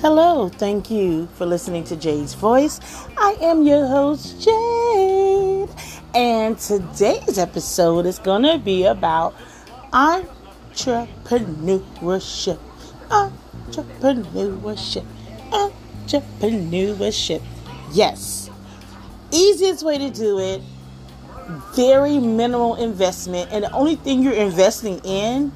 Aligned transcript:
Hello, 0.00 0.48
thank 0.48 0.90
you 0.90 1.28
for 1.34 1.44
listening 1.44 1.84
to 1.84 1.94
Jade's 1.94 2.32
Voice. 2.32 2.80
I 3.18 3.36
am 3.42 3.66
your 3.66 3.86
host, 3.86 4.40
Jade, 4.40 5.68
and 6.14 6.58
today's 6.58 7.36
episode 7.36 8.06
is 8.06 8.18
going 8.18 8.44
to 8.44 8.56
be 8.56 8.86
about 8.86 9.34
entrepreneurship. 9.92 12.58
Entrepreneurship. 13.10 15.04
Entrepreneurship. 15.50 17.42
Yes. 17.92 18.48
Easiest 19.30 19.84
way 19.84 19.98
to 19.98 20.08
do 20.08 20.38
it, 20.38 20.62
very 21.76 22.18
minimal 22.18 22.76
investment, 22.76 23.50
and 23.52 23.64
the 23.64 23.72
only 23.72 23.96
thing 23.96 24.22
you're 24.22 24.32
investing 24.32 24.98
in 25.04 25.52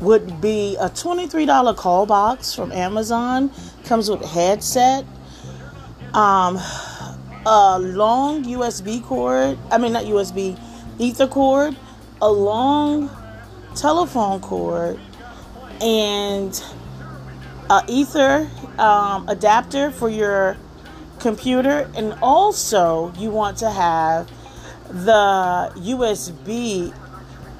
would 0.00 0.40
be 0.40 0.76
a 0.76 0.88
$23 0.88 1.76
call 1.76 2.06
box 2.06 2.54
from 2.54 2.70
Amazon. 2.72 3.50
Comes 3.84 4.10
with 4.10 4.22
a 4.22 4.26
headset, 4.26 5.04
um, 6.14 6.58
a 7.46 7.78
long 7.80 8.44
USB 8.44 9.02
cord. 9.02 9.58
I 9.70 9.78
mean, 9.78 9.92
not 9.92 10.04
USB, 10.04 10.58
Ether 10.98 11.26
cord, 11.26 11.76
a 12.20 12.30
long 12.30 13.10
telephone 13.74 14.40
cord, 14.40 14.98
and 15.80 16.62
a 17.70 17.82
Ether 17.88 18.48
um, 18.78 19.28
adapter 19.28 19.90
for 19.90 20.08
your 20.08 20.56
computer. 21.18 21.90
And 21.96 22.14
also, 22.22 23.12
you 23.18 23.30
want 23.30 23.58
to 23.58 23.70
have 23.70 24.30
the 24.88 25.72
USB 25.76 26.94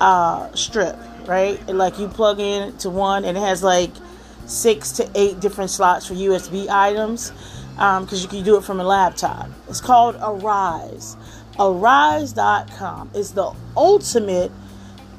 uh, 0.00 0.54
strip 0.54 0.96
right? 1.28 1.60
And 1.68 1.78
like 1.78 1.98
you 1.98 2.08
plug 2.08 2.40
in 2.40 2.76
to 2.78 2.90
one 2.90 3.24
and 3.24 3.36
it 3.36 3.40
has 3.40 3.62
like 3.62 3.90
six 4.46 4.92
to 4.92 5.08
eight 5.14 5.38
different 5.40 5.70
slots 5.70 6.06
for 6.06 6.14
USB 6.14 6.68
items 6.68 7.30
because 7.72 8.12
um, 8.12 8.20
you 8.20 8.28
can 8.28 8.42
do 8.42 8.56
it 8.56 8.64
from 8.64 8.80
a 8.80 8.84
laptop. 8.84 9.48
It's 9.68 9.80
called 9.80 10.16
Arise. 10.20 11.16
Arise.com 11.60 13.10
is 13.14 13.32
the 13.32 13.52
ultimate 13.76 14.50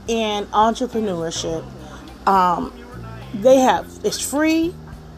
in 0.08 0.46
entrepreneurship. 0.48 1.64
Um, 2.28 2.74
they 3.34 3.60
have 3.60 3.88
it's 4.04 4.20
free, 4.20 4.74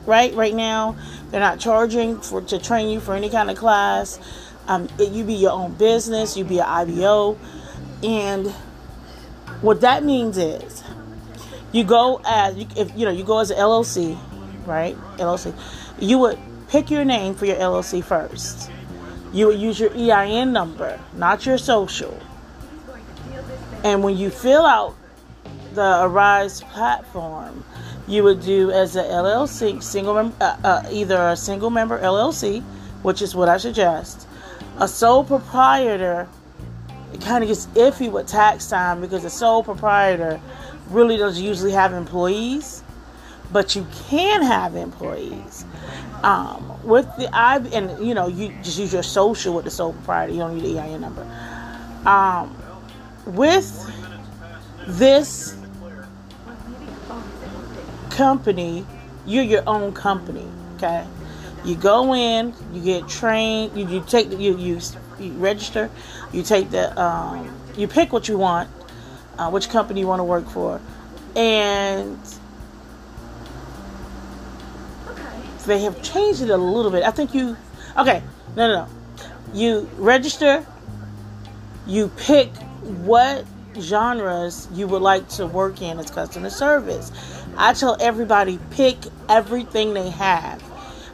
right? 0.05 0.33
Right 0.35 0.53
now, 0.53 0.97
they're 1.29 1.39
not 1.39 1.59
charging 1.59 2.19
for 2.19 2.41
to 2.41 2.59
train 2.59 2.89
you 2.89 2.99
for 2.99 3.15
any 3.15 3.29
kind 3.29 3.49
of 3.49 3.57
class. 3.57 4.19
Um, 4.67 4.89
it, 4.99 5.11
you 5.11 5.23
be 5.23 5.33
your 5.33 5.51
own 5.51 5.73
business, 5.73 6.37
you 6.37 6.43
be 6.43 6.59
an 6.59 6.65
IBO, 6.65 7.37
and 8.03 8.53
what 9.61 9.81
that 9.81 10.03
means 10.03 10.37
is 10.37 10.83
you 11.71 11.83
go 11.83 12.21
as 12.25 12.57
if 12.75 12.97
you 12.97 13.05
know 13.05 13.11
you 13.11 13.23
go 13.23 13.39
as 13.39 13.51
an 13.51 13.57
LLC, 13.57 14.17
right? 14.65 14.95
LLC. 15.17 15.53
You 15.99 16.17
would 16.19 16.39
pick 16.67 16.89
your 16.89 17.05
name 17.05 17.35
for 17.35 17.45
your 17.45 17.57
LLC 17.57 18.03
first. 18.03 18.69
You 19.33 19.47
would 19.47 19.59
use 19.59 19.79
your 19.79 19.91
EIN 19.95 20.51
number, 20.51 20.99
not 21.15 21.45
your 21.45 21.57
social. 21.57 22.19
And 23.83 24.03
when 24.03 24.17
you 24.17 24.29
fill 24.29 24.65
out 24.65 24.95
the 25.73 26.03
Arise 26.03 26.61
platform, 26.61 27.63
you 28.07 28.23
would 28.23 28.41
do 28.41 28.71
as 28.71 28.95
a 28.95 29.03
LLC, 29.03 29.81
single 29.81 30.13
mem- 30.15 30.35
uh, 30.41 30.57
uh, 30.63 30.83
either 30.91 31.29
a 31.29 31.37
single 31.37 31.69
member 31.69 31.97
LLC, 31.99 32.61
which 33.03 33.21
is 33.21 33.33
what 33.33 33.47
I 33.47 33.57
suggest, 33.57 34.27
a 34.79 34.87
sole 34.87 35.23
proprietor 35.23 36.27
it 37.13 37.21
kind 37.21 37.43
of 37.43 37.47
gets 37.47 37.67
iffy 37.67 38.11
with 38.11 38.27
tax 38.27 38.67
time 38.67 39.01
because 39.01 39.23
the 39.23 39.29
sole 39.29 39.63
proprietor 39.63 40.39
really 40.89 41.17
doesn't 41.17 41.43
usually 41.43 41.71
have 41.71 41.93
employees, 41.93 42.83
but 43.51 43.75
you 43.75 43.85
can 44.07 44.41
have 44.41 44.75
employees. 44.75 45.65
Um, 46.23 46.79
with 46.83 47.07
the 47.17 47.29
I 47.35 47.57
and 47.57 48.05
you 48.05 48.13
know 48.13 48.27
you 48.27 48.49
just 48.61 48.77
use 48.77 48.93
your 48.93 49.03
social 49.03 49.55
with 49.55 49.65
the 49.65 49.71
sole 49.71 49.93
proprietor. 49.93 50.33
You 50.33 50.39
don't 50.39 50.55
need 50.55 50.75
the 50.75 50.79
EIN 50.79 51.01
number. 51.01 51.25
Um, 52.05 52.55
with 53.25 53.89
this 54.87 55.55
company, 58.11 58.85
you're 59.25 59.43
your 59.43 59.63
own 59.67 59.93
company. 59.93 60.47
Okay, 60.75 61.05
you 61.63 61.75
go 61.75 62.13
in, 62.13 62.53
you 62.73 62.81
get 62.81 63.07
trained, 63.07 63.77
you, 63.77 63.87
you 63.87 64.03
take 64.07 64.29
the, 64.29 64.35
you 64.35 64.57
you 64.57 64.79
you 65.21 65.33
register, 65.33 65.89
you 66.31 66.43
take 66.43 66.71
the, 66.71 66.99
um, 67.01 67.55
you 67.77 67.87
pick 67.87 68.11
what 68.11 68.27
you 68.27 68.37
want, 68.37 68.69
uh, 69.37 69.49
which 69.49 69.69
company 69.69 70.01
you 70.01 70.07
want 70.07 70.19
to 70.19 70.23
work 70.23 70.47
for, 70.49 70.81
and 71.35 72.19
they 75.65 75.81
have 75.81 76.01
changed 76.01 76.41
it 76.41 76.49
a 76.49 76.57
little 76.57 76.91
bit. 76.91 77.03
I 77.03 77.11
think 77.11 77.33
you, 77.33 77.55
okay, 77.97 78.23
no, 78.55 78.67
no, 78.67 78.85
no. 78.85 78.87
You 79.53 79.89
register, 79.97 80.65
you 81.85 82.09
pick 82.17 82.55
what 83.03 83.45
genres 83.79 84.67
you 84.73 84.87
would 84.87 85.01
like 85.01 85.27
to 85.29 85.45
work 85.47 85.81
in 85.81 85.99
as 85.99 86.09
customer 86.09 86.49
service. 86.49 87.11
I 87.57 87.73
tell 87.73 87.97
everybody 87.99 88.59
pick 88.71 88.97
everything 89.29 89.93
they 89.93 90.09
have 90.09 90.61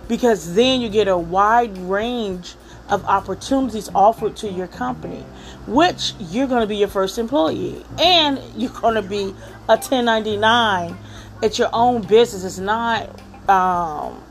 because 0.08 0.56
then 0.56 0.82
you 0.82 0.90
get 0.90 1.08
a 1.08 1.18
wide 1.18 1.78
range 1.78 2.56
of 2.90 3.04
opportunities 3.06 3.90
offered 3.94 4.36
to 4.38 4.50
your 4.50 4.68
company, 4.68 5.24
which 5.68 6.14
you're 6.20 6.48
going 6.48 6.62
to 6.62 6.68
be 6.68 6.78
your 6.78 6.88
first 6.88 7.18
employee 7.18 7.84
and 8.00 8.40
you're 8.56 8.72
going 8.72 8.96
to 8.96 9.02
be 9.02 9.24
a 9.68 9.76
1099 9.76 10.98
it's 11.42 11.60
your 11.60 11.70
own 11.74 12.02
business. 12.02 12.44
It's 12.44 12.58
not, 12.58 13.10
um, 13.50 14.24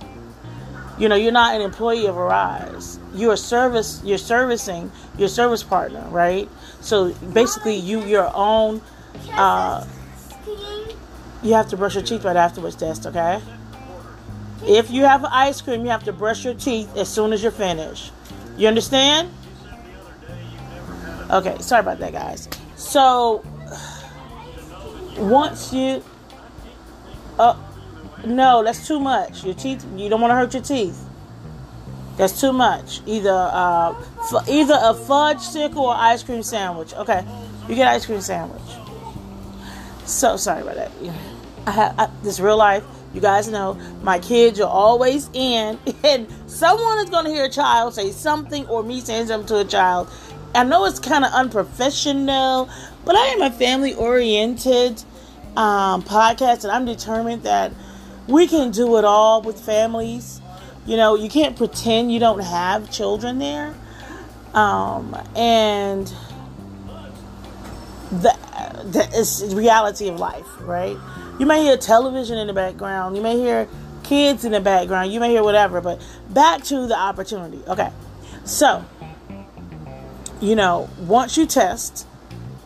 you 0.98 1.08
know, 1.08 1.14
you're 1.14 1.32
not 1.32 1.54
an 1.54 1.60
employee 1.60 2.06
of 2.06 2.16
Arise. 2.16 2.98
You're 3.14 3.34
a 3.34 3.36
service. 3.36 4.00
You're 4.04 4.18
servicing 4.18 4.90
your 5.16 5.28
service 5.28 5.62
partner, 5.62 6.04
right? 6.10 6.48
So 6.80 7.12
basically, 7.12 7.76
you 7.76 8.04
your 8.04 8.30
own. 8.34 8.82
Uh, 9.32 9.86
you 11.42 11.52
have 11.52 11.68
to 11.68 11.76
brush 11.76 11.94
your 11.94 12.02
teeth 12.02 12.24
right 12.24 12.36
afterwards, 12.36 12.76
Test. 12.76 13.06
Okay. 13.06 13.40
If 14.62 14.90
you 14.90 15.04
have 15.04 15.24
ice 15.24 15.60
cream, 15.60 15.84
you 15.84 15.90
have 15.90 16.04
to 16.04 16.12
brush 16.12 16.44
your 16.44 16.54
teeth 16.54 16.96
as 16.96 17.08
soon 17.08 17.32
as 17.32 17.42
you're 17.42 17.52
finished. 17.52 18.12
You 18.56 18.68
understand? 18.68 19.30
Okay, 21.30 21.56
sorry 21.60 21.80
about 21.80 21.98
that, 21.98 22.12
guys. 22.12 22.48
So, 22.76 23.44
once 25.18 25.72
you. 25.72 26.02
Oh, 27.38 27.62
no, 28.24 28.64
that's 28.64 28.86
too 28.86 29.00
much. 29.00 29.44
Your 29.44 29.54
teeth, 29.54 29.84
you 29.96 30.08
don't 30.08 30.20
want 30.20 30.30
to 30.30 30.36
hurt 30.36 30.54
your 30.54 30.62
teeth. 30.62 31.02
That's 32.16 32.40
too 32.40 32.52
much. 32.52 33.02
Either 33.04 33.30
uh, 33.30 33.94
f- 34.32 34.48
either 34.48 34.78
a 34.80 34.94
fudge 34.94 35.40
stick 35.40 35.76
or 35.76 35.94
ice 35.94 36.22
cream 36.22 36.42
sandwich. 36.42 36.94
Okay, 36.94 37.24
you 37.68 37.74
get 37.74 37.88
ice 37.88 38.06
cream 38.06 38.22
sandwich. 38.22 38.62
So 40.06 40.36
sorry 40.36 40.62
about 40.62 40.76
that. 40.76 40.92
I 41.66 41.70
have 41.72 41.94
I, 41.98 42.08
this 42.22 42.40
real 42.40 42.56
life. 42.56 42.84
You 43.16 43.22
guys 43.22 43.48
know 43.48 43.80
my 44.02 44.18
kids 44.18 44.60
are 44.60 44.68
always 44.68 45.30
in, 45.32 45.78
and 46.04 46.28
someone 46.46 46.98
is 46.98 47.08
going 47.08 47.24
to 47.24 47.30
hear 47.30 47.46
a 47.46 47.50
child 47.50 47.94
say 47.94 48.10
something 48.10 48.66
or 48.66 48.82
me 48.82 49.00
saying 49.00 49.28
something 49.28 49.48
to 49.48 49.60
a 49.60 49.64
child. 49.64 50.10
I 50.54 50.64
know 50.64 50.84
it's 50.84 50.98
kind 50.98 51.24
of 51.24 51.32
unprofessional, 51.32 52.68
but 53.06 53.16
I 53.16 53.26
am 53.28 53.40
a 53.40 53.50
family 53.50 53.94
oriented 53.94 55.02
um, 55.56 56.02
podcast, 56.02 56.64
and 56.64 56.70
I'm 56.70 56.84
determined 56.84 57.44
that 57.44 57.72
we 58.28 58.46
can 58.46 58.70
do 58.70 58.98
it 58.98 59.06
all 59.06 59.40
with 59.40 59.58
families. 59.58 60.42
You 60.84 60.98
know, 60.98 61.14
you 61.14 61.30
can't 61.30 61.56
pretend 61.56 62.12
you 62.12 62.20
don't 62.20 62.40
have 62.40 62.90
children 62.90 63.38
there. 63.38 63.74
Um, 64.52 65.16
and 65.34 66.12
the, 68.10 68.36
is 69.14 69.54
reality 69.54 70.08
of 70.08 70.20
life, 70.20 70.46
right? 70.60 70.98
You 71.38 71.44
may 71.46 71.62
hear 71.62 71.76
television 71.76 72.38
in 72.38 72.46
the 72.46 72.54
background. 72.54 73.16
You 73.16 73.22
may 73.22 73.36
hear 73.36 73.68
kids 74.02 74.44
in 74.44 74.52
the 74.52 74.60
background. 74.60 75.12
You 75.12 75.20
may 75.20 75.30
hear 75.30 75.42
whatever. 75.42 75.80
But 75.80 76.00
back 76.30 76.62
to 76.64 76.86
the 76.86 76.98
opportunity. 76.98 77.60
Okay. 77.68 77.90
So, 78.44 78.84
you 80.40 80.56
know, 80.56 80.88
once 80.98 81.36
you 81.36 81.44
test, 81.44 82.06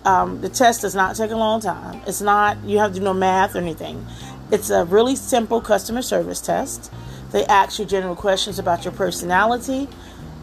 um, 0.04 0.40
the 0.40 0.48
test 0.48 0.82
does 0.82 0.94
not 0.94 1.16
take 1.16 1.30
a 1.30 1.36
long 1.36 1.60
time. 1.60 2.00
It's 2.06 2.20
not, 2.20 2.62
you 2.64 2.78
have 2.78 2.92
to 2.92 2.98
do 2.98 3.04
no 3.04 3.12
math 3.12 3.56
or 3.56 3.58
anything. 3.58 4.06
It's 4.52 4.70
a 4.70 4.84
really 4.84 5.16
simple 5.16 5.60
customer 5.60 6.02
service 6.02 6.40
test. 6.40 6.92
They 7.32 7.44
ask 7.46 7.78
you 7.78 7.84
general 7.84 8.16
questions 8.16 8.58
about 8.58 8.84
your 8.84 8.92
personality. 8.92 9.88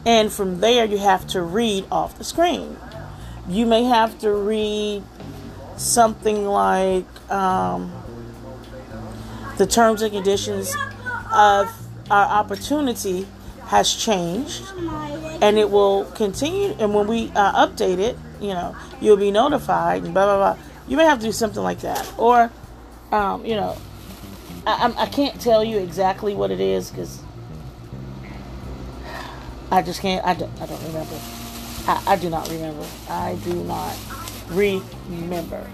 And 0.06 0.32
from 0.32 0.60
there, 0.60 0.86
you 0.86 0.98
have 0.98 1.28
to 1.28 1.42
read 1.42 1.86
off 1.92 2.18
the 2.18 2.24
screen. 2.24 2.78
You 3.48 3.66
may 3.66 3.84
have 3.84 4.20
to 4.20 4.32
read 4.32 5.04
something 5.76 6.46
like, 6.46 7.06
um, 7.32 7.92
the 9.58 9.66
terms 9.66 10.02
and 10.02 10.12
conditions 10.14 10.76
of 11.34 11.72
our 12.10 12.26
opportunity 12.26 13.28
has 13.66 13.94
changed 13.94 14.64
and 15.42 15.58
it 15.58 15.70
will 15.70 16.06
continue 16.12 16.70
and 16.80 16.94
when 16.94 17.08
we 17.08 17.32
uh, 17.36 17.68
update 17.68 18.00
it 18.00 18.18
you 18.40 18.50
know 18.50 18.76
you'll 19.02 19.18
be 19.18 19.32
notified 19.32 20.04
and 20.04 20.14
blah 20.14 20.26
blah 20.26 20.38
blah 20.54 20.64
you 20.88 20.96
may 20.96 21.04
have 21.04 21.20
to 21.20 21.26
do 21.26 21.32
something 21.32 21.64
like 21.64 21.80
that 21.82 22.12
or 22.18 22.50
um, 23.12 23.46
you 23.46 23.56
know 23.56 23.78
I, 24.66 24.94
I 24.98 25.06
can't 25.06 25.40
tell 25.40 25.64
you 25.64 25.78
exactly 25.78 26.34
what 26.34 26.52
it 26.52 26.60
is 26.60 26.92
because 26.92 27.22
I 29.72 29.82
just 29.82 30.02
can't. 30.02 30.26
I 30.26 30.34
don't, 30.34 30.52
I 30.62 30.66
don't 30.66 30.82
remember. 30.84 31.20
I, 31.88 32.04
I 32.08 32.16
do 32.16 32.30
not 32.30 32.50
remember. 32.50 32.86
I 33.10 33.36
do 33.44 33.64
not 33.64 33.98
remember. 34.50 35.66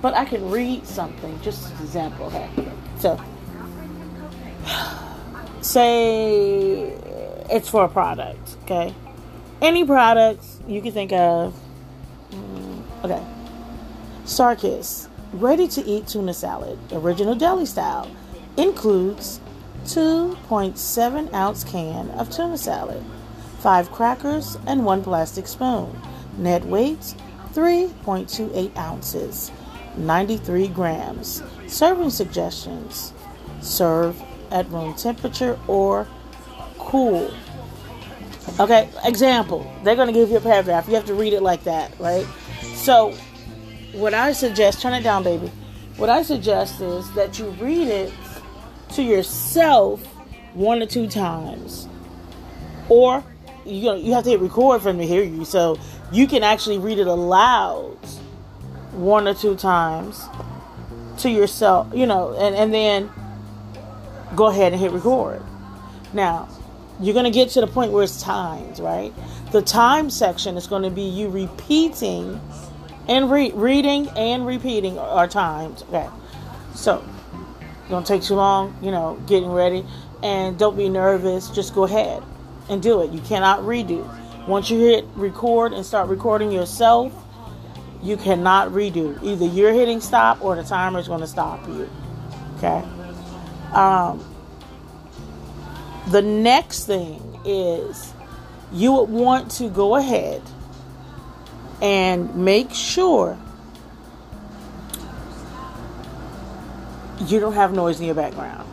But 0.00 0.14
I 0.14 0.24
can 0.24 0.50
read 0.50 0.86
something, 0.86 1.40
just 1.42 1.72
an 1.72 1.82
example. 1.82 2.26
Okay. 2.26 2.50
So, 2.98 3.20
say 5.60 6.94
it's 7.50 7.68
for 7.68 7.84
a 7.84 7.88
product, 7.88 8.56
okay? 8.62 8.94
Any 9.60 9.84
products 9.84 10.60
you 10.66 10.80
can 10.82 10.92
think 10.92 11.12
of. 11.12 11.54
Mm, 12.30 12.82
okay. 13.04 13.22
StarKist, 14.24 15.08
ready 15.32 15.68
to 15.68 15.84
eat 15.84 16.08
tuna 16.08 16.34
salad, 16.34 16.78
original 16.92 17.34
deli 17.34 17.66
style, 17.66 18.10
includes 18.56 19.40
2.7 19.84 21.32
ounce 21.32 21.64
can 21.64 22.10
of 22.12 22.30
tuna 22.30 22.58
salad, 22.58 23.02
5 23.60 23.92
crackers, 23.92 24.58
and 24.66 24.84
1 24.84 25.04
plastic 25.04 25.46
spoon. 25.46 25.96
Net 26.38 26.64
weight 26.64 27.14
3.28 27.52 28.76
ounces, 28.76 29.50
93 29.96 30.68
grams. 30.68 31.42
Serving 31.66 32.10
suggestions 32.10 33.12
serve 33.60 34.20
at 34.50 34.68
room 34.70 34.94
temperature 34.94 35.58
or 35.66 36.06
cool. 36.78 37.32
Okay, 38.60 38.88
example. 39.04 39.70
They're 39.82 39.96
going 39.96 40.06
to 40.08 40.12
give 40.12 40.30
you 40.30 40.36
a 40.36 40.40
paragraph. 40.40 40.88
You 40.88 40.94
have 40.94 41.06
to 41.06 41.14
read 41.14 41.32
it 41.32 41.42
like 41.42 41.64
that, 41.64 41.98
right? 41.98 42.26
So, 42.74 43.12
what 43.92 44.14
I 44.14 44.32
suggest, 44.32 44.80
turn 44.80 44.94
it 44.94 45.02
down, 45.02 45.24
baby. 45.24 45.50
What 45.96 46.10
I 46.10 46.22
suggest 46.22 46.80
is 46.80 47.10
that 47.12 47.38
you 47.38 47.46
read 47.52 47.88
it 47.88 48.12
to 48.90 49.02
yourself 49.02 50.04
one 50.54 50.80
or 50.82 50.86
two 50.86 51.08
times. 51.08 51.88
Or 52.88 53.24
you 53.66 53.82
know, 53.82 53.94
you 53.96 54.12
have 54.12 54.24
to 54.24 54.30
hit 54.30 54.40
record 54.40 54.80
for 54.80 54.88
them 54.88 54.98
to 54.98 55.06
hear 55.06 55.22
you. 55.22 55.44
So 55.44 55.78
you 56.12 56.26
can 56.26 56.42
actually 56.42 56.78
read 56.78 56.98
it 56.98 57.06
aloud 57.06 57.98
one 58.96 59.28
or 59.28 59.34
two 59.34 59.56
times 59.56 60.28
to 61.18 61.30
yourself, 61.30 61.88
you 61.94 62.06
know, 62.06 62.34
and, 62.34 62.54
and 62.54 62.72
then 62.72 63.10
go 64.34 64.46
ahead 64.46 64.72
and 64.72 64.80
hit 64.80 64.90
record. 64.92 65.42
Now, 66.12 66.48
you're 67.00 67.14
going 67.14 67.24
to 67.24 67.30
get 67.30 67.50
to 67.50 67.60
the 67.60 67.66
point 67.66 67.92
where 67.92 68.04
it's 68.04 68.22
times, 68.22 68.80
right? 68.80 69.12
The 69.52 69.62
time 69.62 70.10
section 70.10 70.56
is 70.56 70.66
going 70.66 70.82
to 70.82 70.90
be 70.90 71.02
you 71.02 71.28
repeating 71.28 72.40
and 73.08 73.30
re- 73.30 73.52
reading 73.52 74.08
and 74.10 74.46
repeating 74.46 74.98
are 74.98 75.28
times. 75.28 75.82
Okay. 75.84 76.08
So, 76.74 77.04
don't 77.88 78.06
take 78.06 78.22
too 78.22 78.34
long, 78.34 78.76
you 78.82 78.90
know, 78.90 79.22
getting 79.26 79.50
ready. 79.50 79.84
And 80.22 80.58
don't 80.58 80.76
be 80.76 80.88
nervous. 80.88 81.50
Just 81.50 81.74
go 81.74 81.84
ahead 81.84 82.22
and 82.68 82.82
do 82.82 83.02
it. 83.02 83.12
You 83.12 83.20
cannot 83.20 83.60
redo. 83.60 84.04
Once 84.48 84.70
you 84.70 84.78
hit 84.78 85.04
record 85.14 85.72
and 85.72 85.84
start 85.84 86.08
recording 86.08 86.50
yourself, 86.50 87.12
you 88.06 88.16
cannot 88.16 88.70
redo. 88.70 89.20
Either 89.22 89.46
you're 89.46 89.72
hitting 89.72 90.00
stop 90.00 90.42
or 90.42 90.54
the 90.54 90.62
timer 90.62 90.98
is 90.98 91.08
going 91.08 91.20
to 91.20 91.26
stop 91.26 91.66
you. 91.66 91.90
Okay. 92.56 92.82
Um, 93.72 94.24
the 96.08 96.22
next 96.22 96.86
thing 96.86 97.40
is 97.44 98.14
you 98.72 98.92
would 98.92 99.10
want 99.10 99.50
to 99.52 99.68
go 99.68 99.96
ahead 99.96 100.40
and 101.82 102.34
make 102.36 102.72
sure 102.72 103.36
you 107.26 107.40
don't 107.40 107.54
have 107.54 107.72
noise 107.72 107.98
in 107.98 108.06
your 108.06 108.14
background. 108.14 108.68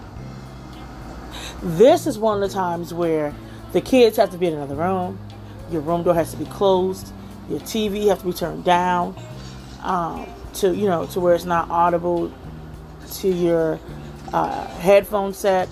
This 1.61 2.05
is 2.07 2.19
one 2.19 2.41
of 2.41 2.47
the 2.47 2.53
times 2.53 2.93
where 2.93 3.33
the 3.71 3.81
kids 3.81 4.17
have 4.17 4.29
to 4.31 4.37
be 4.37 4.47
in 4.47 4.53
another 4.53 4.75
room, 4.75 5.17
your 5.71 5.81
room 5.81 6.03
door 6.03 6.13
has 6.13 6.31
to 6.31 6.37
be 6.37 6.45
closed, 6.45 7.11
your 7.49 7.59
TV 7.59 8.07
has 8.07 8.19
to 8.19 8.25
be 8.25 8.33
turned 8.33 8.63
down 8.63 9.15
um, 9.81 10.27
to 10.55 10.73
you 10.75 10.87
know 10.87 11.05
to 11.07 11.19
where 11.19 11.35
it's 11.35 11.45
not 11.45 11.69
audible 11.69 12.31
to 13.15 13.29
your 13.29 13.79
uh, 14.31 14.67
headphone 14.77 15.33
set. 15.33 15.69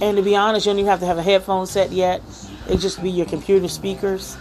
And 0.00 0.16
to 0.16 0.22
be 0.22 0.36
honest, 0.36 0.66
you 0.66 0.70
don't 0.72 0.80
even 0.80 0.90
have 0.90 1.00
to 1.00 1.06
have 1.06 1.18
a 1.18 1.22
headphone 1.22 1.66
set 1.66 1.92
yet. 1.92 2.20
It 2.68 2.78
just 2.78 3.02
be 3.02 3.10
your 3.10 3.26
computer 3.26 3.68
speakers. 3.68 4.36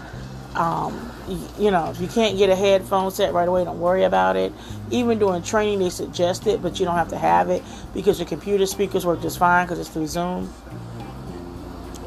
Um, 0.56 1.12
you 1.58 1.72
know, 1.72 1.90
if 1.90 2.00
you 2.00 2.08
can't 2.08 2.38
get 2.38 2.50
a 2.50 2.56
headphone 2.56 3.12
set 3.12 3.34
right 3.34 3.48
away, 3.48 3.64
don't 3.64 3.80
worry 3.80 4.04
about 4.04 4.36
it. 4.36 4.52
Even 4.92 5.20
during 5.20 5.42
training, 5.42 5.80
they 5.80 5.90
suggest 5.90 6.48
it, 6.48 6.62
but 6.62 6.80
you 6.80 6.86
don't 6.86 6.96
have 6.96 7.10
to 7.10 7.18
have 7.18 7.50
it 7.50 7.64
because 7.94 8.20
your 8.20 8.28
computer 8.28 8.66
speakers 8.66 9.06
work 9.06 9.22
just 9.22 9.40
fine 9.40 9.66
because 9.66 9.80
it's 9.80 9.90
through 9.90 10.08
Zoom. 10.08 10.54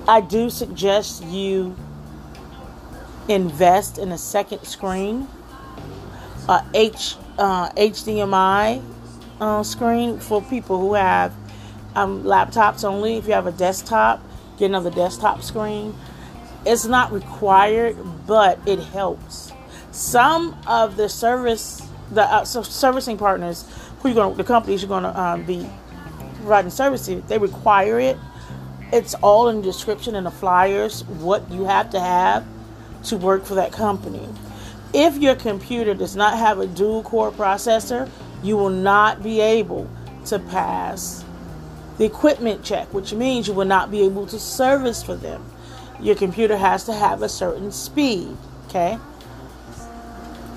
I 0.06 0.20
do 0.20 0.50
suggest 0.50 1.24
you 1.24 1.76
invest 3.28 3.98
in 3.98 4.12
a 4.12 4.18
second 4.18 4.64
screen, 4.64 5.28
a 6.48 6.64
H, 6.74 7.16
uh, 7.38 7.70
HDMI 7.70 8.82
uh, 9.40 9.62
screen 9.62 10.18
for 10.18 10.42
people 10.42 10.78
who 10.78 10.94
have 10.94 11.34
um, 11.94 12.22
laptops 12.24 12.84
only. 12.84 13.16
If 13.16 13.26
you 13.26 13.32
have 13.32 13.46
a 13.46 13.52
desktop, 13.52 14.22
get 14.58 14.66
another 14.66 14.90
desktop 14.90 15.42
screen. 15.42 15.94
It's 16.64 16.84
not 16.84 17.12
required, 17.12 17.96
but 18.26 18.58
it 18.66 18.80
helps. 18.80 19.52
Some 19.92 20.56
of 20.66 20.96
the 20.96 21.08
service, 21.08 21.86
the 22.10 22.22
uh, 22.22 22.44
so 22.44 22.62
servicing 22.62 23.18
partners, 23.18 23.64
who 24.00 24.08
you're 24.08 24.14
going, 24.14 24.36
the 24.36 24.44
companies 24.44 24.82
you're 24.82 24.88
going 24.88 25.04
to 25.04 25.20
um, 25.20 25.44
be 25.44 25.68
providing 26.36 26.70
service 26.70 27.06
to, 27.06 27.20
they 27.22 27.38
require 27.38 27.98
it. 27.98 28.16
It's 28.92 29.14
all 29.14 29.48
in 29.48 29.56
the 29.56 29.62
description 29.62 30.14
and 30.14 30.26
the 30.26 30.30
flyers 30.30 31.04
what 31.04 31.50
you 31.50 31.64
have 31.64 31.90
to 31.90 31.98
have 31.98 32.46
to 33.06 33.16
work 33.16 33.44
for 33.44 33.54
that 33.54 33.72
company. 33.72 34.28
If 34.92 35.18
your 35.18 35.34
computer 35.34 35.94
does 35.94 36.16
not 36.16 36.38
have 36.38 36.58
a 36.58 36.66
dual 36.66 37.02
core 37.02 37.30
processor, 37.30 38.10
you 38.42 38.56
will 38.56 38.70
not 38.70 39.22
be 39.22 39.40
able 39.40 39.90
to 40.26 40.38
pass 40.38 41.24
the 41.98 42.04
equipment 42.04 42.64
check, 42.64 42.92
which 42.92 43.12
means 43.12 43.48
you 43.48 43.54
will 43.54 43.64
not 43.64 43.90
be 43.90 44.02
able 44.02 44.26
to 44.26 44.38
service 44.38 45.02
for 45.02 45.16
them. 45.16 45.44
Your 46.00 46.14
computer 46.14 46.56
has 46.56 46.84
to 46.84 46.92
have 46.92 47.22
a 47.22 47.28
certain 47.28 47.72
speed, 47.72 48.36
okay? 48.66 48.98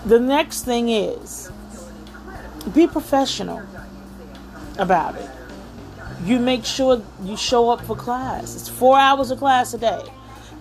The 0.06 0.20
next 0.20 0.64
thing 0.64 0.90
is 0.90 1.52
be 2.74 2.88
professional 2.88 3.62
about 4.78 5.16
it. 5.16 5.30
You 6.24 6.40
make 6.40 6.66
sure 6.66 7.02
you 7.24 7.38
show 7.38 7.70
up 7.70 7.82
for 7.86 7.96
class. 7.96 8.56
It's 8.56 8.68
four 8.68 9.00
hours 9.00 9.32
of 9.32 9.40
class 9.40 9.74
a 9.74 9.78
day, 9.78 10.04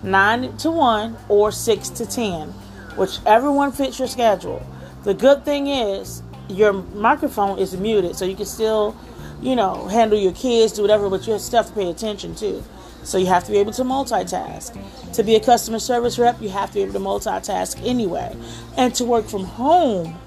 nine 0.03 0.55
to 0.57 0.71
one 0.71 1.17
or 1.27 1.51
six 1.51 1.89
to 1.89 2.05
ten, 2.05 2.49
whichever 2.97 3.51
one 3.51 3.71
fits 3.71 3.99
your 3.99 4.07
schedule. 4.07 4.65
The 5.03 5.13
good 5.13 5.45
thing 5.45 5.67
is 5.67 6.23
your 6.49 6.73
microphone 6.73 7.59
is 7.59 7.75
muted, 7.75 8.15
so 8.15 8.25
you 8.25 8.35
can 8.35 8.45
still 8.45 8.95
you 9.41 9.55
know, 9.55 9.87
handle 9.87 10.19
your 10.19 10.33
kids, 10.33 10.73
do 10.73 10.81
whatever, 10.81 11.09
but 11.09 11.25
you 11.25 11.33
have 11.33 11.67
to 11.67 11.73
pay 11.73 11.89
attention 11.89 12.35
too. 12.35 12.63
So 13.03 13.17
you 13.17 13.27
have 13.27 13.45
to 13.45 13.51
be 13.51 13.57
able 13.57 13.71
to 13.73 13.83
multitask. 13.83 15.13
To 15.13 15.23
be 15.23 15.35
a 15.35 15.39
customer 15.39 15.79
service 15.79 16.19
rep, 16.19 16.41
you 16.41 16.49
have 16.49 16.69
to 16.69 16.75
be 16.75 16.81
able 16.81 16.93
to 16.93 16.99
multitask 16.99 17.81
anyway. 17.85 18.35
And 18.77 18.93
to 18.95 19.05
work 19.05 19.25
from 19.25 19.45
home, 19.45 20.17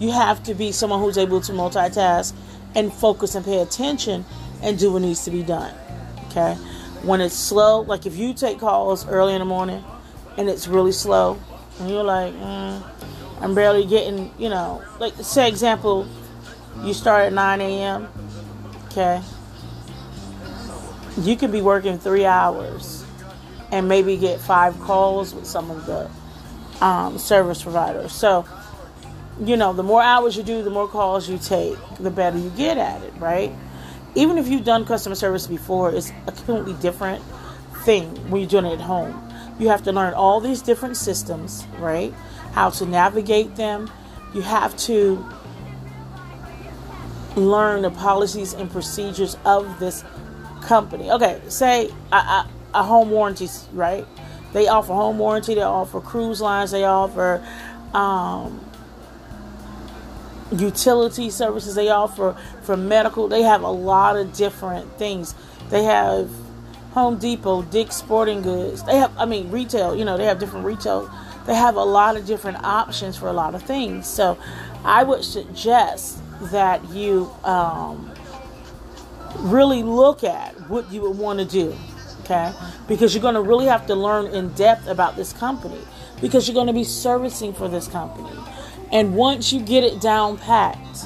you 0.00 0.10
have 0.10 0.42
to 0.44 0.54
be 0.54 0.72
someone 0.72 1.00
who's 1.00 1.16
able 1.16 1.40
to 1.42 1.52
multitask 1.52 2.34
and 2.74 2.92
focus 2.92 3.34
and 3.34 3.44
pay 3.44 3.60
attention 3.60 4.24
and 4.62 4.78
do 4.78 4.92
what 4.92 5.02
needs 5.02 5.24
to 5.24 5.30
be 5.30 5.42
done. 5.42 5.72
Okay? 6.30 6.56
When 7.06 7.20
it's 7.20 7.36
slow, 7.36 7.80
like 7.80 8.04
if 8.04 8.16
you 8.16 8.34
take 8.34 8.58
calls 8.58 9.06
early 9.06 9.32
in 9.32 9.38
the 9.38 9.44
morning 9.44 9.82
and 10.36 10.48
it's 10.50 10.66
really 10.68 10.92
slow, 10.92 11.38
and 11.78 11.88
you're 11.88 12.02
like, 12.02 12.34
mm, 12.34 12.82
I'm 13.40 13.54
barely 13.54 13.86
getting, 13.86 14.32
you 14.38 14.48
know, 14.48 14.82
like 14.98 15.14
say 15.22 15.48
example, 15.48 16.06
you 16.82 16.92
start 16.92 17.26
at 17.26 17.32
9 17.32 17.60
a.m 17.60 18.08
Okay. 18.96 19.20
You 21.18 21.36
could 21.36 21.52
be 21.52 21.60
working 21.60 21.98
three 21.98 22.24
hours 22.24 23.04
and 23.70 23.88
maybe 23.88 24.16
get 24.16 24.40
five 24.40 24.80
calls 24.80 25.34
with 25.34 25.44
some 25.46 25.70
of 25.70 25.84
the 25.84 26.10
um, 26.82 27.18
service 27.18 27.62
providers. 27.62 28.12
So, 28.12 28.46
you 29.38 29.58
know, 29.58 29.74
the 29.74 29.82
more 29.82 30.02
hours 30.02 30.34
you 30.34 30.42
do, 30.42 30.62
the 30.62 30.70
more 30.70 30.88
calls 30.88 31.28
you 31.28 31.36
take, 31.36 31.76
the 32.00 32.10
better 32.10 32.38
you 32.38 32.48
get 32.56 32.78
at 32.78 33.02
it, 33.02 33.12
right? 33.18 33.52
Even 34.16 34.38
if 34.38 34.48
you've 34.48 34.64
done 34.64 34.86
customer 34.86 35.14
service 35.14 35.46
before, 35.46 35.92
it's 35.92 36.10
a 36.26 36.32
completely 36.32 36.72
different 36.80 37.22
thing 37.84 38.06
when 38.30 38.40
you're 38.40 38.48
doing 38.50 38.64
it 38.64 38.72
at 38.74 38.80
home. 38.80 39.22
You 39.58 39.68
have 39.68 39.82
to 39.84 39.92
learn 39.92 40.14
all 40.14 40.40
these 40.40 40.62
different 40.62 40.96
systems, 40.96 41.66
right? 41.78 42.12
How 42.52 42.70
to 42.70 42.86
navigate 42.86 43.56
them. 43.56 43.90
You 44.34 44.40
have 44.40 44.74
to 44.78 45.24
learn 47.36 47.82
the 47.82 47.90
policies 47.90 48.54
and 48.54 48.70
procedures 48.70 49.36
of 49.44 49.78
this 49.78 50.02
company. 50.62 51.10
Okay, 51.10 51.40
say 51.48 51.90
a, 52.10 52.46
a, 52.74 52.82
home 52.82 53.10
warranty, 53.10 53.48
right? 53.72 54.06
They 54.54 54.66
offer 54.68 54.94
home 54.94 55.18
warranty. 55.18 55.54
They 55.54 55.62
offer 55.62 56.00
cruise 56.00 56.40
lines. 56.40 56.70
They 56.70 56.84
offer 56.84 57.46
um, 57.92 58.64
utility 60.52 61.30
services 61.30 61.74
they 61.74 61.88
offer 61.88 62.36
for 62.62 62.76
medical. 62.76 63.28
They 63.28 63.42
have 63.42 63.62
a 63.62 63.70
lot 63.70 64.16
of 64.16 64.32
different 64.32 64.98
things. 64.98 65.34
They 65.70 65.84
have 65.84 66.30
Home 66.92 67.18
Depot, 67.18 67.62
Dick's 67.62 67.96
Sporting 67.96 68.42
Goods. 68.42 68.82
They 68.84 68.96
have, 68.96 69.12
I 69.18 69.24
mean, 69.26 69.50
retail. 69.50 69.96
You 69.96 70.04
know, 70.04 70.16
they 70.16 70.24
have 70.24 70.38
different 70.38 70.64
retail. 70.64 71.10
They 71.46 71.54
have 71.54 71.76
a 71.76 71.84
lot 71.84 72.16
of 72.16 72.26
different 72.26 72.62
options 72.64 73.16
for 73.16 73.28
a 73.28 73.32
lot 73.32 73.54
of 73.54 73.62
things. 73.62 74.06
So, 74.06 74.38
I 74.84 75.02
would 75.02 75.24
suggest 75.24 76.18
that 76.52 76.88
you 76.90 77.30
um, 77.42 78.10
really 79.38 79.82
look 79.82 80.22
at 80.22 80.54
what 80.70 80.90
you 80.92 81.02
would 81.02 81.18
want 81.18 81.40
to 81.40 81.44
do. 81.44 81.76
Okay, 82.20 82.52
because 82.88 83.14
you're 83.14 83.22
going 83.22 83.34
to 83.34 83.42
really 83.42 83.66
have 83.66 83.86
to 83.86 83.94
learn 83.94 84.26
in 84.26 84.48
depth 84.54 84.88
about 84.88 85.14
this 85.14 85.32
company 85.32 85.80
because 86.20 86.48
you're 86.48 86.54
going 86.54 86.66
to 86.66 86.72
be 86.72 86.82
servicing 86.82 87.52
for 87.52 87.68
this 87.68 87.86
company. 87.86 88.30
And 88.96 89.14
once 89.14 89.52
you 89.52 89.60
get 89.60 89.84
it 89.84 90.00
down 90.00 90.38
packed 90.38 91.04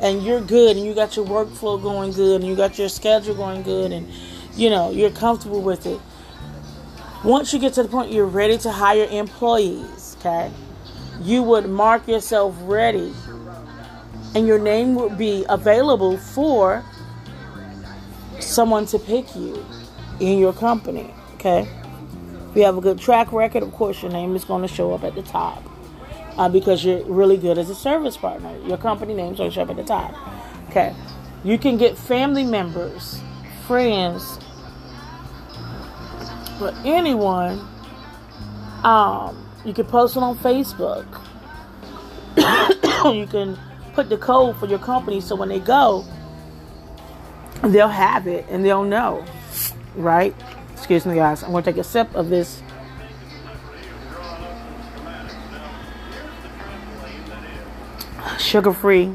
and 0.00 0.24
you're 0.24 0.40
good 0.40 0.78
and 0.78 0.86
you 0.86 0.94
got 0.94 1.16
your 1.16 1.26
workflow 1.26 1.80
going 1.80 2.12
good 2.12 2.40
and 2.40 2.48
you 2.48 2.56
got 2.56 2.78
your 2.78 2.88
schedule 2.88 3.34
going 3.34 3.62
good 3.62 3.92
and 3.92 4.08
you 4.56 4.70
know, 4.70 4.90
you're 4.90 5.10
comfortable 5.10 5.60
with 5.60 5.84
it. 5.84 6.00
Once 7.22 7.52
you 7.52 7.58
get 7.58 7.74
to 7.74 7.82
the 7.82 7.90
point 7.90 8.10
you're 8.10 8.24
ready 8.24 8.56
to 8.56 8.72
hire 8.72 9.06
employees, 9.10 10.16
okay? 10.18 10.50
You 11.20 11.42
would 11.42 11.68
mark 11.68 12.08
yourself 12.08 12.56
ready 12.62 13.12
and 14.34 14.46
your 14.46 14.58
name 14.58 14.94
would 14.94 15.18
be 15.18 15.44
available 15.50 16.16
for 16.16 16.82
someone 18.38 18.86
to 18.86 18.98
pick 18.98 19.36
you 19.36 19.62
in 20.20 20.38
your 20.38 20.54
company, 20.54 21.12
okay? 21.34 21.68
If 22.48 22.56
you 22.56 22.62
have 22.62 22.78
a 22.78 22.80
good 22.80 22.98
track 22.98 23.30
record, 23.30 23.62
of 23.62 23.72
course, 23.72 24.00
your 24.00 24.10
name 24.10 24.34
is 24.34 24.46
going 24.46 24.62
to 24.62 24.74
show 24.74 24.94
up 24.94 25.04
at 25.04 25.14
the 25.14 25.22
top 25.22 25.69
uh, 26.36 26.48
because 26.48 26.84
you're 26.84 27.04
really 27.04 27.36
good 27.36 27.58
as 27.58 27.70
a 27.70 27.74
service 27.74 28.16
partner. 28.16 28.56
Your 28.66 28.76
company 28.76 29.14
name's 29.14 29.38
going 29.38 29.50
to 29.50 29.54
show 29.54 29.62
up 29.62 29.70
at 29.70 29.76
the 29.76 29.84
top. 29.84 30.14
Okay. 30.70 30.94
You 31.42 31.58
can 31.58 31.78
get 31.78 31.96
family 31.96 32.44
members, 32.44 33.20
friends, 33.66 34.38
but 36.58 36.74
anyone. 36.84 37.66
Um, 38.84 39.46
you 39.64 39.74
can 39.74 39.86
post 39.86 40.16
it 40.16 40.22
on 40.22 40.38
Facebook. 40.38 41.06
you 43.14 43.26
can 43.26 43.58
put 43.94 44.08
the 44.08 44.16
code 44.16 44.56
for 44.58 44.66
your 44.66 44.78
company 44.78 45.20
so 45.20 45.34
when 45.34 45.48
they 45.48 45.60
go, 45.60 46.04
they'll 47.62 47.88
have 47.88 48.26
it 48.26 48.46
and 48.48 48.64
they'll 48.64 48.84
know, 48.84 49.24
right? 49.96 50.34
Excuse 50.72 51.04
me, 51.04 51.14
guys. 51.14 51.42
I'm 51.42 51.50
going 51.50 51.62
to 51.64 51.72
take 51.72 51.80
a 51.80 51.84
sip 51.84 52.14
of 52.14 52.28
this. 52.28 52.62
Sugar 58.50 58.72
free 58.72 59.08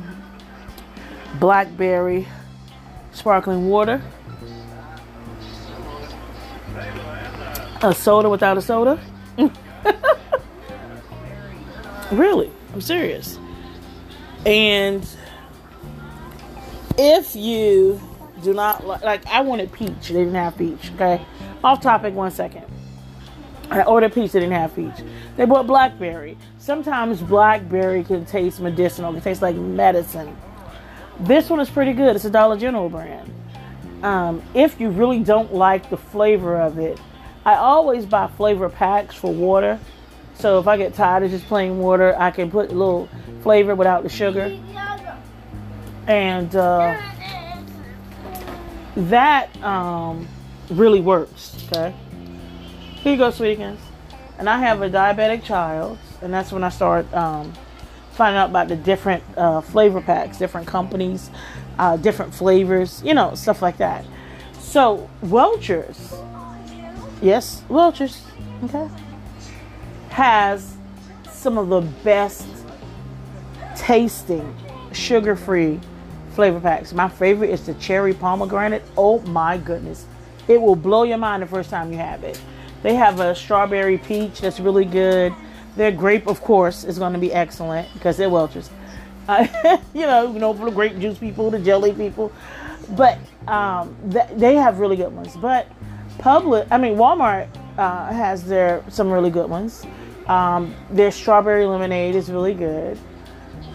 blackberry 1.42 2.26
sparkling 3.12 3.68
water. 3.68 4.02
A 7.82 7.94
soda 7.94 8.30
without 8.30 8.58
a 8.58 8.62
soda? 8.62 8.98
really, 12.14 12.50
I'm 12.74 12.80
serious. 12.80 13.38
And 14.46 15.06
if 16.98 17.36
you 17.36 18.00
do 18.42 18.54
not 18.54 18.88
like, 18.88 19.04
like 19.04 19.28
I 19.28 19.42
wanted 19.42 19.70
peach, 19.74 20.08
they 20.08 20.14
didn't 20.14 20.36
have 20.36 20.58
peach, 20.58 20.94
okay? 20.94 21.26
Off 21.62 21.82
topic, 21.82 22.14
one 22.14 22.32
second. 22.32 22.64
I 23.70 23.84
ordered 23.84 24.14
they 24.14 24.28
didn't 24.28 24.52
have 24.52 24.76
peach. 24.76 25.04
They 25.38 25.46
bought 25.46 25.68
blackberry. 25.68 26.38
Sometimes 26.58 27.22
blackberry 27.22 28.04
can 28.04 28.26
taste 28.26 28.60
medicinal, 28.60 29.16
it 29.16 29.24
tastes 29.24 29.42
like 29.42 29.56
medicine. 29.56 30.36
This 31.20 31.50
one 31.50 31.60
is 31.60 31.70
pretty 31.70 31.94
good. 31.94 32.16
It's 32.16 32.26
a 32.26 32.30
Dollar 32.30 32.58
General 32.58 32.90
brand. 32.90 33.34
Um, 34.04 34.44
if 34.54 34.80
you 34.80 34.90
really 34.90 35.20
don't 35.20 35.54
like 35.54 35.90
the 35.90 35.98
flavor 35.98 36.58
of 36.58 36.78
it, 36.78 37.00
I 37.46 37.56
always 37.56 38.06
buy 38.06 38.28
flavor 38.28 38.70
packs 38.70 39.16
for 39.16 39.32
water. 39.34 39.80
So 40.36 40.60
if 40.60 40.68
I 40.68 40.78
get 40.78 40.94
tired 40.94 41.24
of 41.24 41.32
just 41.32 41.46
plain 41.46 41.80
water, 41.80 42.16
I 42.20 42.32
can 42.32 42.52
put 42.52 42.70
a 42.70 42.74
little 42.74 43.08
flavor 43.42 43.74
without 43.74 44.04
the 44.04 44.10
sugar. 44.10 44.60
And 46.08 46.56
uh, 46.56 47.02
that 48.96 49.56
um, 49.64 50.28
really 50.70 51.02
works. 51.02 51.56
Okay. 51.72 51.94
Here 53.06 53.12
you 53.12 53.20
go, 53.20 53.30
sweeties. 53.30 53.78
And 54.40 54.50
I 54.50 54.58
have 54.58 54.82
a 54.82 54.90
diabetic 54.90 55.44
child, 55.44 56.00
and 56.24 56.34
that's 56.34 56.52
when 56.52 56.64
I 56.64 56.70
start 56.70 57.06
um, 57.14 57.54
finding 58.14 58.40
out 58.40 58.50
about 58.50 58.68
the 58.68 58.76
different 58.76 59.24
uh, 59.38 59.62
flavor 59.62 60.02
packs, 60.02 60.40
different 60.40 60.66
companies, 60.66 61.30
uh, 61.78 61.98
different 61.98 62.34
flavors, 62.34 63.04
you 63.06 63.14
know, 63.14 63.36
stuff 63.36 63.62
like 63.62 63.78
that. 63.78 64.08
So 64.58 65.08
Welch's, 65.22 66.16
yes, 67.22 67.62
Welch's, 67.70 68.24
okay, 68.64 68.90
has 70.10 70.76
some 71.30 71.60
of 71.60 71.70
the 71.70 71.82
best 72.04 72.48
tasting 73.76 74.58
sugar-free 74.94 75.80
flavor 76.32 76.60
packs. 76.60 76.92
My 76.92 77.08
favorite 77.08 77.52
is 77.52 77.68
the 77.68 77.76
cherry 77.76 78.16
pomegranate. 78.16 78.82
Oh 78.98 79.20
my 79.20 79.60
goodness. 79.60 80.08
It 80.48 80.60
will 80.60 80.76
blow 80.76 81.04
your 81.04 81.20
mind 81.20 81.44
the 81.44 81.48
first 81.48 81.70
time 81.70 81.92
you 81.92 82.00
have 82.00 82.24
it. 82.24 82.42
They 82.84 82.96
have 82.96 83.20
a 83.20 83.36
strawberry 83.36 83.98
peach 83.98 84.42
that's 84.42 84.60
really 84.60 84.86
good. 84.86 85.34
Their 85.76 85.92
grape, 85.92 86.28
of 86.28 86.42
course, 86.42 86.84
is 86.84 86.98
going 87.00 87.14
to 87.14 87.20
be 87.20 87.34
excellent 87.34 87.92
because 87.94 88.18
they're 88.18 88.30
Welch's. 88.30 88.70
Uh, 89.28 89.48
you 89.96 90.02
know, 90.02 90.32
you 90.32 90.38
know, 90.38 90.54
for 90.54 90.66
the 90.66 90.72
grape 90.72 91.00
juice 91.00 91.18
people, 91.18 91.50
the 91.50 91.58
jelly 91.58 91.92
people. 91.92 92.32
But 92.92 93.18
um, 93.48 93.96
th- 94.12 94.30
they 94.36 94.54
have 94.54 94.78
really 94.78 94.96
good 94.96 95.12
ones. 95.12 95.36
But 95.36 95.68
Publix, 96.20 96.68
I 96.70 96.78
mean, 96.78 96.96
Walmart 96.96 97.48
uh, 97.80 98.14
has 98.14 98.44
their 98.44 98.84
some 98.88 99.12
really 99.12 99.32
good 99.32 99.50
ones. 99.50 99.84
Um, 100.28 100.76
their 100.92 101.12
strawberry 101.12 101.66
lemonade 101.66 102.16
is 102.16 102.30
really 102.30 102.54
good. 102.54 103.00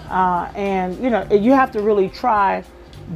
Uh, 0.09 0.50
and 0.54 0.97
you 1.02 1.11
know, 1.11 1.26
you 1.30 1.52
have 1.52 1.71
to 1.73 1.83
really 1.83 2.09
try 2.09 2.64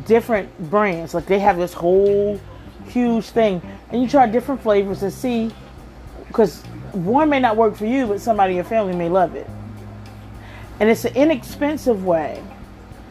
different 0.07 0.49
brands. 0.71 1.14
Like 1.14 1.26
they 1.26 1.38
have 1.38 1.57
this 1.57 1.73
whole 1.73 2.41
huge 2.87 3.26
thing, 3.26 3.62
and 3.91 4.03
you 4.03 4.09
try 4.09 4.26
different 4.26 4.61
flavors 4.61 5.03
and 5.03 5.12
see 5.12 5.53
because 6.35 6.61
one 6.91 7.31
may 7.31 7.38
not 7.38 7.57
work 7.57 7.76
for 7.76 7.87
you, 7.87 8.09
but 8.09 8.21
somebody 8.21 8.55
in 8.55 8.57
your 8.57 8.64
family 8.64 8.93
may 8.97 9.09
love 9.09 9.37
it. 9.37 9.49
And 10.81 10.91
it's 10.91 11.05
an 11.05 11.14
inexpensive 11.14 12.05
way 12.05 12.43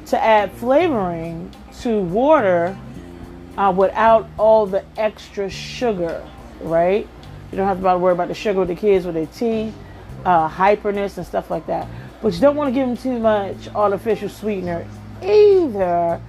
to 0.08 0.22
add 0.22 0.52
flavoring 0.52 1.50
to 1.80 2.02
water 2.02 2.78
uh, 3.58 3.74
without 3.76 4.28
all 4.38 4.66
the 4.66 4.84
extra 4.98 5.50
sugar, 5.50 6.22
right? 6.60 7.08
You 7.50 7.58
don't 7.58 7.66
have 7.66 7.82
to 7.82 7.98
worry 7.98 8.12
about 8.12 8.28
the 8.28 8.34
sugar 8.34 8.60
with 8.60 8.68
the 8.68 8.76
kids 8.76 9.06
with 9.06 9.16
their 9.16 9.28
tea, 9.28 9.72
uh, 10.26 10.50
hyperness, 10.50 11.16
and 11.16 11.26
stuff 11.26 11.50
like 11.50 11.66
that. 11.68 11.88
But 12.22 12.34
you 12.34 12.42
don't 12.42 12.58
want 12.58 12.74
to 12.74 12.78
give 12.78 12.86
them 12.90 12.98
too 12.98 13.20
much 13.20 13.70
artificial 13.74 14.28
sweetener 14.28 14.86
either. 15.22 16.20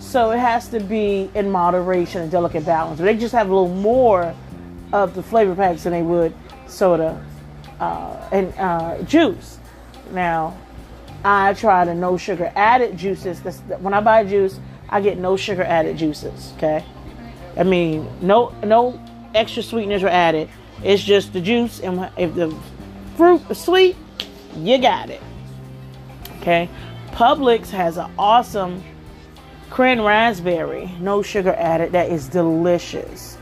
So 0.00 0.32
it 0.32 0.38
has 0.38 0.66
to 0.70 0.80
be 0.80 1.30
in 1.32 1.48
moderation, 1.48 2.22
a 2.22 2.26
delicate 2.26 2.66
balance. 2.66 2.98
But 2.98 3.04
they 3.04 3.16
just 3.16 3.34
have 3.34 3.48
a 3.48 3.54
little 3.54 3.72
more 3.72 4.34
of 4.92 5.14
the 5.14 5.22
flavor 5.22 5.54
packs 5.54 5.84
than 5.84 5.92
they 5.92 6.02
would 6.02 6.34
soda 6.66 7.24
uh, 7.78 8.28
and 8.32 8.52
uh, 8.58 9.02
juice. 9.02 9.58
Now, 10.12 10.56
I 11.24 11.54
try 11.54 11.84
the 11.84 11.94
no 11.94 12.16
sugar 12.16 12.52
added 12.56 12.96
juices. 12.96 13.40
That's, 13.40 13.58
when 13.80 13.94
I 13.94 14.00
buy 14.00 14.24
juice, 14.24 14.58
I 14.88 15.00
get 15.00 15.18
no 15.18 15.36
sugar 15.36 15.62
added 15.62 15.96
juices. 15.96 16.52
Okay, 16.56 16.84
I 17.56 17.62
mean 17.62 18.08
no 18.20 18.52
no 18.64 19.00
extra 19.34 19.62
sweeteners 19.62 20.02
are 20.02 20.08
added. 20.08 20.48
It's 20.82 21.02
just 21.02 21.32
the 21.32 21.40
juice, 21.40 21.80
and 21.80 22.10
if 22.16 22.34
the 22.34 22.54
fruit 23.16 23.42
is 23.50 23.58
sweet, 23.58 23.96
you 24.56 24.78
got 24.78 25.10
it. 25.10 25.20
Okay, 26.40 26.68
Publix 27.12 27.68
has 27.70 27.98
an 27.98 28.10
awesome 28.18 28.82
cran 29.68 30.02
raspberry, 30.02 30.90
no 31.00 31.22
sugar 31.22 31.54
added. 31.54 31.92
That 31.92 32.10
is 32.10 32.28
delicious. 32.28 33.36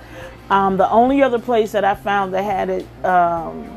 Um, 0.50 0.76
the 0.76 0.90
only 0.90 1.22
other 1.22 1.38
place 1.38 1.72
that 1.72 1.84
I 1.84 1.94
found 1.94 2.32
that 2.34 2.42
had 2.42 2.70
it, 2.70 3.04
um, 3.04 3.68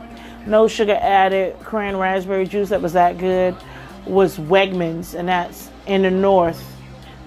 no 0.46 0.68
sugar 0.68 0.98
added, 1.00 1.60
cran 1.60 1.98
raspberry 1.98 2.48
juice 2.48 2.70
that 2.70 2.82
was 2.82 2.94
that 2.94 3.18
good 3.18 3.56
was 4.06 4.38
Wegmans, 4.38 5.14
and 5.14 5.28
that's 5.28 5.70
in 5.86 6.04
the 6.04 6.12
north, 6.12 6.64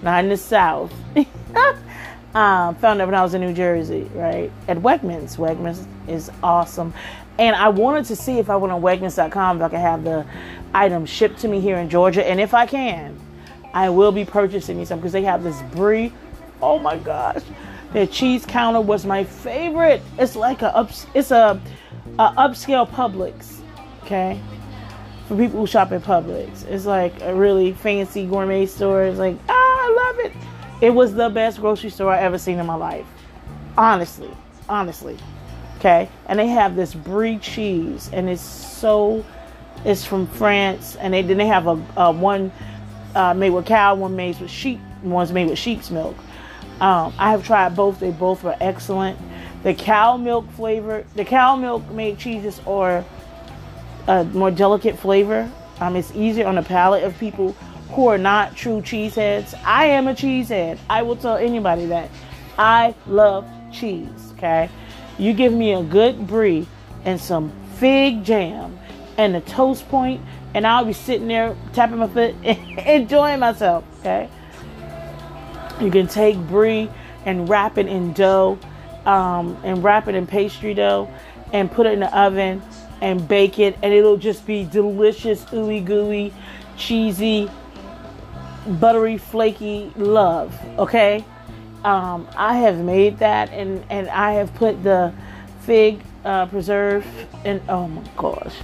not 0.02 0.24
in 0.24 0.30
the 0.30 0.36
south. 0.36 0.92
um, 2.34 2.74
found 2.76 3.00
it 3.00 3.04
when 3.04 3.14
I 3.14 3.22
was 3.22 3.34
in 3.34 3.40
New 3.40 3.52
Jersey, 3.52 4.10
right? 4.14 4.50
At 4.66 4.78
Wegmans. 4.78 5.36
Wegmans 5.36 5.86
is 6.08 6.30
awesome. 6.42 6.92
And 7.38 7.56
I 7.56 7.68
wanted 7.68 8.04
to 8.06 8.16
see 8.16 8.38
if 8.38 8.48
I 8.48 8.56
went 8.56 8.72
on 8.72 8.80
Wegmans.com 8.80 9.58
if 9.58 9.62
I 9.62 9.68
could 9.68 9.78
have 9.78 10.04
the 10.04 10.24
item 10.72 11.04
shipped 11.04 11.38
to 11.40 11.48
me 11.48 11.60
here 11.60 11.76
in 11.78 11.88
Georgia. 11.90 12.26
And 12.26 12.40
if 12.40 12.54
I 12.54 12.66
can, 12.66 13.18
I 13.72 13.90
will 13.90 14.12
be 14.12 14.24
purchasing 14.24 14.78
me 14.78 14.84
some 14.84 15.00
because 15.00 15.12
they 15.12 15.22
have 15.22 15.42
this 15.42 15.60
brie. 15.74 16.12
Oh 16.62 16.78
my 16.78 16.96
gosh. 16.96 17.42
Their 17.94 18.06
cheese 18.06 18.44
counter 18.44 18.82
was 18.82 19.06
my 19.06 19.24
favorite. 19.24 20.02
It's 20.18 20.36
like 20.36 20.60
a 20.60 20.76
up, 20.76 20.90
it's 21.14 21.30
a, 21.30 21.58
a 22.18 22.28
upscale 22.36 22.86
Publix, 22.86 23.62
okay? 24.02 24.38
for 25.26 25.36
people 25.36 25.60
who 25.60 25.66
shop 25.66 25.92
at 25.92 26.02
Publix. 26.02 26.66
It's 26.68 26.86
like 26.86 27.20
a 27.22 27.34
really 27.34 27.72
fancy 27.72 28.26
gourmet 28.26 28.66
store. 28.66 29.04
It's 29.04 29.18
like, 29.18 29.36
ah, 29.48 29.52
I 29.52 29.94
love 29.96 30.26
it. 30.26 30.32
It 30.80 30.90
was 30.90 31.14
the 31.14 31.30
best 31.30 31.60
grocery 31.60 31.90
store 31.90 32.12
I 32.12 32.20
ever 32.20 32.38
seen 32.38 32.58
in 32.58 32.66
my 32.66 32.74
life. 32.74 33.06
Honestly, 33.76 34.30
honestly. 34.68 35.16
Okay, 35.78 36.08
and 36.26 36.38
they 36.38 36.46
have 36.48 36.76
this 36.76 36.94
brie 36.94 37.38
cheese, 37.38 38.08
and 38.12 38.28
it's 38.28 38.42
so. 38.42 39.24
It's 39.84 40.04
from 40.04 40.26
France, 40.26 40.96
and 40.96 41.12
they 41.12 41.20
they 41.20 41.46
have 41.46 41.66
a, 41.66 41.82
a 41.96 42.12
one 42.12 42.52
uh, 43.14 43.34
made 43.34 43.50
with 43.50 43.66
cow, 43.66 43.94
one 43.94 44.16
made 44.16 44.38
with 44.40 44.50
sheep, 44.50 44.80
one's 45.02 45.32
made 45.32 45.48
with 45.48 45.58
sheep's 45.58 45.90
milk. 45.90 46.16
Um, 46.80 47.14
I 47.18 47.30
have 47.30 47.44
tried 47.44 47.76
both; 47.76 48.00
they 48.00 48.10
both 48.10 48.42
were 48.42 48.56
excellent. 48.60 49.18
The 49.62 49.74
cow 49.74 50.16
milk 50.16 50.50
flavor, 50.52 51.04
the 51.14 51.24
cow 51.24 51.56
milk 51.56 51.88
made 51.90 52.18
cheeses 52.18 52.60
are 52.66 53.04
a 54.06 54.24
more 54.24 54.50
delicate 54.50 54.98
flavor. 54.98 55.50
Um, 55.80 55.96
it's 55.96 56.14
easier 56.14 56.46
on 56.46 56.56
the 56.56 56.62
palate 56.62 57.04
of 57.04 57.18
people 57.18 57.52
who 57.90 58.08
are 58.08 58.18
not 58.18 58.56
true 58.56 58.80
cheeseheads. 58.80 59.54
I 59.64 59.86
am 59.86 60.08
a 60.08 60.14
cheesehead. 60.14 60.78
I 60.90 61.02
will 61.02 61.16
tell 61.16 61.36
anybody 61.36 61.86
that. 61.86 62.10
I 62.58 62.94
love 63.06 63.48
cheese. 63.72 64.32
Okay, 64.36 64.68
you 65.18 65.32
give 65.32 65.52
me 65.52 65.72
a 65.72 65.82
good 65.82 66.26
brie 66.26 66.66
and 67.04 67.20
some 67.20 67.52
fig 67.76 68.24
jam 68.24 68.78
and 69.16 69.36
a 69.36 69.40
toast 69.40 69.88
point, 69.88 70.20
and 70.54 70.66
I'll 70.66 70.84
be 70.84 70.92
sitting 70.92 71.28
there 71.28 71.56
tapping 71.72 71.98
my 71.98 72.08
foot, 72.08 72.34
enjoying 72.44 73.40
myself. 73.40 73.84
Okay. 74.00 74.28
You 75.80 75.90
can 75.90 76.06
take 76.06 76.36
brie 76.38 76.88
and 77.26 77.48
wrap 77.48 77.78
it 77.78 77.86
in 77.86 78.12
dough, 78.12 78.58
um, 79.06 79.56
and 79.64 79.82
wrap 79.82 80.08
it 80.08 80.14
in 80.14 80.26
pastry 80.26 80.74
dough, 80.74 81.08
and 81.52 81.70
put 81.70 81.86
it 81.86 81.92
in 81.92 82.00
the 82.00 82.18
oven 82.18 82.62
and 83.00 83.26
bake 83.28 83.58
it, 83.58 83.76
and 83.82 83.92
it'll 83.92 84.16
just 84.16 84.46
be 84.46 84.64
delicious, 84.64 85.44
ooey 85.46 85.84
gooey, 85.84 86.32
cheesy, 86.76 87.50
buttery, 88.80 89.18
flaky 89.18 89.92
love. 89.96 90.58
Okay, 90.78 91.24
um, 91.84 92.26
I 92.36 92.56
have 92.56 92.78
made 92.78 93.18
that, 93.18 93.50
and 93.50 93.84
and 93.90 94.08
I 94.08 94.32
have 94.34 94.54
put 94.54 94.82
the 94.82 95.12
fig 95.60 96.00
uh, 96.24 96.46
preserve, 96.46 97.04
and 97.44 97.60
oh 97.68 97.88
my 97.88 98.02
gosh, 98.16 98.54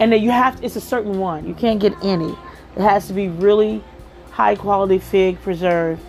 and 0.00 0.12
then 0.12 0.22
you 0.22 0.30
have 0.30 0.56
to, 0.56 0.64
it's 0.64 0.76
a 0.76 0.80
certain 0.80 1.18
one. 1.18 1.46
You 1.46 1.54
can't 1.54 1.80
get 1.80 1.92
any. 2.02 2.30
It 2.76 2.80
has 2.80 3.06
to 3.08 3.12
be 3.12 3.28
really 3.28 3.82
high 4.30 4.56
quality 4.56 4.98
fig 4.98 5.40
preserve, 5.42 6.00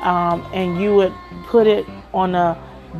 um, 0.00 0.46
and 0.52 0.80
you 0.80 0.94
would 0.94 1.12
put 1.46 1.66
it 1.66 1.86
on 2.12 2.32
the 2.32 2.56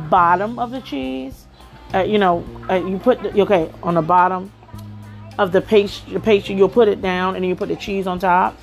bottom 0.09 0.59
of 0.59 0.71
the 0.71 0.81
cheese. 0.81 1.45
Uh, 1.93 2.03
you 2.03 2.17
know, 2.17 2.45
uh, 2.69 2.75
you 2.75 2.97
put 2.97 3.21
the, 3.21 3.41
okay 3.41 3.71
on 3.83 3.95
the 3.95 4.01
bottom 4.01 4.51
of 5.37 5.51
the 5.51 5.61
pastry, 5.61 6.13
the 6.13 6.19
pastry, 6.19 6.55
you'll 6.55 6.69
put 6.69 6.87
it 6.87 7.01
down, 7.01 7.35
and 7.35 7.45
you 7.45 7.55
put 7.55 7.67
the 7.69 7.75
cheese 7.75 8.07
on 8.07 8.19
top 8.19 8.57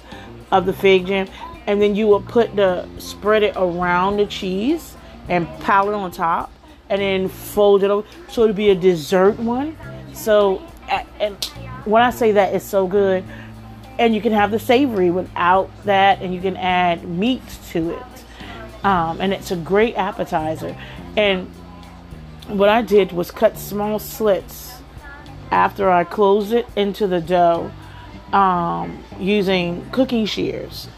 of 0.50 0.64
the 0.64 0.72
fig 0.72 1.06
jam, 1.06 1.28
and 1.66 1.82
then 1.82 1.94
you 1.94 2.06
will 2.06 2.22
put 2.22 2.54
the 2.56 2.88
spread 2.98 3.42
it 3.42 3.54
around 3.56 4.16
the 4.16 4.26
cheese 4.26 4.96
and 5.28 5.46
pile 5.60 5.90
it 5.90 5.94
on 5.94 6.10
top, 6.10 6.50
and 6.88 7.02
then 7.02 7.28
fold 7.28 7.82
it 7.82 7.90
over, 7.90 8.06
so 8.30 8.44
it'll 8.44 8.54
be 8.54 8.70
a 8.70 8.74
dessert 8.74 9.38
one. 9.38 9.76
So, 10.14 10.62
and 11.20 11.44
when 11.84 12.02
I 12.02 12.10
say 12.10 12.32
that, 12.32 12.54
it's 12.54 12.64
so 12.64 12.86
good, 12.86 13.24
and 13.98 14.14
you 14.14 14.22
can 14.22 14.32
have 14.32 14.50
the 14.50 14.58
savory 14.58 15.10
without 15.10 15.68
that, 15.84 16.22
and 16.22 16.32
you 16.34 16.40
can 16.40 16.56
add 16.56 17.06
meat 17.06 17.42
to 17.72 17.90
it, 17.90 18.17
um, 18.84 19.20
and 19.20 19.32
it's 19.32 19.50
a 19.50 19.56
great 19.56 19.96
appetizer, 19.96 20.76
and 21.16 21.48
what 22.48 22.68
I 22.68 22.82
did 22.82 23.12
was 23.12 23.30
cut 23.30 23.58
small 23.58 23.98
slits 23.98 24.72
after 25.50 25.90
I 25.90 26.04
closed 26.04 26.52
it 26.52 26.66
into 26.76 27.06
the 27.06 27.20
dough 27.20 27.70
um, 28.32 29.02
using 29.18 29.88
cooking 29.90 30.26
shears. 30.26 30.88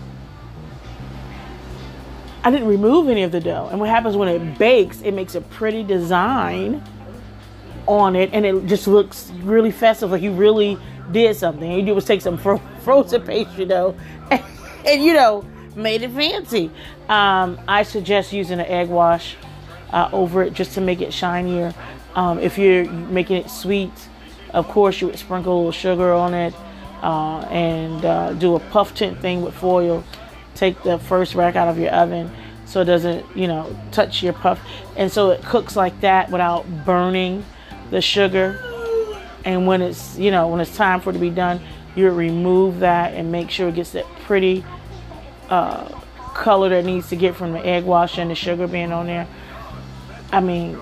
I 2.42 2.50
didn't 2.50 2.68
remove 2.68 3.08
any 3.08 3.22
of 3.22 3.32
the 3.32 3.40
dough. 3.40 3.68
And 3.70 3.80
what 3.80 3.90
happens 3.90 4.16
when 4.16 4.28
it 4.28 4.58
bakes, 4.58 5.02
it 5.02 5.12
makes 5.12 5.34
a 5.34 5.40
pretty 5.40 5.82
design 5.82 6.82
on 7.86 8.16
it 8.16 8.30
and 8.32 8.47
it 8.47 8.66
just 8.66 8.86
looks 8.86 9.30
really 9.43 9.71
festive, 9.71 10.10
like 10.10 10.23
you 10.23 10.32
really 10.32 10.78
did 11.10 11.36
something. 11.36 11.71
All 11.71 11.78
you 11.78 11.84
do 11.84 11.95
was 11.95 12.04
take 12.04 12.21
some 12.21 12.38
fro- 12.38 12.62
frozen 12.82 13.23
pastry 13.23 13.66
dough 13.66 13.95
and, 14.30 14.43
and, 14.86 15.02
you 15.02 15.12
know, 15.12 15.45
made 15.76 16.02
it 16.02 16.11
fancy. 16.11 16.71
Um, 17.09 17.61
I 17.69 17.83
suggest 17.83 18.33
using 18.33 18.61
an 18.61 18.67
egg 18.67 18.89
wash 18.89 19.37
uh, 19.91 20.09
over 20.13 20.43
it 20.43 20.54
just 20.54 20.73
to 20.75 20.80
make 20.80 21.00
it 21.00 21.13
shinier. 21.13 21.75
Um, 22.15 22.39
if 22.39 22.59
you're 22.59 22.91
making 22.91 23.37
it 23.37 23.50
sweet, 23.50 23.93
of 24.52 24.67
course, 24.69 25.00
you 25.00 25.06
would 25.06 25.19
sprinkle 25.19 25.54
a 25.54 25.56
little 25.56 25.73
sugar 25.73 26.13
on 26.13 26.35
it 26.35 26.54
uh, 27.02 27.41
and 27.50 28.04
uh, 28.04 28.33
do 28.35 28.56
a 28.56 28.61
puff 28.61 28.95
tint 28.95 29.19
thing 29.21 29.43
with 29.43 29.54
foil. 29.54 30.04
Take 30.54 30.83
the 30.83 30.99
first 30.99 31.35
rack 31.35 31.56
out 31.56 31.69
of 31.69 31.78
your 31.78 31.91
oven 31.91 32.30
so 32.67 32.83
it 32.83 32.85
doesn't, 32.85 33.25
you 33.37 33.47
know, 33.47 33.76
touch 33.91 34.23
your 34.23 34.33
puff. 34.33 34.61
And 34.97 35.11
so 35.11 35.30
it 35.30 35.43
cooks 35.43 35.76
like 35.76 36.00
that 36.00 36.30
without 36.30 36.85
burning 36.85 37.45
the 37.91 38.00
sugar. 38.00 38.61
And 39.45 39.67
when 39.67 39.83
it's, 39.83 40.19
you 40.19 40.30
know, 40.30 40.49
when 40.49 40.61
it's 40.61 40.76
time 40.76 41.00
for 41.00 41.11
it 41.11 41.15
to 41.15 41.19
be 41.19 41.30
done, 41.30 41.61
you 41.97 42.09
remove 42.11 42.80
that 42.80 43.15
and 43.15 43.33
make 43.33 43.50
sure 43.50 43.69
it 43.69 43.75
gets 43.75 43.93
that 43.93 44.06
pretty 44.25 44.65
uh, 45.50 46.00
color 46.34 46.69
that 46.71 46.84
needs 46.84 47.08
to 47.10 47.17
get 47.17 47.34
from 47.34 47.52
the 47.52 47.65
egg 47.67 47.84
wash 47.84 48.19
and 48.19 48.30
the 48.30 48.34
sugar 48.34 48.67
being 48.67 48.93
on 48.93 49.06
there. 49.06 49.26
I 50.32 50.41
mean, 50.41 50.78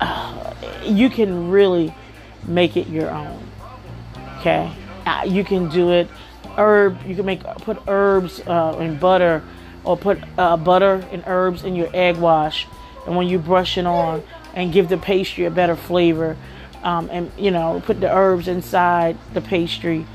uh, 0.00 0.54
you 0.84 1.10
can 1.10 1.50
really 1.50 1.92
make 2.46 2.76
it 2.76 2.86
your 2.86 3.10
own. 3.10 3.42
Okay, 4.38 4.72
uh, 5.04 5.24
you 5.26 5.44
can 5.44 5.68
do 5.68 5.90
it. 5.92 6.08
Herb, 6.56 7.04
you 7.04 7.14
can 7.14 7.26
make 7.26 7.42
put 7.42 7.78
herbs 7.86 8.40
uh, 8.46 8.76
and 8.78 8.98
butter, 8.98 9.42
or 9.84 9.96
put 9.96 10.18
uh, 10.38 10.56
butter 10.56 11.06
and 11.10 11.22
herbs 11.26 11.64
in 11.64 11.74
your 11.74 11.88
egg 11.92 12.16
wash, 12.16 12.66
and 13.06 13.16
when 13.16 13.28
you 13.28 13.38
brush 13.38 13.76
it 13.76 13.86
on, 13.86 14.22
and 14.54 14.72
give 14.72 14.88
the 14.88 14.96
pastry 14.96 15.44
a 15.44 15.50
better 15.50 15.76
flavor. 15.76 16.36
Um, 16.82 17.08
and 17.10 17.32
you 17.36 17.50
know, 17.50 17.82
put 17.84 18.00
the 18.00 18.14
herbs 18.14 18.46
inside 18.46 19.16
the 19.34 19.40
pastry, 19.40 20.06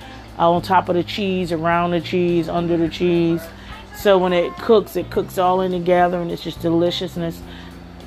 uh, 0.41 0.51
on 0.51 0.61
top 0.61 0.89
of 0.89 0.95
the 0.95 1.03
cheese, 1.03 1.51
around 1.51 1.91
the 1.91 2.01
cheese, 2.01 2.49
under 2.49 2.75
the 2.75 2.89
cheese. 2.89 3.41
So 3.95 4.17
when 4.17 4.33
it 4.33 4.51
cooks, 4.57 4.95
it 4.95 5.11
cooks 5.11 5.37
all 5.37 5.61
in 5.61 5.71
together, 5.71 6.19
and 6.19 6.31
it's 6.31 6.41
just 6.41 6.61
deliciousness. 6.61 7.39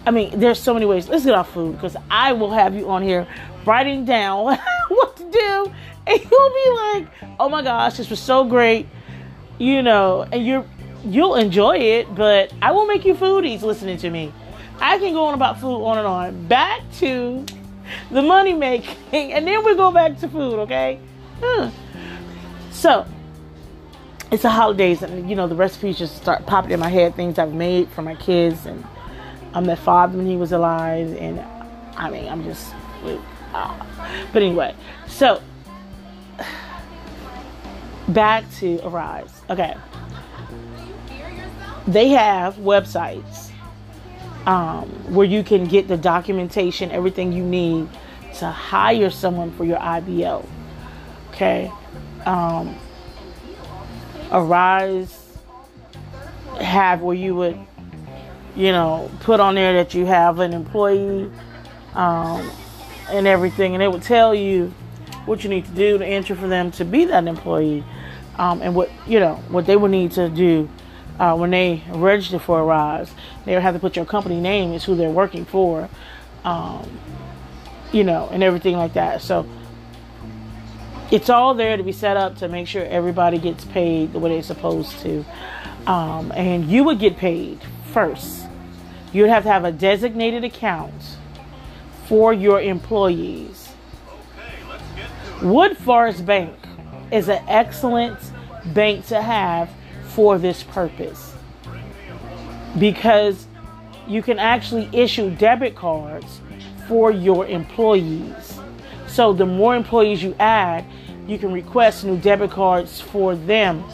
I 0.05 0.11
mean, 0.11 0.39
there's 0.39 0.59
so 0.59 0.75
many 0.75 0.85
ways. 0.85 1.09
Let's 1.09 1.25
get 1.25 1.35
off 1.35 1.53
food 1.53 1.75
because 1.75 1.97
I 2.11 2.33
will 2.33 2.51
have 2.51 2.75
you 2.75 2.91
on 2.91 3.03
here 3.03 3.29
writing 3.65 4.05
down 4.05 4.59
what 4.89 5.17
to 5.17 5.31
do, 5.31 5.73
and 6.07 6.21
you'll 6.21 6.55
be 6.65 6.71
like, 6.71 7.07
"Oh 7.39 7.49
my 7.49 7.63
gosh, 7.63 7.97
this 7.97 8.11
was 8.11 8.19
so 8.19 8.45
great," 8.45 8.89
you 9.59 9.83
know, 9.83 10.27
and 10.33 10.45
you're 10.45 10.67
you'll 11.05 11.37
enjoy 11.37 11.77
it. 11.77 12.13
But 12.13 12.53
I 12.61 12.73
will 12.73 12.87
make 12.87 13.05
you 13.05 13.15
foodies 13.15 13.63
listening 13.63 13.99
to 13.99 14.11
me. 14.11 14.33
I 14.81 14.99
can 14.99 15.13
go 15.13 15.27
on 15.27 15.35
about 15.35 15.61
food 15.61 15.85
on 15.85 15.99
and 15.99 16.07
on. 16.07 16.47
Back 16.49 16.81
to 16.95 17.47
the 18.11 18.23
money 18.23 18.55
making, 18.55 19.33
and 19.33 19.47
then 19.47 19.65
we 19.65 19.77
go 19.77 19.93
back 19.93 20.19
to 20.19 20.29
food. 20.29 20.59
Okay, 20.61 20.99
huh. 21.41 21.71
So 22.75 23.07
it's 24.31 24.43
the 24.43 24.51
holidays, 24.51 25.03
and 25.03 25.31
you 25.31 25.37
know 25.37 25.47
the 25.47 25.55
recipes 25.55 25.97
just 25.97 26.17
start 26.17 26.45
popping 26.45 26.73
in 26.73 26.81
my 26.81 26.91
head. 26.91 27.15
Things 27.15 27.39
I've 27.39 27.55
made 27.55 27.89
for 27.91 28.03
my 28.03 28.17
kids 28.17 28.67
and 28.67 28.85
I 29.55 29.61
met 29.61 29.79
father 29.79 30.19
when 30.19 30.27
he 30.27 30.37
was 30.37 30.53
alive, 30.53 31.17
and 31.17 31.41
I 31.97 32.11
mean, 32.11 32.29
I'm 32.29 32.43
just. 32.45 32.75
Uh, 33.55 33.87
but 34.33 34.43
anyway, 34.43 34.75
so 35.07 35.41
back 38.09 38.45
to 38.55 38.81
Arise. 38.85 39.43
Okay. 39.49 39.77
They 41.87 42.09
have 42.09 42.57
websites 42.57 43.51
um, 44.47 44.89
where 45.15 45.27
you 45.27 45.45
can 45.45 45.67
get 45.67 45.87
the 45.87 45.97
documentation, 45.97 46.91
everything 46.91 47.33
you 47.33 47.45
need 47.45 47.89
to 48.39 48.47
hire 48.47 49.11
someone 49.11 49.53
for 49.53 49.65
your 49.65 49.79
IBO. 49.79 50.45
Okay. 51.31 51.71
Um, 52.27 52.77
Arise 54.31 55.21
have 56.61 57.03
where 57.03 57.15
you 57.15 57.35
would 57.35 57.59
you 58.57 58.71
know, 58.71 59.11
put 59.21 59.41
on 59.41 59.55
there 59.55 59.73
that 59.75 59.95
you 59.95 60.07
have 60.07 60.39
an 60.39 60.53
employee 60.53 61.31
um, 61.95 62.51
and 63.11 63.27
everything, 63.27 63.75
and 63.75 63.83
it 63.83 63.91
would 63.91 64.03
tell 64.03 64.35
you 64.35 64.73
what 65.27 65.43
you 65.43 65.51
need 65.51 65.65
to 65.65 65.73
do 65.73 65.99
to 65.99 66.07
enter 66.07 66.35
for 66.35 66.47
them 66.47 66.71
to 66.73 66.85
be 66.85 67.05
that 67.07 67.27
employee, 67.27 67.85
um, 68.37 68.63
and 68.63 68.75
what 68.75 68.91
you 69.07 69.19
know 69.19 69.37
what 69.49 69.67
they 69.67 69.77
would 69.77 69.91
need 69.91 70.13
to 70.13 70.29
do 70.29 70.69
uh, 71.19 71.37
when 71.37 71.51
they 71.51 71.83
register 71.89 72.39
for 72.39 72.61
Arise 72.61 73.11
They 73.45 73.55
would 73.55 73.63
have 73.63 73.75
to 73.75 73.81
put 73.81 73.97
your 73.97 74.05
company 74.05 74.41
name 74.41 74.73
is 74.73 74.85
who 74.85 74.95
they're 74.95 75.11
working 75.11 75.45
for, 75.45 75.89
um, 76.45 76.99
you 77.93 78.05
know, 78.05 78.29
and 78.31 78.43
everything 78.43 78.77
like 78.77 78.93
that. 78.95 79.23
So 79.23 79.47
it's 81.15 81.31
all 81.31 81.55
there 81.55 81.77
to 81.77 81.83
be 81.83 81.93
set 81.93 82.17
up 82.17 82.37
to 82.39 82.49
make 82.49 82.67
sure 82.67 82.85
everybody 82.85 83.39
gets 83.39 83.65
paid 83.65 84.13
the 84.13 84.19
way 84.19 84.31
they're 84.31 84.43
supposed 84.43 84.99
to, 85.01 85.25
um, 85.87 86.33
and 86.33 86.67
you 86.67 86.85
would 86.85 86.99
get 86.99 87.17
paid 87.17 87.61
first 87.93 88.45
You'd 89.15 89.29
have 89.29 89.45
to 89.45 89.49
have 89.49 89.65
a 89.65 89.71
designated 89.71 90.43
account 90.43 90.93
for 92.07 92.35
your 92.35 92.61
employees. 92.61 93.69
Woodforest 95.39 96.27
Bank 96.27 96.53
is 97.13 97.29
an 97.29 97.41
excellent 97.47 98.19
bank 98.75 99.07
to 99.07 99.23
have 99.23 99.71
for 100.09 100.37
this 100.37 100.65
purpose 100.65 101.33
because 102.77 103.47
you 104.09 104.21
can 104.21 104.41
actually 104.41 104.89
issue 104.93 105.31
debit 105.31 105.77
cards 105.77 106.41
for 106.89 107.13
your 107.13 107.47
employees. 107.47 108.59
So 109.07 109.33
the 109.33 109.47
more 109.47 109.77
employees 109.77 110.25
you 110.25 110.35
add, 110.41 110.85
you 111.27 111.39
can 111.39 111.53
request 111.53 112.05
new 112.05 112.19
debit 112.19 112.51
cards 112.51 113.01
for 113.01 113.35
them. 113.35 113.85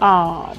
Um, 0.00 0.58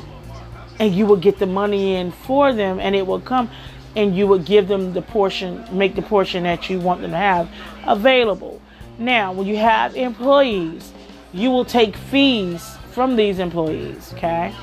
and 0.80 0.94
you 0.94 1.06
will 1.06 1.18
get 1.18 1.38
the 1.38 1.46
money 1.46 1.96
in 1.96 2.12
for 2.12 2.54
them 2.54 2.80
and 2.80 2.96
it 2.96 3.06
will 3.06 3.20
come 3.20 3.50
and 3.96 4.16
you 4.16 4.26
would 4.28 4.46
give 4.46 4.68
them 4.68 4.94
the 4.94 5.02
portion, 5.02 5.66
make 5.72 5.96
the 5.96 6.02
portion 6.02 6.44
that 6.44 6.70
you 6.70 6.80
want 6.80 7.02
them 7.02 7.12
to 7.12 7.18
have 7.18 7.50
available. 7.86 8.60
Now, 8.98 9.34
when 9.34 9.48
you 9.48 9.58
have 9.58 9.96
employees, 9.96 10.92
you 11.32 11.52
will 11.52 11.66
take 11.66 11.96
fees 11.96 12.76
from 12.92 13.16
these 13.16 13.40
employees, 13.40 14.14
okay? 14.14 14.54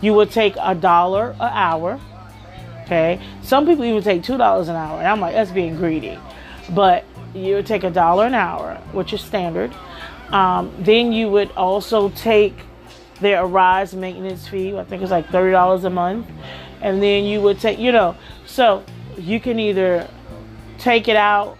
You 0.00 0.14
will 0.14 0.26
take 0.26 0.54
a 0.60 0.74
dollar 0.74 1.30
an 1.32 1.50
hour, 1.52 2.00
okay? 2.82 3.20
Some 3.42 3.66
people 3.66 3.84
even 3.84 4.02
take 4.02 4.22
two 4.22 4.36
dollars 4.36 4.68
an 4.68 4.76
hour, 4.76 4.98
and 4.98 5.06
I'm 5.06 5.20
like, 5.20 5.34
that's 5.34 5.50
being 5.50 5.76
greedy. 5.76 6.18
But 6.70 7.04
you 7.34 7.62
take 7.62 7.84
a 7.84 7.90
dollar 7.90 8.26
an 8.26 8.34
hour, 8.34 8.76
which 8.92 9.12
is 9.12 9.20
standard. 9.20 9.72
Um, 10.30 10.74
then 10.78 11.12
you 11.12 11.30
would 11.30 11.50
also 11.52 12.08
take 12.10 12.54
their 13.20 13.44
Arise 13.44 13.94
maintenance 13.94 14.46
fee. 14.48 14.76
I 14.76 14.84
think 14.84 15.02
it's 15.02 15.10
like 15.10 15.28
thirty 15.30 15.52
dollars 15.52 15.84
a 15.84 15.90
month, 15.90 16.26
and 16.80 17.02
then 17.02 17.24
you 17.24 17.40
would 17.40 17.60
take, 17.60 17.78
you 17.78 17.92
know, 17.92 18.16
so 18.44 18.84
you 19.16 19.40
can 19.40 19.58
either 19.58 20.08
take 20.78 21.08
it 21.08 21.16
out 21.16 21.56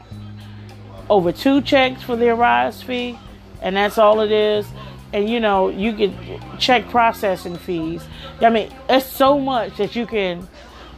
over 1.09 1.33
two 1.33 1.61
checks 1.63 2.03
for 2.03 2.17
the 2.17 2.29
Arise 2.29 2.83
fee, 2.83 3.19
and 3.63 3.77
that's 3.77 3.99
all 3.99 4.21
it 4.21 4.33
is. 4.33 4.67
And 5.13 5.31
you 5.31 5.41
know, 5.41 5.69
you 5.69 5.93
get 5.93 6.13
check 6.59 6.89
processing 6.89 7.57
fees. 7.57 8.05
I 8.41 8.51
mean, 8.51 8.71
it's 8.89 9.07
so 9.07 9.39
much 9.39 9.77
that 9.77 9.97
you 9.97 10.05
can 10.07 10.47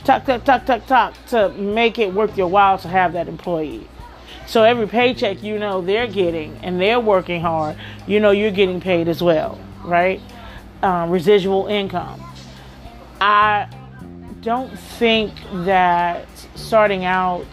talk, 0.02 0.24
talk, 0.24 0.44
talk, 0.44 0.64
talk, 0.64 0.86
talk 0.86 1.14
to 1.26 1.50
make 1.50 1.98
it 1.98 2.12
worth 2.12 2.36
your 2.36 2.48
while 2.48 2.78
to 2.78 2.88
have 2.88 3.12
that 3.12 3.28
employee. 3.28 3.86
So 4.48 4.62
every 4.62 4.88
paycheck 4.88 5.42
you 5.42 5.58
know 5.58 5.82
they're 5.82 6.06
getting 6.06 6.56
and 6.62 6.80
they're 6.80 6.98
working 6.98 7.42
hard, 7.42 7.76
you 8.06 8.18
know 8.18 8.30
you're 8.30 8.50
getting 8.50 8.80
paid 8.80 9.06
as 9.06 9.22
well, 9.22 9.60
right? 9.84 10.22
Uh, 10.82 11.06
residual 11.10 11.66
income. 11.66 12.24
I 13.20 13.68
don't 14.40 14.74
think 14.78 15.34
that 15.66 16.26
starting 16.54 17.04
out 17.04 17.46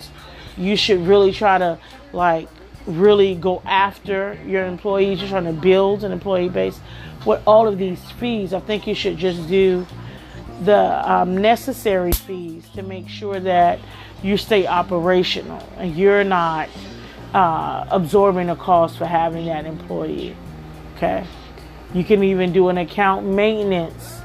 you 0.58 0.78
should 0.78 1.06
really 1.06 1.34
try 1.34 1.58
to 1.58 1.78
like 2.14 2.48
really 2.86 3.36
go 3.36 3.62
after 3.66 4.40
your 4.46 4.66
employees. 4.66 5.20
You're 5.20 5.28
trying 5.28 5.54
to 5.54 5.54
build 5.54 6.06
an 6.06 6.14
employee 6.14 6.48
base. 6.48 6.80
With 7.26 7.42
all 7.46 7.68
of 7.68 7.78
these 7.78 8.00
fees, 8.12 8.54
I 8.54 8.62
think 8.62 8.88
you 8.88 8.96
should 8.96 9.18
just 9.18 9.50
do 9.50 9.86
the 10.64 11.12
um, 11.12 11.36
necessary 11.36 12.14
fees 12.14 12.70
to 12.76 12.84
make 12.84 13.10
sure 13.10 13.42
that 13.42 13.80
you 14.24 14.38
stay 14.38 14.68
operational 14.68 15.68
and 15.78 15.96
you're 15.96 16.24
not 16.24 16.70
uh, 17.34 17.86
absorbing 17.90 18.48
the 18.48 18.56
cost 18.56 18.98
for 18.98 19.06
having 19.06 19.46
that 19.46 19.66
employee. 19.66 20.36
Okay. 20.96 21.26
You 21.94 22.04
can 22.04 22.24
even 22.24 22.54
do 22.54 22.70
an 22.70 22.78
account 22.78 23.26
maintenance 23.26 24.22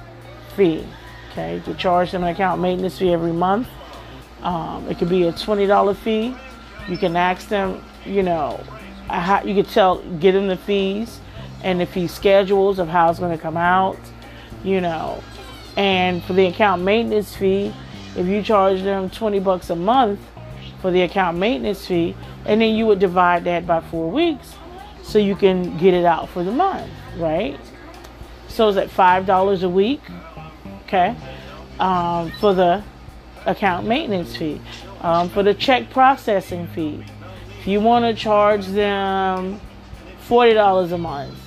fee. 0.57 0.87
Okay. 1.31 1.61
To 1.65 1.75
charge 1.75 2.13
them 2.13 2.25
an 2.25 2.31
account 2.31 2.61
maintenance 2.61 2.99
fee 2.99 3.13
every 3.13 3.33
month. 3.33 3.69
Um, 4.43 4.89
it 4.89 4.99
could 4.99 5.09
be 5.09 5.25
a 5.25 5.33
$20 5.33 5.97
fee. 5.97 6.35
You 6.89 6.97
can 6.97 7.15
ask 7.15 7.49
them 7.49 7.85
you 8.05 8.23
know, 8.23 8.63
how, 9.09 9.43
you 9.43 9.55
could 9.55 9.71
tell, 9.71 10.03
get 10.19 10.33
them 10.33 10.49
the 10.49 10.57
fees 10.57 11.21
and 11.63 11.81
the 11.81 11.87
fee 11.87 12.07
schedules 12.07 12.79
of 12.79 12.89
how 12.89 13.11
it's 13.11 13.19
going 13.19 13.37
to 13.37 13.43
come 13.43 13.57
out, 13.57 13.99
you 14.65 14.81
know. 14.81 15.23
And 15.77 16.23
for 16.25 16.33
the 16.33 16.47
account 16.47 16.83
maintenance 16.83 17.35
fee, 17.35 17.73
if 18.17 18.27
you 18.27 18.43
charge 18.43 18.83
them 18.83 19.11
20 19.11 19.41
bucks 19.41 19.71
a 19.71 19.77
month 19.77 20.21
for 20.81 20.91
the 20.91 21.03
account 21.03 21.39
maintenance 21.39 21.87
fee, 21.87 22.17
and 22.45 22.61
then 22.61 22.75
you 22.75 22.87
would 22.87 22.99
divide 22.99 23.45
that 23.45 23.67
by 23.67 23.81
four 23.81 24.11
weeks 24.11 24.55
so 25.03 25.19
you 25.19 25.37
can 25.37 25.77
get 25.79 25.95
it 25.95 26.05
out 26.05 26.29
for 26.29 26.43
the 26.45 26.53
month, 26.53 26.91
right? 27.17 27.59
So 28.49 28.69
is 28.69 28.75
that 28.77 28.89
$5 28.89 29.63
a 29.63 29.69
week? 29.69 30.01
Okay. 30.87 31.17
Um, 31.79 32.31
for 32.33 32.53
the 32.53 32.83
account 33.47 33.87
maintenance 33.87 34.37
fee, 34.37 34.61
um, 35.01 35.29
for 35.31 35.43
the 35.43 35.55
check 35.55 35.91
processing 35.91 36.67
fee, 36.69 37.05
if 37.59 37.67
you 37.67 37.81
want 37.81 38.05
to 38.05 38.15
charge 38.21 38.67
them 38.67 39.61
$40 40.29 40.93
a 40.93 40.99
month, 40.99 41.39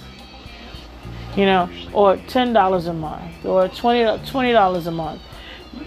you 1.35 1.45
know, 1.45 1.69
or 1.93 2.17
$10 2.17 2.87
a 2.87 2.93
month, 2.93 3.45
or 3.45 3.67
$20, 3.67 4.25
$20 4.25 4.87
a 4.87 4.91
month, 4.91 5.21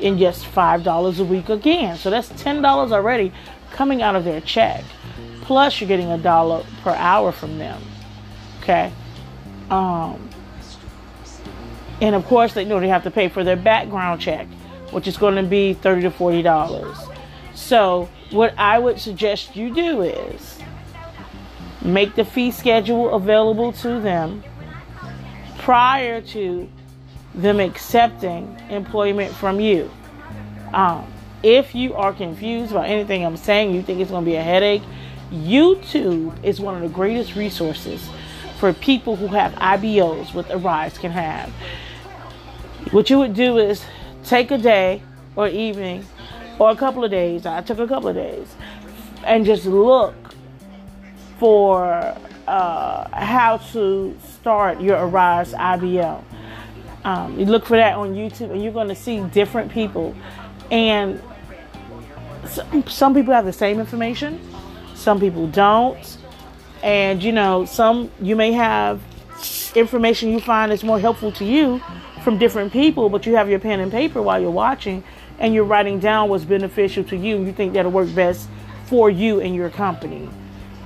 and 0.02 0.18
just 0.18 0.44
$5 0.44 1.18
a 1.18 1.24
week 1.24 1.48
again. 1.48 1.96
So 1.96 2.10
that's 2.10 2.28
$10 2.30 2.92
already 2.92 3.32
coming 3.72 4.02
out 4.02 4.16
of 4.16 4.24
their 4.24 4.40
check. 4.40 4.84
Plus, 5.42 5.80
you're 5.80 5.88
getting 5.88 6.10
a 6.10 6.18
dollar 6.18 6.64
per 6.82 6.90
hour 6.90 7.32
from 7.32 7.58
them. 7.58 7.80
Okay. 8.62 8.92
Um, 9.70 10.28
and 12.00 12.14
of 12.14 12.24
course, 12.26 12.52
they 12.52 12.64
know 12.64 12.80
they 12.80 12.88
have 12.88 13.04
to 13.04 13.10
pay 13.10 13.28
for 13.28 13.44
their 13.44 13.56
background 13.56 14.20
check, 14.20 14.46
which 14.90 15.06
is 15.06 15.16
going 15.16 15.36
to 15.36 15.42
be 15.42 15.76
$30 15.80 16.02
to 16.02 16.10
$40. 16.10 17.14
So 17.54 18.08
what 18.30 18.54
I 18.58 18.78
would 18.78 19.00
suggest 19.00 19.56
you 19.56 19.72
do 19.74 20.02
is 20.02 20.58
make 21.82 22.14
the 22.14 22.24
fee 22.24 22.50
schedule 22.50 23.14
available 23.14 23.72
to 23.72 24.00
them 24.00 24.42
prior 25.58 26.20
to 26.20 26.68
them 27.36 27.60
accepting 27.60 28.60
employment 28.70 29.32
from 29.34 29.60
you. 29.60 29.90
Um, 30.72 31.06
if 31.42 31.74
you 31.74 31.94
are 31.94 32.12
confused 32.12 32.72
about 32.72 32.86
anything 32.86 33.24
I'm 33.24 33.36
saying, 33.36 33.74
you 33.74 33.82
think 33.82 34.00
it's 34.00 34.10
going 34.10 34.24
to 34.24 34.30
be 34.30 34.36
a 34.36 34.42
headache, 34.42 34.82
YouTube 35.30 36.42
is 36.44 36.60
one 36.60 36.74
of 36.74 36.82
the 36.82 36.88
greatest 36.88 37.36
resources 37.36 38.08
for 38.58 38.72
people 38.72 39.16
who 39.16 39.28
have 39.28 39.52
IBOs 39.54 40.34
with 40.34 40.50
Arise 40.50 40.98
can 40.98 41.10
have. 41.10 41.50
What 42.90 43.10
you 43.10 43.18
would 43.18 43.34
do 43.34 43.58
is 43.58 43.84
take 44.24 44.50
a 44.50 44.58
day 44.58 45.02
or 45.34 45.48
evening 45.48 46.06
or 46.58 46.70
a 46.70 46.76
couple 46.76 47.04
of 47.04 47.10
days. 47.10 47.44
I 47.44 47.60
took 47.60 47.78
a 47.78 47.86
couple 47.86 48.08
of 48.08 48.14
days 48.14 48.54
and 49.24 49.44
just 49.44 49.66
look 49.66 50.14
for 51.38 52.16
uh, 52.46 53.08
how 53.16 53.58
to 53.72 54.16
start 54.24 54.80
your 54.80 54.96
Arise 54.96 55.52
IBO. 55.52 56.24
Um, 57.06 57.38
you 57.38 57.46
look 57.46 57.64
for 57.64 57.76
that 57.76 57.94
on 57.94 58.14
YouTube, 58.14 58.50
and 58.50 58.60
you're 58.60 58.72
going 58.72 58.88
to 58.88 58.94
see 58.96 59.20
different 59.20 59.70
people. 59.70 60.12
And 60.72 61.22
some, 62.48 62.84
some 62.88 63.14
people 63.14 63.32
have 63.32 63.44
the 63.44 63.52
same 63.52 63.78
information, 63.78 64.40
some 64.96 65.20
people 65.20 65.46
don't. 65.46 66.18
And 66.82 67.22
you 67.22 67.30
know, 67.30 67.64
some 67.64 68.10
you 68.20 68.34
may 68.34 68.50
have 68.52 69.00
information 69.76 70.32
you 70.32 70.40
find 70.40 70.72
is 70.72 70.82
more 70.82 70.98
helpful 70.98 71.30
to 71.32 71.44
you 71.44 71.80
from 72.24 72.38
different 72.38 72.72
people, 72.72 73.08
but 73.08 73.24
you 73.24 73.36
have 73.36 73.48
your 73.48 73.60
pen 73.60 73.78
and 73.78 73.92
paper 73.92 74.20
while 74.20 74.40
you're 74.40 74.50
watching 74.50 75.04
and 75.38 75.54
you're 75.54 75.64
writing 75.64 76.00
down 76.00 76.28
what's 76.28 76.44
beneficial 76.44 77.04
to 77.04 77.16
you, 77.16 77.44
you 77.44 77.52
think 77.52 77.74
that'll 77.74 77.92
work 77.92 78.12
best 78.16 78.48
for 78.86 79.10
you 79.10 79.40
and 79.40 79.54
your 79.54 79.70
company. 79.70 80.28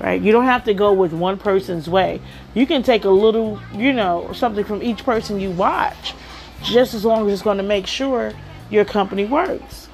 Right? 0.01 0.21
You 0.21 0.33
don't 0.33 0.47
have 0.47 0.65
to 0.65 0.75
go 0.75 0.93
with 0.93 1.13
one 1.13 1.37
person's 1.37 1.89
way. 1.89 2.21
You 2.55 2.67
can 2.67 2.83
take 2.83 3.05
a 3.05 3.11
little, 3.11 3.61
you 3.75 3.93
know, 3.93 4.33
something 4.33 4.65
from 4.65 4.83
each 4.83 5.05
person 5.05 5.39
you 5.39 5.51
watch, 5.51 6.15
just 6.63 6.95
as 6.95 7.05
long 7.05 7.27
as 7.27 7.35
it's 7.35 7.43
going 7.43 7.59
to 7.59 7.63
make 7.63 7.87
sure 7.87 8.33
your 8.71 8.85
company 8.85 9.27
works. 9.27 9.89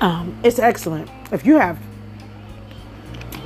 Um, 0.00 0.38
it's 0.44 0.58
excellent. 0.58 1.10
If 1.32 1.44
you 1.44 1.56
have 1.56 1.78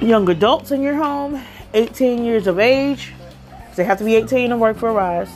young 0.01 0.29
adults 0.29 0.71
in 0.71 0.83
your 0.83 0.95
home, 0.95 1.43
18 1.73 2.25
years 2.25 2.47
of 2.47 2.59
age, 2.59 3.13
they 3.75 3.85
have 3.85 3.99
to 3.99 4.05
be 4.05 4.17
18 4.17 4.51
to 4.51 4.57
work 4.57 4.77
for 4.77 4.91
Arise 4.91 5.31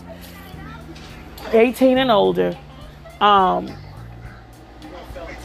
18 1.52 1.98
and 1.98 2.10
older, 2.10 2.56
um, 3.20 3.70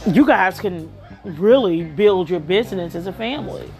you 0.07 0.25
guys 0.25 0.59
can 0.59 0.91
really 1.23 1.83
build 1.83 2.29
your 2.29 2.39
business 2.39 2.95
as 2.95 3.07
a 3.07 3.13
family. 3.13 3.71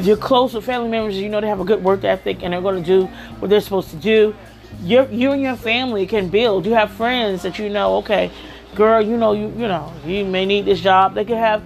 You're 0.00 0.16
close 0.16 0.54
with 0.54 0.64
family 0.64 0.88
members, 0.88 1.16
you 1.16 1.28
know 1.28 1.40
they 1.40 1.48
have 1.48 1.60
a 1.60 1.64
good 1.64 1.82
work 1.82 2.04
ethic 2.04 2.42
and 2.42 2.52
they're 2.52 2.60
going 2.60 2.82
to 2.82 2.86
do 2.86 3.06
what 3.38 3.48
they're 3.48 3.60
supposed 3.60 3.90
to 3.90 3.96
do. 3.96 4.34
you 4.82 5.06
you 5.10 5.32
and 5.32 5.42
your 5.42 5.56
family 5.56 6.06
can 6.06 6.28
build. 6.28 6.66
You 6.66 6.74
have 6.74 6.90
friends 6.90 7.42
that 7.42 7.58
you 7.58 7.68
know, 7.68 7.96
okay, 7.96 8.30
girl, 8.74 9.00
you 9.00 9.16
know, 9.16 9.32
you 9.32 9.48
you 9.50 9.68
know, 9.68 9.92
you 10.04 10.24
may 10.24 10.46
need 10.46 10.64
this 10.64 10.80
job. 10.80 11.14
They 11.14 11.24
can 11.24 11.38
have 11.38 11.62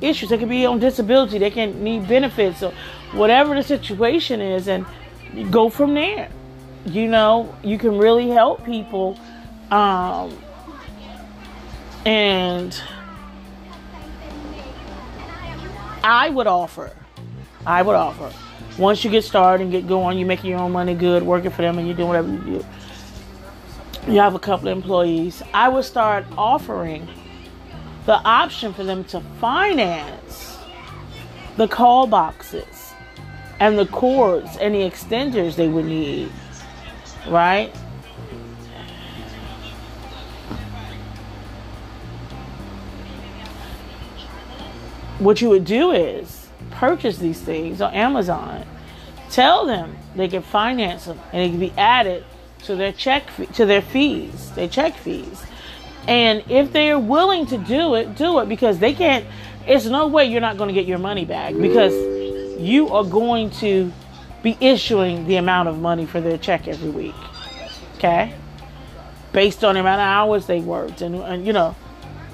issues. 0.00 0.28
They 0.28 0.38
can 0.38 0.48
be 0.48 0.66
on 0.66 0.78
disability. 0.78 1.38
They 1.38 1.50
can 1.50 1.82
need 1.82 2.06
benefits. 2.06 2.60
So 2.60 2.72
whatever 3.12 3.54
the 3.54 3.62
situation 3.62 4.40
is, 4.40 4.68
and 4.68 4.84
go 5.50 5.70
from 5.70 5.94
there 5.94 6.28
you 6.84 7.08
know, 7.08 7.54
you 7.62 7.78
can 7.78 7.98
really 7.98 8.28
help 8.28 8.64
people. 8.64 9.18
Um, 9.70 10.36
and 12.04 12.80
I 16.02 16.30
would 16.30 16.46
offer 16.46 16.92
I 17.66 17.82
would 17.82 17.94
offer. 17.94 18.32
Once 18.78 19.04
you 19.04 19.10
get 19.10 19.24
started 19.24 19.64
and 19.64 19.72
get 19.72 19.86
going, 19.86 20.18
you're 20.18 20.26
making 20.26 20.50
your 20.50 20.60
own 20.60 20.72
money 20.72 20.94
good, 20.94 21.22
working 21.22 21.50
for 21.50 21.62
them, 21.62 21.78
and 21.78 21.86
you're 21.86 21.96
doing 21.96 22.08
whatever 22.08 22.28
you 22.28 22.38
do. 22.38 22.66
You 24.10 24.20
have 24.20 24.34
a 24.34 24.38
couple 24.38 24.68
of 24.68 24.76
employees. 24.76 25.42
I 25.52 25.68
would 25.68 25.84
start 25.84 26.24
offering 26.38 27.06
the 28.06 28.14
option 28.14 28.72
for 28.72 28.82
them 28.82 29.04
to 29.04 29.20
finance 29.40 30.58
the 31.56 31.68
call 31.68 32.06
boxes 32.06 32.94
and 33.58 33.78
the 33.78 33.86
cords 33.86 34.56
and 34.56 34.74
the 34.74 34.78
extenders 34.78 35.54
they 35.56 35.68
would 35.68 35.84
need, 35.84 36.32
right? 37.28 37.74
What 45.20 45.42
you 45.42 45.50
would 45.50 45.66
do 45.66 45.90
is 45.92 46.48
purchase 46.70 47.18
these 47.18 47.38
things 47.38 47.82
on 47.82 47.92
Amazon. 47.92 48.64
Tell 49.30 49.66
them 49.66 49.96
they 50.16 50.28
can 50.28 50.40
finance 50.40 51.04
them 51.04 51.20
and 51.30 51.42
it 51.42 51.50
can 51.50 51.60
be 51.60 51.72
added 51.76 52.24
to 52.64 52.74
their 52.74 52.90
check 52.90 53.24
to 53.52 53.66
their 53.66 53.82
fees, 53.82 54.50
their 54.52 54.66
check 54.66 54.96
fees. 54.96 55.44
And 56.08 56.42
if 56.48 56.72
they 56.72 56.90
are 56.90 56.98
willing 56.98 57.44
to 57.46 57.58
do 57.58 57.96
it, 57.96 58.16
do 58.16 58.38
it 58.40 58.48
because 58.48 58.78
they 58.78 58.94
can't. 58.94 59.26
It's 59.66 59.84
no 59.84 60.06
way 60.06 60.24
you're 60.24 60.40
not 60.40 60.56
going 60.56 60.68
to 60.68 60.74
get 60.74 60.86
your 60.86 60.98
money 60.98 61.26
back 61.26 61.54
because 61.54 61.92
you 62.58 62.88
are 62.88 63.04
going 63.04 63.50
to 63.50 63.92
be 64.42 64.56
issuing 64.58 65.26
the 65.26 65.36
amount 65.36 65.68
of 65.68 65.78
money 65.78 66.06
for 66.06 66.22
their 66.22 66.38
check 66.38 66.66
every 66.66 66.88
week. 66.88 67.14
Okay, 67.96 68.34
based 69.32 69.62
on 69.64 69.74
the 69.74 69.80
amount 69.80 70.00
of 70.00 70.06
hours 70.06 70.46
they 70.46 70.60
worked, 70.60 71.02
and, 71.02 71.14
and 71.16 71.46
you 71.46 71.52
know. 71.52 71.76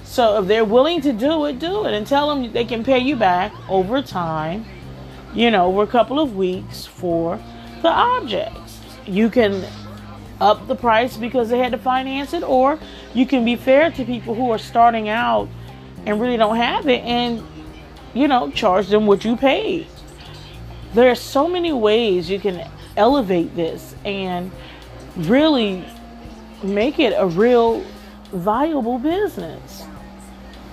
So 0.06 0.40
if 0.40 0.48
they're 0.48 0.64
willing 0.64 1.02
to 1.02 1.12
do 1.12 1.44
it, 1.44 1.58
do 1.58 1.84
it, 1.84 1.92
and 1.92 2.06
tell 2.06 2.28
them 2.28 2.52
they 2.52 2.64
can 2.64 2.82
pay 2.82 2.98
you 2.98 3.16
back 3.16 3.52
over 3.68 4.00
time. 4.00 4.64
You 5.34 5.50
know, 5.50 5.66
over 5.66 5.82
a 5.82 5.86
couple 5.86 6.18
of 6.18 6.34
weeks 6.34 6.86
for 6.86 7.38
the 7.82 7.88
objects. 7.88 8.80
You 9.04 9.28
can 9.28 9.66
up 10.40 10.66
the 10.66 10.74
price 10.74 11.16
because 11.16 11.50
they 11.50 11.58
had 11.58 11.72
to 11.72 11.78
finance 11.78 12.32
it, 12.32 12.42
or 12.42 12.78
you 13.14 13.26
can 13.26 13.44
be 13.44 13.56
fair 13.56 13.90
to 13.90 14.04
people 14.04 14.34
who 14.34 14.50
are 14.50 14.58
starting 14.58 15.08
out 15.08 15.48
and 16.06 16.20
really 16.20 16.36
don't 16.36 16.56
have 16.56 16.88
it 16.88 17.02
and, 17.04 17.42
you 18.14 18.28
know, 18.28 18.50
charge 18.50 18.88
them 18.88 19.06
what 19.06 19.24
you 19.24 19.36
paid. 19.36 19.86
There 20.94 21.10
are 21.10 21.16
so 21.16 21.48
many 21.48 21.72
ways 21.72 22.30
you 22.30 22.38
can 22.38 22.66
elevate 22.96 23.54
this 23.54 23.94
and 24.04 24.50
really 25.16 25.84
make 26.62 26.98
it 26.98 27.12
a 27.16 27.26
real 27.26 27.84
viable 28.32 28.98
business. 28.98 29.84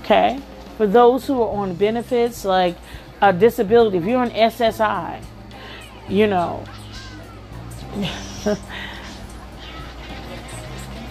Okay? 0.04 0.40
For 0.78 0.86
those 0.86 1.26
who 1.26 1.42
are 1.42 1.50
on 1.50 1.76
benefits 1.76 2.44
like 2.44 2.76
a 3.22 3.32
disability, 3.32 3.98
if 3.98 4.06
you're 4.06 4.20
on 4.20 4.32
SSI, 4.32 5.24
you 6.10 6.28
know, 6.28 6.66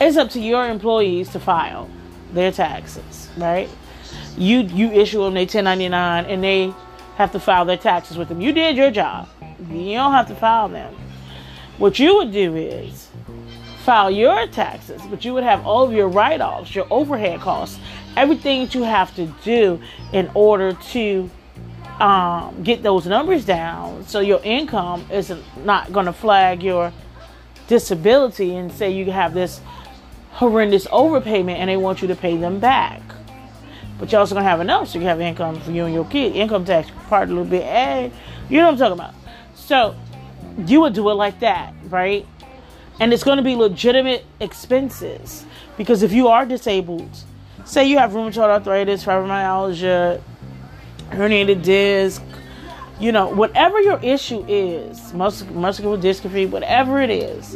it's 0.00 0.16
up 0.18 0.28
to 0.30 0.40
your 0.40 0.68
employees 0.68 1.30
to 1.30 1.40
file 1.40 1.88
their 2.32 2.52
taxes, 2.52 3.30
right? 3.38 3.70
You 4.36 4.60
you 4.60 4.90
issue 4.90 5.22
them 5.22 5.34
their 5.34 5.42
1099 5.42 6.26
and 6.26 6.44
they 6.44 6.74
have 7.16 7.32
to 7.32 7.40
file 7.40 7.64
their 7.64 7.78
taxes 7.78 8.18
with 8.18 8.28
them. 8.28 8.40
You 8.40 8.52
did 8.52 8.76
your 8.76 8.90
job. 8.90 9.28
You 9.70 9.94
don't 9.94 10.12
have 10.12 10.28
to 10.28 10.34
file 10.34 10.68
them. 10.68 10.94
What 11.78 11.98
you 11.98 12.16
would 12.16 12.32
do 12.32 12.56
is 12.56 13.08
file 13.84 14.10
your 14.10 14.46
taxes, 14.48 15.00
but 15.10 15.24
you 15.24 15.34
would 15.34 15.44
have 15.44 15.66
all 15.66 15.84
of 15.84 15.92
your 15.92 16.08
write-offs, 16.08 16.74
your 16.74 16.86
overhead 16.90 17.40
costs, 17.40 17.78
everything 18.16 18.64
that 18.64 18.74
you 18.74 18.82
have 18.82 19.14
to 19.16 19.26
do 19.44 19.80
in 20.12 20.30
order 20.34 20.72
to 20.72 21.30
um, 22.00 22.62
get 22.62 22.82
those 22.82 23.06
numbers 23.06 23.44
down, 23.44 24.04
so 24.06 24.20
your 24.20 24.40
income 24.42 25.06
isn't 25.10 25.42
going 25.92 26.06
to 26.06 26.12
flag 26.12 26.62
your 26.62 26.92
disability 27.68 28.56
and 28.56 28.72
say 28.72 28.90
you 28.90 29.10
have 29.10 29.34
this 29.34 29.60
horrendous 30.32 30.86
overpayment 30.88 31.56
and 31.56 31.68
they 31.70 31.76
want 31.76 32.02
you 32.02 32.08
to 32.08 32.16
pay 32.16 32.36
them 32.36 32.58
back. 32.58 33.00
But 33.98 34.10
you're 34.10 34.20
also 34.20 34.34
gonna 34.34 34.48
have 34.48 34.60
enough 34.60 34.88
so 34.88 34.98
you 34.98 35.04
have 35.04 35.20
income 35.20 35.60
for 35.60 35.70
you 35.70 35.84
and 35.84 35.94
your 35.94 36.04
kid. 36.06 36.34
Income 36.34 36.64
tax 36.64 36.90
part 37.08 37.28
a 37.28 37.32
little 37.32 37.44
bit. 37.44 37.62
Hey, 37.62 38.10
you 38.48 38.58
know 38.58 38.64
what 38.64 38.72
I'm 38.72 38.78
talking 38.78 38.92
about. 38.94 39.14
So 39.54 39.94
you 40.66 40.80
would 40.80 40.94
do 40.94 41.08
it 41.10 41.14
like 41.14 41.38
that, 41.40 41.72
right? 41.88 42.26
And 42.98 43.12
it's 43.12 43.22
gonna 43.22 43.42
be 43.42 43.54
legitimate 43.54 44.24
expenses. 44.40 45.44
Because 45.76 46.02
if 46.02 46.12
you 46.12 46.28
are 46.28 46.44
disabled, 46.44 47.16
say 47.64 47.86
you 47.86 47.98
have 47.98 48.12
rheumatoid 48.12 48.48
arthritis, 48.48 49.04
fibromyalgia, 49.04 50.20
herniated 51.10 51.62
disc, 51.62 52.22
you 53.00 53.10
know, 53.10 53.28
whatever 53.28 53.80
your 53.80 53.98
issue 54.00 54.44
is, 54.46 55.12
muscular 55.12 55.98
dystrophy, 55.98 56.48
whatever 56.48 57.00
it 57.00 57.10
is, 57.10 57.54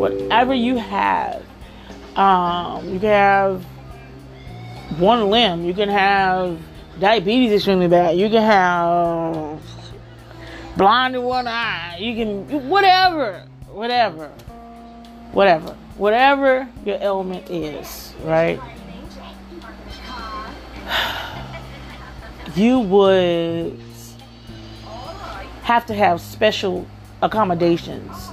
whatever 0.00 0.54
you 0.54 0.76
have, 0.76 1.44
um, 2.16 2.88
you 2.88 2.98
can 2.98 3.10
have 3.10 3.64
one 4.98 5.30
limb. 5.30 5.64
You 5.64 5.74
can 5.74 5.88
have 5.88 6.58
diabetes 6.98 7.52
extremely 7.52 7.88
bad. 7.88 8.16
You 8.16 8.28
can 8.28 8.42
have 8.42 9.60
blind 10.76 11.14
in 11.14 11.22
one 11.22 11.46
eye. 11.46 11.98
You 11.98 12.14
can 12.14 12.68
whatever, 12.68 13.44
whatever, 13.68 14.28
whatever, 15.32 15.76
whatever 15.96 16.68
your 16.84 16.96
ailment 17.00 17.50
is, 17.50 18.14
right? 18.24 18.60
You 22.56 22.80
would 22.80 23.80
have 25.62 25.86
to 25.86 25.94
have 25.94 26.20
special 26.20 26.86
accommodations 27.22 28.30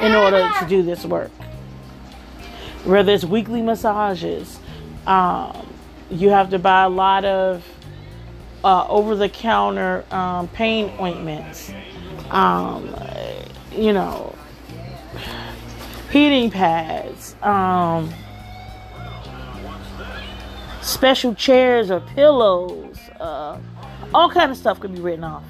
in 0.00 0.14
order 0.14 0.50
to 0.58 0.66
do 0.66 0.82
this 0.82 1.04
work 1.04 1.30
whether 2.86 3.12
it's 3.12 3.24
weekly 3.24 3.62
massages. 3.62 4.60
Um, 5.06 5.66
you 6.08 6.30
have 6.30 6.50
to 6.50 6.58
buy 6.58 6.84
a 6.84 6.88
lot 6.88 7.24
of 7.24 7.64
uh, 8.64 8.86
over 8.88 9.16
the 9.16 9.28
counter 9.28 10.04
um, 10.10 10.48
pain 10.48 10.92
ointments. 11.00 11.72
Um, 12.30 12.94
you 13.72 13.92
know, 13.92 14.34
heating 16.10 16.50
pads, 16.50 17.36
um, 17.42 18.12
special 20.86 21.34
chairs 21.34 21.90
or 21.90 22.00
pillows, 22.00 22.96
uh, 23.20 23.58
all 24.14 24.30
kind 24.30 24.50
of 24.50 24.56
stuff 24.56 24.80
could 24.80 24.94
be 24.94 25.00
written 25.00 25.24
off. 25.24 25.44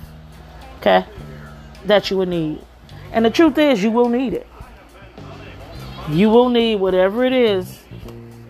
Okay, 0.79 1.05
that 1.85 2.11
you 2.11 2.17
would 2.17 2.29
need, 2.29 2.61
and 3.13 3.25
the 3.25 3.31
truth 3.31 3.59
is, 3.59 3.83
you 3.83 3.91
will 3.91 4.09
need 4.09 4.35
it 4.35 4.47
you 6.09 6.31
will 6.31 6.49
need 6.49 6.77
whatever 6.77 7.25
it 7.25 7.33
is 7.33 7.81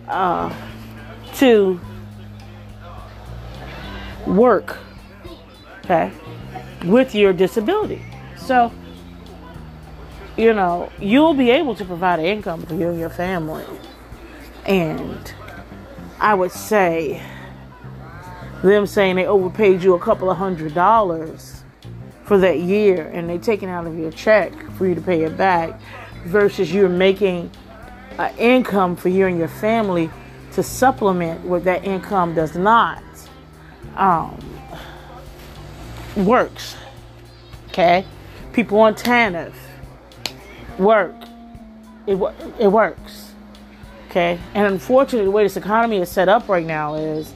uh, 0.07 0.53
to 1.35 1.79
work, 4.25 4.77
okay, 5.85 6.11
with 6.85 7.15
your 7.15 7.33
disability. 7.33 8.03
So, 8.37 8.71
you 10.37 10.53
know, 10.53 10.91
you'll 10.99 11.33
be 11.33 11.49
able 11.49 11.75
to 11.75 11.85
provide 11.85 12.19
an 12.19 12.25
income 12.25 12.63
for 12.63 12.75
you 12.75 12.89
and 12.89 12.99
your 12.99 13.09
family. 13.09 13.65
And 14.65 15.33
I 16.19 16.33
would 16.33 16.51
say, 16.51 17.21
them 18.63 18.87
saying 18.87 19.15
they 19.15 19.25
overpaid 19.25 19.83
you 19.83 19.93
a 19.93 19.99
couple 19.99 20.29
of 20.31 20.37
hundred 20.37 20.73
dollars 20.73 21.63
for 22.25 22.37
that 22.39 22.59
year 22.59 23.09
and 23.13 23.29
they 23.29 23.37
taking 23.37 23.69
out 23.69 23.87
of 23.87 23.97
your 23.97 24.11
check 24.11 24.51
for 24.71 24.87
you 24.87 24.95
to 24.95 25.01
pay 25.01 25.23
it 25.23 25.37
back 25.37 25.79
versus 26.25 26.73
you're 26.73 26.89
making 26.89 27.49
an 28.17 28.35
income 28.37 28.95
for 28.95 29.09
you 29.09 29.27
and 29.27 29.37
your 29.37 29.47
family 29.47 30.09
to 30.53 30.63
supplement 30.63 31.39
what 31.41 31.63
that 31.63 31.85
income 31.85 32.33
does 32.33 32.55
not 32.55 33.03
um, 33.95 34.37
works. 36.15 36.75
Okay, 37.69 38.05
people 38.53 38.79
on 38.79 38.95
TANF 38.95 39.53
work. 40.79 41.15
It 42.07 42.15
it 42.59 42.67
works. 42.67 43.26
Okay, 44.09 44.39
and 44.53 44.65
unfortunately, 44.67 45.25
the 45.25 45.31
way 45.31 45.43
this 45.43 45.57
economy 45.57 45.97
is 45.97 46.09
set 46.09 46.29
up 46.29 46.47
right 46.47 46.65
now 46.65 46.95
is 46.95 47.33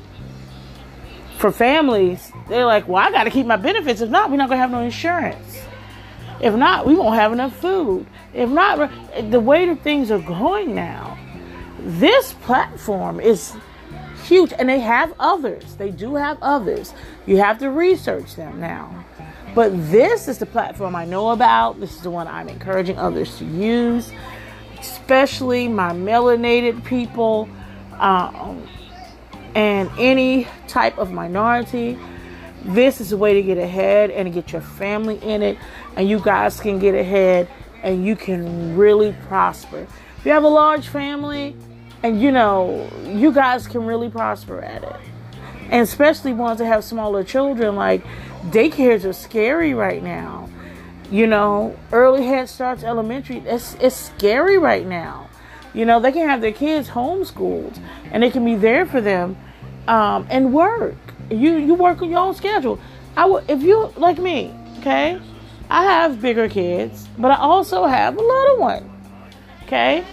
for 1.37 1.51
families. 1.51 2.31
They're 2.47 2.65
like, 2.65 2.87
well, 2.87 3.05
I 3.05 3.11
got 3.11 3.25
to 3.25 3.29
keep 3.29 3.45
my 3.45 3.57
benefits. 3.57 3.99
If 3.99 4.09
not, 4.09 4.31
we're 4.31 4.37
not 4.37 4.47
gonna 4.47 4.61
have 4.61 4.71
no 4.71 4.81
insurance. 4.81 5.61
If 6.39 6.55
not, 6.55 6.87
we 6.87 6.95
won't 6.95 7.15
have 7.15 7.33
enough 7.33 7.55
food. 7.57 8.07
If 8.33 8.49
not, 8.49 8.89
the 9.29 9.39
way 9.39 9.65
that 9.65 9.83
things 9.83 10.11
are 10.11 10.19
going 10.19 10.73
now, 10.73 11.17
this 11.79 12.33
platform 12.33 13.19
is 13.19 13.53
huge, 14.23 14.53
and 14.57 14.69
they 14.69 14.79
have 14.79 15.13
others. 15.19 15.75
They 15.75 15.91
do 15.91 16.15
have 16.15 16.37
others. 16.41 16.93
You 17.25 17.37
have 17.37 17.59
to 17.59 17.69
research 17.69 18.35
them 18.35 18.59
now. 18.59 19.05
But 19.53 19.71
this 19.91 20.27
is 20.27 20.37
the 20.37 20.45
platform 20.45 20.95
I 20.95 21.05
know 21.05 21.31
about. 21.31 21.79
This 21.79 21.93
is 21.95 22.01
the 22.01 22.09
one 22.09 22.27
I'm 22.27 22.47
encouraging 22.47 22.97
others 22.97 23.37
to 23.39 23.45
use, 23.45 24.11
especially 24.81 25.67
my 25.67 25.91
melanated 25.93 26.83
people 26.83 27.47
um, 27.99 28.67
and 29.55 29.89
any 29.97 30.47
type 30.67 30.97
of 30.97 31.11
minority 31.11 31.97
this 32.63 33.01
is 33.01 33.11
a 33.11 33.17
way 33.17 33.33
to 33.33 33.41
get 33.41 33.57
ahead 33.57 34.11
and 34.11 34.31
get 34.33 34.51
your 34.51 34.61
family 34.61 35.17
in 35.23 35.41
it, 35.41 35.57
and 35.95 36.07
you 36.07 36.19
guys 36.19 36.59
can 36.59 36.77
get 36.77 36.93
ahead 36.93 37.47
and 37.83 38.05
you 38.05 38.15
can 38.15 38.77
really 38.77 39.15
prosper. 39.27 39.87
If 40.17 40.25
you 40.25 40.31
have 40.31 40.43
a 40.43 40.47
large 40.47 40.87
family, 40.87 41.55
and 42.03 42.21
you 42.21 42.31
know, 42.31 42.89
you 43.03 43.31
guys 43.31 43.67
can 43.67 43.85
really 43.85 44.09
prosper 44.09 44.61
at 44.61 44.83
it. 44.83 44.95
And 45.69 45.81
especially 45.81 46.33
ones 46.33 46.59
that 46.59 46.65
have 46.65 46.83
smaller 46.83 47.23
children, 47.23 47.75
like 47.75 48.03
daycares 48.45 49.05
are 49.05 49.13
scary 49.13 49.73
right 49.73 50.03
now. 50.03 50.49
You 51.11 51.27
know, 51.27 51.77
early 51.91 52.25
head 52.25 52.47
starts 52.47 52.83
elementary, 52.83 53.39
it's, 53.39 53.75
it's 53.81 53.95
scary 53.95 54.57
right 54.57 54.87
now. 54.87 55.29
You 55.73 55.85
know, 55.85 55.99
they 55.99 56.13
can 56.13 56.27
have 56.27 56.39
their 56.39 56.53
kids 56.53 56.87
homeschooled 56.89 57.77
and 58.11 58.23
it 58.23 58.31
can 58.31 58.45
be 58.45 58.55
there 58.55 58.85
for 58.85 59.01
them 59.01 59.35
um, 59.89 60.25
and 60.29 60.53
work. 60.53 60.95
You 61.29 61.57
you 61.57 61.73
work 61.75 62.01
on 62.01 62.09
your 62.09 62.19
own 62.19 62.33
schedule. 62.33 62.79
I 63.15 63.25
would 63.25 63.49
if 63.49 63.61
you 63.61 63.93
like 63.97 64.19
me, 64.19 64.53
okay? 64.79 65.21
I 65.69 65.83
have 65.83 66.21
bigger 66.21 66.49
kids, 66.49 67.07
but 67.17 67.31
I 67.31 67.35
also 67.35 67.85
have 67.85 68.17
a 68.17 68.21
little 68.21 68.57
one. 68.57 68.89
Okay? 69.63 70.03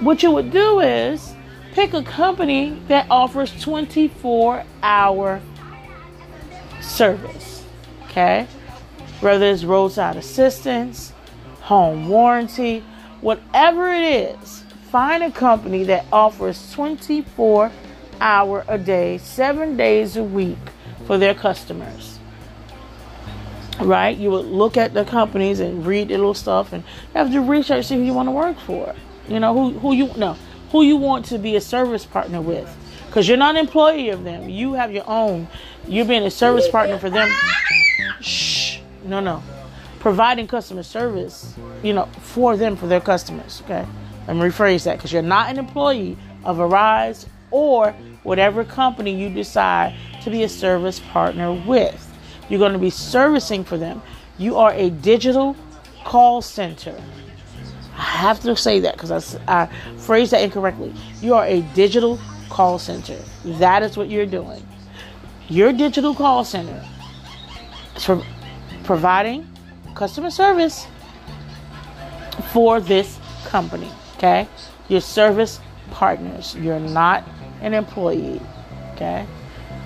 What 0.00 0.22
you 0.22 0.30
would 0.30 0.50
do 0.50 0.80
is 0.80 1.34
pick 1.72 1.94
a 1.94 2.02
company 2.02 2.80
that 2.88 3.06
offers 3.10 3.50
24 3.62 4.64
hour 4.82 5.40
service. 6.80 7.64
Okay? 8.04 8.46
Whether 9.20 9.46
it's 9.46 9.64
roadside 9.64 10.16
assistance, 10.16 11.12
home 11.60 12.08
warranty, 12.08 12.84
whatever 13.20 13.92
it 13.92 14.02
is, 14.40 14.64
find 14.90 15.22
a 15.22 15.30
company 15.30 15.84
that 15.84 16.06
offers 16.12 16.72
24 16.72 17.70
hour 18.20 18.64
a 18.68 18.78
day, 18.78 19.18
seven 19.18 19.76
days 19.76 20.16
a 20.16 20.24
week 20.24 20.58
for 21.06 21.18
their 21.18 21.34
customers. 21.34 22.18
Right? 23.80 24.16
You 24.16 24.30
would 24.30 24.46
look 24.46 24.76
at 24.76 24.94
the 24.94 25.04
companies 25.04 25.60
and 25.60 25.86
read 25.86 26.08
the 26.08 26.16
little 26.16 26.34
stuff 26.34 26.72
and 26.72 26.82
have 27.14 27.30
to 27.32 27.40
research 27.40 27.86
see 27.86 27.96
who 27.96 28.02
you 28.02 28.12
want 28.12 28.28
to 28.28 28.32
work 28.32 28.58
for. 28.58 28.94
You 29.28 29.40
know 29.40 29.52
who 29.54 29.78
who 29.78 29.92
you 29.92 30.10
no 30.16 30.36
who 30.72 30.82
you 30.82 30.96
want 30.96 31.26
to 31.26 31.38
be 31.38 31.54
a 31.54 31.60
service 31.60 32.04
partner 32.04 32.40
with, 32.40 32.68
because 33.06 33.28
you're 33.28 33.36
not 33.36 33.56
an 33.56 33.60
employee 33.60 34.08
of 34.08 34.24
them. 34.24 34.48
You 34.48 34.74
have 34.74 34.90
your 34.90 35.04
own. 35.06 35.48
You're 35.86 36.04
being 36.04 36.24
a 36.24 36.30
service 36.30 36.68
partner 36.68 36.98
for 36.98 37.10
them. 37.10 37.30
No, 39.08 39.20
no. 39.20 39.42
Providing 40.00 40.46
customer 40.46 40.82
service, 40.82 41.54
you 41.82 41.92
know, 41.92 42.06
for 42.20 42.56
them 42.56 42.76
for 42.76 42.86
their 42.86 43.00
customers. 43.00 43.62
Okay. 43.64 43.84
Let 44.26 44.36
me 44.36 44.42
rephrase 44.42 44.84
that 44.84 44.98
because 44.98 45.12
you're 45.12 45.22
not 45.22 45.50
an 45.50 45.58
employee 45.58 46.16
of 46.44 46.60
Arise 46.60 47.26
or 47.50 47.92
whatever 48.22 48.62
company 48.62 49.14
you 49.14 49.30
decide 49.30 49.96
to 50.22 50.30
be 50.30 50.42
a 50.42 50.48
service 50.48 51.00
partner 51.00 51.52
with. 51.52 52.04
You're 52.48 52.58
going 52.58 52.74
to 52.74 52.78
be 52.78 52.90
servicing 52.90 53.64
for 53.64 53.78
them. 53.78 54.02
You 54.36 54.56
are 54.56 54.72
a 54.74 54.90
digital 54.90 55.56
call 56.04 56.42
center. 56.42 57.00
I 57.96 58.02
have 58.02 58.40
to 58.40 58.54
say 58.54 58.80
that 58.80 58.94
because 58.94 59.34
I, 59.48 59.62
I 59.62 59.66
phrased 59.96 60.32
that 60.32 60.42
incorrectly. 60.42 60.92
You 61.20 61.34
are 61.34 61.46
a 61.46 61.62
digital 61.74 62.18
call 62.50 62.78
center. 62.78 63.18
That 63.44 63.82
is 63.82 63.96
what 63.96 64.08
you're 64.08 64.26
doing. 64.26 64.66
Your 65.48 65.72
digital 65.72 66.14
call 66.14 66.44
center 66.44 66.84
is 67.96 68.04
for 68.04 68.22
providing 68.88 69.46
customer 69.94 70.30
service 70.30 70.86
for 72.54 72.80
this 72.80 73.18
company. 73.44 73.90
Okay? 74.16 74.48
Your 74.88 75.02
service 75.02 75.60
partners. 75.90 76.56
You're 76.56 76.80
not 76.80 77.22
an 77.60 77.74
employee. 77.74 78.40
Okay? 78.94 79.26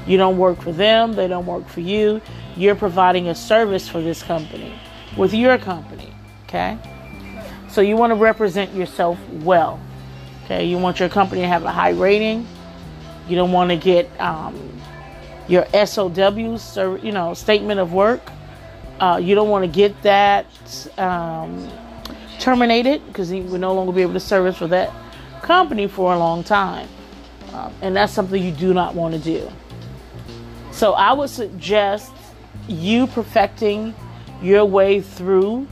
You 0.06 0.18
don't 0.18 0.38
work 0.38 0.62
for 0.62 0.70
them, 0.70 1.14
they 1.14 1.26
don't 1.26 1.46
work 1.46 1.66
for 1.66 1.80
you. 1.80 2.20
You're 2.56 2.76
providing 2.76 3.26
a 3.26 3.34
service 3.34 3.88
for 3.88 4.00
this 4.00 4.22
company 4.22 4.72
with 5.16 5.34
your 5.34 5.58
company. 5.58 6.12
Okay? 6.44 6.78
So 7.70 7.80
you 7.80 7.96
want 7.96 8.12
to 8.12 8.14
represent 8.14 8.72
yourself 8.72 9.18
well. 9.32 9.80
Okay? 10.44 10.64
You 10.64 10.78
want 10.78 11.00
your 11.00 11.08
company 11.08 11.40
to 11.40 11.48
have 11.48 11.64
a 11.64 11.72
high 11.72 11.90
rating. 11.90 12.46
You 13.28 13.34
don't 13.34 13.50
want 13.50 13.70
to 13.70 13.76
get 13.76 14.08
um, 14.20 14.54
your 15.48 15.66
SOWs, 15.74 16.76
you 17.02 17.10
know, 17.10 17.34
statement 17.34 17.80
of 17.80 17.92
work. 17.92 18.20
Uh, 19.02 19.16
you 19.16 19.34
don't 19.34 19.48
want 19.48 19.64
to 19.64 19.68
get 19.68 20.00
that 20.02 20.46
um, 20.96 21.68
terminated 22.38 23.04
because 23.08 23.32
you 23.32 23.42
will 23.42 23.58
no 23.58 23.74
longer 23.74 23.90
be 23.90 24.00
able 24.00 24.12
to 24.12 24.20
service 24.20 24.56
for 24.56 24.68
that 24.68 24.92
company 25.42 25.88
for 25.88 26.14
a 26.14 26.16
long 26.16 26.44
time. 26.44 26.88
Um, 27.52 27.74
and 27.82 27.96
that's 27.96 28.12
something 28.12 28.40
you 28.40 28.52
do 28.52 28.72
not 28.72 28.94
want 28.94 29.12
to 29.14 29.20
do. 29.20 29.50
So 30.70 30.92
I 30.92 31.14
would 31.14 31.30
suggest 31.30 32.12
you 32.68 33.08
perfecting 33.08 33.92
your 34.40 34.64
way 34.64 35.00
through 35.00 35.66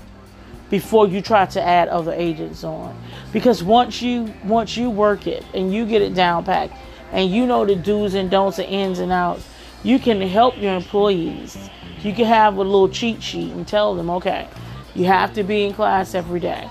before 0.69 1.07
you 1.07 1.23
try 1.23 1.47
to 1.47 1.63
add 1.63 1.87
other 1.87 2.13
agents 2.13 2.65
on. 2.65 3.01
Because 3.33 3.63
once 3.63 4.03
you 4.03 4.35
once 4.43 4.77
you 4.77 4.91
work 4.91 5.29
it 5.29 5.45
and 5.55 5.73
you 5.73 5.87
get 5.87 6.03
it 6.03 6.15
down 6.15 6.45
packed 6.45 6.75
and 7.13 7.31
you 7.31 7.47
know 7.47 7.65
the 7.65 7.77
do's 7.77 8.15
and 8.15 8.29
don'ts 8.29 8.59
and 8.59 8.69
ins 8.69 8.99
and 8.99 9.13
outs, 9.13 9.49
you 9.85 10.01
can 10.01 10.21
help 10.21 10.57
your 10.59 10.75
employees. 10.75 11.71
You 12.03 12.15
can 12.15 12.27
have 12.27 12.57
a 12.57 12.63
little 12.63 12.89
cheat 12.89 13.23
sheet 13.23 13.53
and 13.53 13.67
tell 13.67 13.95
them, 13.95 14.11
okay, 14.11 14.49
you 14.95 15.05
have 15.05 15.35
to 15.35 15.43
be 15.43 15.65
in 15.65 15.75
class 15.75 16.15
every 16.15 16.41
day 16.41 16.69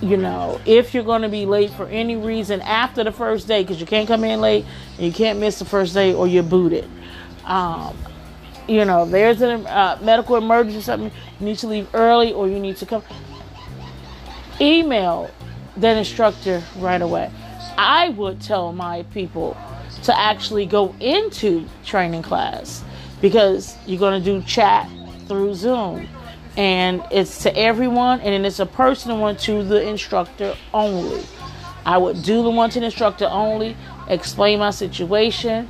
you 0.00 0.16
know, 0.16 0.60
if 0.66 0.92
you're 0.92 1.04
going 1.04 1.22
to 1.22 1.28
be 1.28 1.46
late 1.46 1.70
for 1.70 1.86
any 1.86 2.16
reason 2.16 2.60
after 2.62 3.02
the 3.02 3.12
first 3.12 3.48
day, 3.48 3.62
because 3.62 3.80
you 3.80 3.86
can't 3.86 4.06
come 4.06 4.24
in 4.24 4.40
late 4.40 4.64
and 4.96 5.06
you 5.06 5.12
can't 5.12 5.38
miss 5.38 5.58
the 5.58 5.64
first 5.64 5.94
day 5.94 6.12
or 6.12 6.26
you're 6.26 6.42
booted. 6.42 6.88
Um, 7.44 7.96
you 8.68 8.84
know, 8.84 9.06
there's 9.06 9.40
a 9.40 9.54
uh, 9.54 9.98
medical 10.02 10.36
emergency, 10.36 10.80
something 10.80 11.10
you 11.40 11.46
need 11.46 11.58
to 11.58 11.68
leave 11.68 11.88
early 11.94 12.32
or 12.32 12.48
you 12.48 12.58
need 12.58 12.76
to 12.78 12.86
come. 12.86 13.02
Email 14.60 15.30
that 15.76 15.96
instructor 15.96 16.62
right 16.78 17.00
away. 17.00 17.30
I 17.78 18.10
would 18.10 18.40
tell 18.40 18.72
my 18.72 19.02
people 19.14 19.56
to 20.02 20.18
actually 20.18 20.66
go 20.66 20.94
into 21.00 21.66
training 21.84 22.22
class 22.22 22.82
because 23.20 23.76
you're 23.86 23.98
going 23.98 24.22
to 24.22 24.24
do 24.24 24.42
chat 24.46 24.88
through 25.26 25.54
Zoom. 25.54 26.08
And 26.56 27.02
it's 27.10 27.42
to 27.42 27.56
everyone 27.56 28.20
and 28.20 28.32
then 28.32 28.44
it's 28.44 28.60
a 28.60 28.66
personal 28.66 29.18
one 29.18 29.36
to 29.38 29.62
the 29.62 29.86
instructor 29.86 30.54
only. 30.72 31.22
I 31.84 31.98
would 31.98 32.22
do 32.22 32.42
the 32.42 32.50
one 32.50 32.70
to 32.70 32.80
the 32.80 32.86
instructor 32.86 33.26
only 33.30 33.76
explain 34.08 34.60
my 34.60 34.70
situation 34.70 35.68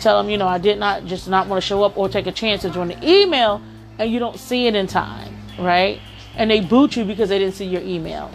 tell 0.00 0.20
them 0.20 0.28
you 0.28 0.36
know 0.36 0.48
i 0.48 0.58
did 0.58 0.76
not 0.76 1.04
just 1.04 1.28
not 1.28 1.46
want 1.46 1.62
to 1.62 1.66
show 1.66 1.84
up 1.84 1.96
or 1.96 2.08
take 2.08 2.26
a 2.26 2.32
chance 2.32 2.62
to 2.62 2.68
join 2.68 2.88
the 2.88 3.08
email 3.08 3.62
and 3.98 4.10
you 4.10 4.18
don't 4.18 4.38
see 4.38 4.66
it 4.66 4.74
in 4.74 4.88
time 4.88 5.36
right? 5.58 6.00
And 6.36 6.50
they 6.50 6.60
boot 6.60 6.96
you 6.96 7.04
because 7.04 7.28
they 7.28 7.38
didn't 7.38 7.54
see 7.54 7.64
your 7.64 7.82
email 7.82 8.30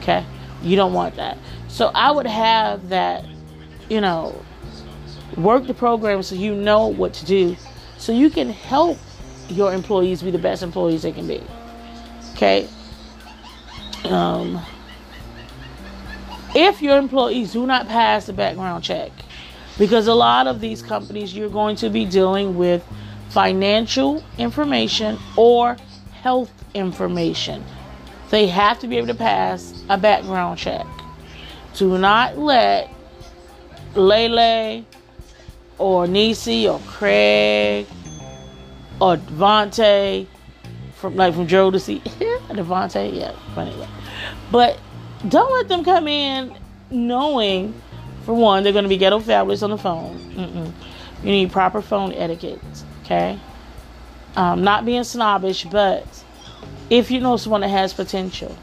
okay? 0.00 0.24
You 0.62 0.76
don't 0.76 0.92
want 0.92 1.16
that. 1.16 1.38
So 1.68 1.90
i 1.94 2.10
would 2.10 2.26
have 2.26 2.88
that 2.90 3.24
you 3.88 4.00
know 4.00 4.40
work 5.36 5.66
the 5.66 5.74
program 5.74 6.22
so 6.22 6.34
you 6.34 6.54
know 6.54 6.86
what 6.86 7.14
to 7.14 7.24
do 7.24 7.56
so 7.98 8.12
you 8.12 8.30
can 8.30 8.50
help 8.50 8.98
your 9.48 9.72
employees 9.72 10.22
be 10.22 10.30
the 10.30 10.38
best 10.38 10.62
employees 10.62 11.02
they 11.02 11.12
can 11.12 11.26
be. 11.26 11.42
Okay? 12.32 12.68
Um, 14.04 14.60
if 16.54 16.82
your 16.82 16.98
employees 16.98 17.52
do 17.52 17.66
not 17.66 17.88
pass 17.88 18.26
the 18.26 18.32
background 18.32 18.84
check, 18.84 19.10
because 19.78 20.06
a 20.06 20.14
lot 20.14 20.46
of 20.46 20.60
these 20.60 20.82
companies 20.82 21.34
you're 21.34 21.48
going 21.48 21.76
to 21.76 21.90
be 21.90 22.04
dealing 22.04 22.56
with 22.56 22.84
financial 23.30 24.22
information 24.38 25.18
or 25.36 25.76
health 26.12 26.52
information. 26.74 27.64
They 28.30 28.46
have 28.46 28.78
to 28.80 28.86
be 28.86 28.96
able 28.96 29.08
to 29.08 29.14
pass 29.14 29.82
a 29.88 29.98
background 29.98 30.58
check. 30.58 30.86
Do 31.74 31.98
not 31.98 32.38
let 32.38 32.90
Lele 33.94 34.84
or 35.78 36.06
Nisi 36.06 36.68
or 36.68 36.78
Craig 36.86 37.86
or 39.00 39.16
Devontae 39.16 40.26
from 40.94 41.16
like 41.16 41.34
from 41.34 41.46
Jodeci. 41.46 42.00
Devontae, 42.48 43.14
yeah, 43.14 43.32
funny. 43.54 43.74
But 44.50 44.78
don't 45.28 45.52
let 45.52 45.68
them 45.68 45.84
come 45.84 46.08
in 46.08 46.56
knowing, 46.90 47.74
for 48.24 48.34
one, 48.34 48.62
they're 48.62 48.72
going 48.72 48.84
to 48.84 48.88
be 48.88 48.96
ghetto 48.96 49.18
fabulous 49.20 49.62
on 49.62 49.70
the 49.70 49.78
phone. 49.78 50.18
Mm-mm. 50.34 50.72
You 51.22 51.30
need 51.30 51.52
proper 51.52 51.80
phone 51.80 52.12
etiquette, 52.12 52.60
okay? 53.02 53.38
Um, 54.36 54.62
not 54.62 54.84
being 54.84 55.04
snobbish, 55.04 55.64
but 55.64 56.06
if 56.90 57.10
you 57.10 57.20
know 57.20 57.36
someone 57.36 57.62
that 57.62 57.68
has 57.68 57.94
potential, 57.94 58.56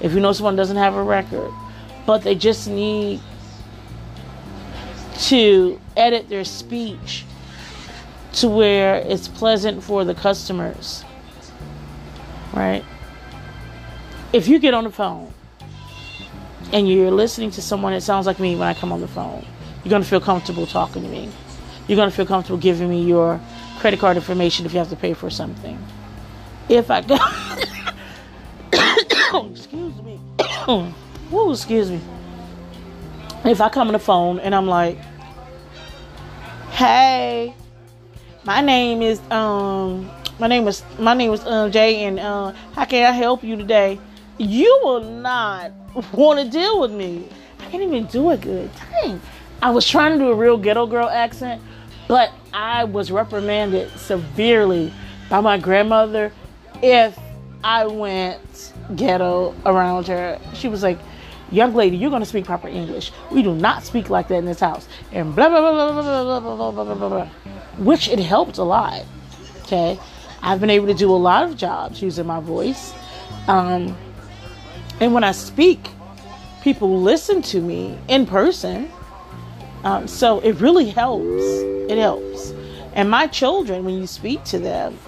if 0.00 0.12
you 0.12 0.20
know 0.20 0.32
someone 0.32 0.56
doesn't 0.56 0.76
have 0.76 0.94
a 0.94 1.02
record, 1.02 1.52
but 2.06 2.22
they 2.22 2.34
just 2.34 2.68
need 2.68 3.20
to 5.18 5.80
edit 5.96 6.28
their 6.28 6.44
speech 6.44 7.24
to 8.34 8.48
where 8.48 8.96
it's 8.96 9.28
pleasant 9.28 9.82
for 9.82 10.04
the 10.04 10.14
customers. 10.14 11.04
Right? 12.52 12.84
If 14.32 14.48
you 14.48 14.58
get 14.58 14.74
on 14.74 14.84
the 14.84 14.90
phone 14.90 15.32
and 16.72 16.88
you're 16.88 17.10
listening 17.10 17.50
to 17.52 17.62
someone 17.62 17.92
that 17.92 18.02
sounds 18.02 18.26
like 18.26 18.40
me 18.40 18.56
when 18.56 18.68
I 18.68 18.74
come 18.74 18.92
on 18.92 19.00
the 19.00 19.08
phone, 19.08 19.44
you're 19.84 19.90
going 19.90 20.02
to 20.02 20.08
feel 20.08 20.20
comfortable 20.20 20.66
talking 20.66 21.02
to 21.02 21.08
me. 21.08 21.30
You're 21.86 21.96
going 21.96 22.10
to 22.10 22.16
feel 22.16 22.26
comfortable 22.26 22.58
giving 22.58 22.88
me 22.88 23.04
your 23.04 23.40
credit 23.78 24.00
card 24.00 24.16
information 24.16 24.64
if 24.64 24.72
you 24.72 24.78
have 24.78 24.90
to 24.90 24.96
pay 24.96 25.12
for 25.12 25.28
something. 25.28 25.78
If 26.68 26.90
I 26.90 27.00
go, 27.02 27.16
excuse 29.50 30.02
me, 30.02 30.20
Woo, 31.30 31.50
excuse 31.50 31.90
me. 31.90 32.00
If 33.44 33.60
I 33.60 33.68
come 33.68 33.88
on 33.88 33.92
the 33.92 33.98
phone 33.98 34.38
and 34.38 34.54
I'm 34.54 34.66
like, 34.66 34.98
"Hey, 36.70 37.54
my 38.44 38.60
name 38.60 39.02
is 39.02 39.20
um, 39.30 40.10
my 40.38 40.46
name 40.46 40.68
is 40.68 40.82
my 40.98 41.14
name 41.14 41.32
is 41.32 41.44
um 41.46 41.70
Jay, 41.72 42.04
and 42.04 42.20
uh, 42.20 42.52
how 42.74 42.84
can 42.84 43.04
I 43.04 43.12
help 43.12 43.42
you 43.42 43.56
today?" 43.56 43.98
You 44.38 44.80
will 44.82 45.02
not 45.02 45.72
want 46.12 46.40
to 46.40 46.48
deal 46.48 46.80
with 46.80 46.92
me. 46.92 47.28
I 47.60 47.64
can't 47.66 47.82
even 47.82 48.06
do 48.06 48.30
a 48.30 48.36
good. 48.36 48.70
Dang. 48.90 49.20
I 49.62 49.70
was 49.70 49.86
trying 49.86 50.18
to 50.18 50.18
do 50.18 50.30
a 50.30 50.34
real 50.34 50.56
ghetto 50.56 50.86
girl 50.86 51.08
accent, 51.08 51.62
but 52.08 52.32
I 52.52 52.84
was 52.84 53.12
reprimanded 53.12 53.90
severely 53.98 54.92
by 55.30 55.40
my 55.40 55.58
grandmother 55.58 56.32
if 56.82 57.18
I 57.62 57.86
went 57.86 58.72
ghetto 58.96 59.54
around 59.64 60.08
her. 60.08 60.40
She 60.54 60.68
was 60.68 60.82
like, 60.82 60.98
Young 61.52 61.74
lady, 61.74 61.98
you're 61.98 62.10
going 62.10 62.22
to 62.22 62.26
speak 62.26 62.46
proper 62.46 62.66
English. 62.66 63.12
We 63.30 63.42
do 63.42 63.54
not 63.54 63.84
speak 63.84 64.08
like 64.08 64.28
that 64.28 64.36
in 64.36 64.46
this 64.46 64.60
house. 64.60 64.88
And 65.12 65.36
blah, 65.36 65.50
blah, 65.50 65.60
blah, 65.60 65.92
blah, 65.92 66.02
blah, 66.02 66.40
blah, 66.40 66.56
blah, 66.56 66.84
blah, 66.84 66.94
blah, 66.94 67.08
blah. 67.08 67.28
Which 67.76 68.08
it 68.08 68.18
helped 68.18 68.56
a 68.56 68.64
lot. 68.64 69.04
Okay. 69.64 69.98
I've 70.42 70.60
been 70.60 70.70
able 70.70 70.86
to 70.86 70.94
do 70.94 71.10
a 71.10 71.16
lot 71.16 71.44
of 71.44 71.56
jobs 71.56 72.00
using 72.02 72.26
my 72.26 72.40
voice. 72.40 72.94
Um, 73.48 73.96
and 74.98 75.12
when 75.12 75.24
I 75.24 75.32
speak, 75.32 75.88
people 76.62 77.00
listen 77.02 77.42
to 77.42 77.60
me 77.60 77.98
in 78.08 78.24
person. 78.24 78.90
Um, 79.84 80.08
so 80.08 80.40
it 80.40 80.52
really 80.52 80.88
helps. 80.88 81.42
It 81.90 81.98
helps. 81.98 82.54
And 82.94 83.10
my 83.10 83.26
children, 83.26 83.84
when 83.84 83.98
you 83.98 84.06
speak 84.06 84.42
to 84.44 84.58
them, 84.58 84.98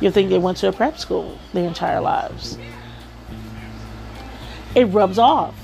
you'll 0.00 0.12
think 0.12 0.30
they 0.30 0.38
went 0.38 0.56
to 0.58 0.68
a 0.68 0.72
prep 0.72 0.98
school 0.98 1.38
their 1.52 1.66
entire 1.66 2.00
lives. 2.00 2.56
It 4.74 4.84
rubs 4.86 5.18
off. 5.18 5.54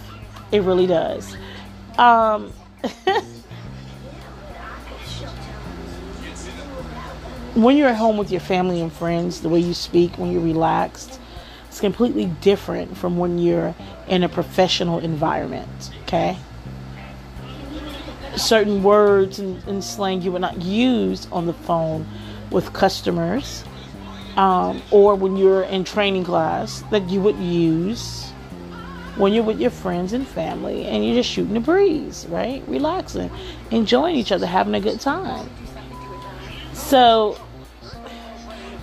It 0.53 0.63
really 0.63 0.87
does. 0.87 1.37
Um, 1.99 2.53
when 7.55 7.77
you're 7.77 7.89
at 7.89 7.97
home 7.97 8.17
with 8.17 8.31
your 8.31 8.41
family 8.41 8.81
and 8.81 8.93
friends, 8.93 9.41
the 9.41 9.49
way 9.49 9.59
you 9.61 9.75
speak, 9.75 10.17
when 10.19 10.31
you're 10.33 10.41
relaxed, 10.41 11.21
it's 11.69 11.81
completely 11.81 12.27
different 12.27 12.97
from 12.97 13.19
when 13.19 13.39
you're 13.39 13.75
in 14.09 14.23
a 14.23 14.29
professional 14.29 14.99
environment. 15.01 15.91
Okay? 16.03 16.37
Certain 18.37 18.83
words 18.83 19.39
and, 19.39 19.63
and 19.65 19.83
slang 19.83 20.23
you 20.23 20.33
would 20.33 20.41
not 20.41 20.63
use 20.63 21.27
on 21.33 21.47
the 21.47 21.53
phone 21.53 22.07
with 22.51 22.73
customers 22.73 23.65
um, 24.37 24.83
or 24.91 25.15
when 25.15 25.37
you're 25.37 25.63
in 25.63 25.85
training 25.85 26.25
class 26.25 26.83
that 26.91 27.09
you 27.09 27.21
would 27.21 27.37
use 27.37 28.30
when 29.21 29.35
you're 29.35 29.45
with 29.45 29.61
your 29.61 29.71
friends 29.71 30.13
and 30.13 30.27
family 30.27 30.87
and 30.87 31.05
you're 31.05 31.15
just 31.15 31.31
shooting 31.31 31.55
the 31.55 31.61
breeze, 31.61 32.27
right? 32.31 32.63
Relaxing, 32.67 33.31
enjoying 33.71 34.17
each 34.17 34.33
other, 34.33 34.47
having 34.47 34.75
a 34.75 34.81
good 34.81 35.01
time. 35.01 35.49
So, 36.73 37.39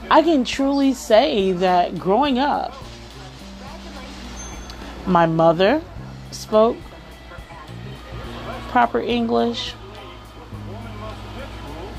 I 0.09 0.21
can 0.21 0.45
truly 0.45 0.93
say 0.93 1.51
that 1.53 1.97
growing 1.97 2.37
up, 2.39 2.73
my 5.05 5.25
mother 5.25 5.81
spoke 6.31 6.77
proper 8.69 8.99
English. 8.99 9.73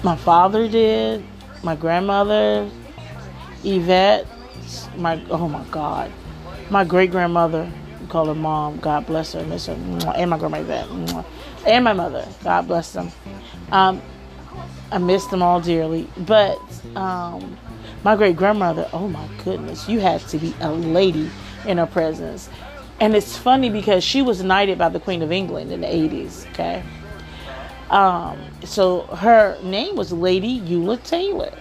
My 0.02 0.16
father 0.16 0.68
did. 0.68 1.24
My 1.64 1.74
grandmother, 1.74 2.70
Yvette, 3.64 4.28
my 4.96 5.20
oh 5.28 5.48
my 5.48 5.64
God, 5.72 6.12
my 6.70 6.84
great 6.84 7.10
grandmother, 7.10 7.68
call 8.08 8.26
her 8.26 8.34
mom. 8.34 8.78
God 8.78 9.06
bless 9.06 9.32
her, 9.32 9.44
miss 9.44 9.66
her, 9.66 9.74
and 9.74 10.30
my 10.30 10.38
grandma 10.38 10.58
Yvette, 10.60 10.88
and 11.66 11.84
my 11.84 11.92
mother. 11.92 12.26
God 12.42 12.66
bless 12.66 12.92
them. 12.92 13.10
Um, 13.72 14.02
I 14.90 14.98
miss 14.98 15.26
them 15.26 15.42
all 15.42 15.60
dearly, 15.60 16.08
but 16.16 16.58
um, 16.96 17.58
my 18.04 18.16
great 18.16 18.36
grandmother, 18.36 18.88
oh 18.92 19.08
my 19.08 19.28
goodness, 19.44 19.88
you 19.88 20.00
had 20.00 20.20
to 20.28 20.38
be 20.38 20.54
a 20.60 20.72
lady 20.72 21.30
in 21.66 21.78
her 21.78 21.86
presence. 21.86 22.48
And 23.00 23.14
it's 23.14 23.36
funny 23.36 23.70
because 23.70 24.02
she 24.02 24.22
was 24.22 24.42
knighted 24.42 24.78
by 24.78 24.88
the 24.88 24.98
Queen 24.98 25.22
of 25.22 25.30
England 25.30 25.70
in 25.72 25.82
the 25.82 25.86
80s, 25.86 26.48
okay? 26.50 26.82
Um, 27.90 28.38
so 28.64 29.02
her 29.02 29.58
name 29.62 29.96
was 29.96 30.12
Lady 30.12 30.60
Eula 30.60 31.02
Taylor. 31.02 31.52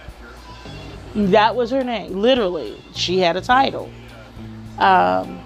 That 1.14 1.54
was 1.54 1.70
her 1.70 1.84
name, 1.84 2.20
literally. 2.20 2.82
She 2.94 3.18
had 3.18 3.36
a 3.36 3.40
title. 3.40 3.90
Um, 4.78 5.40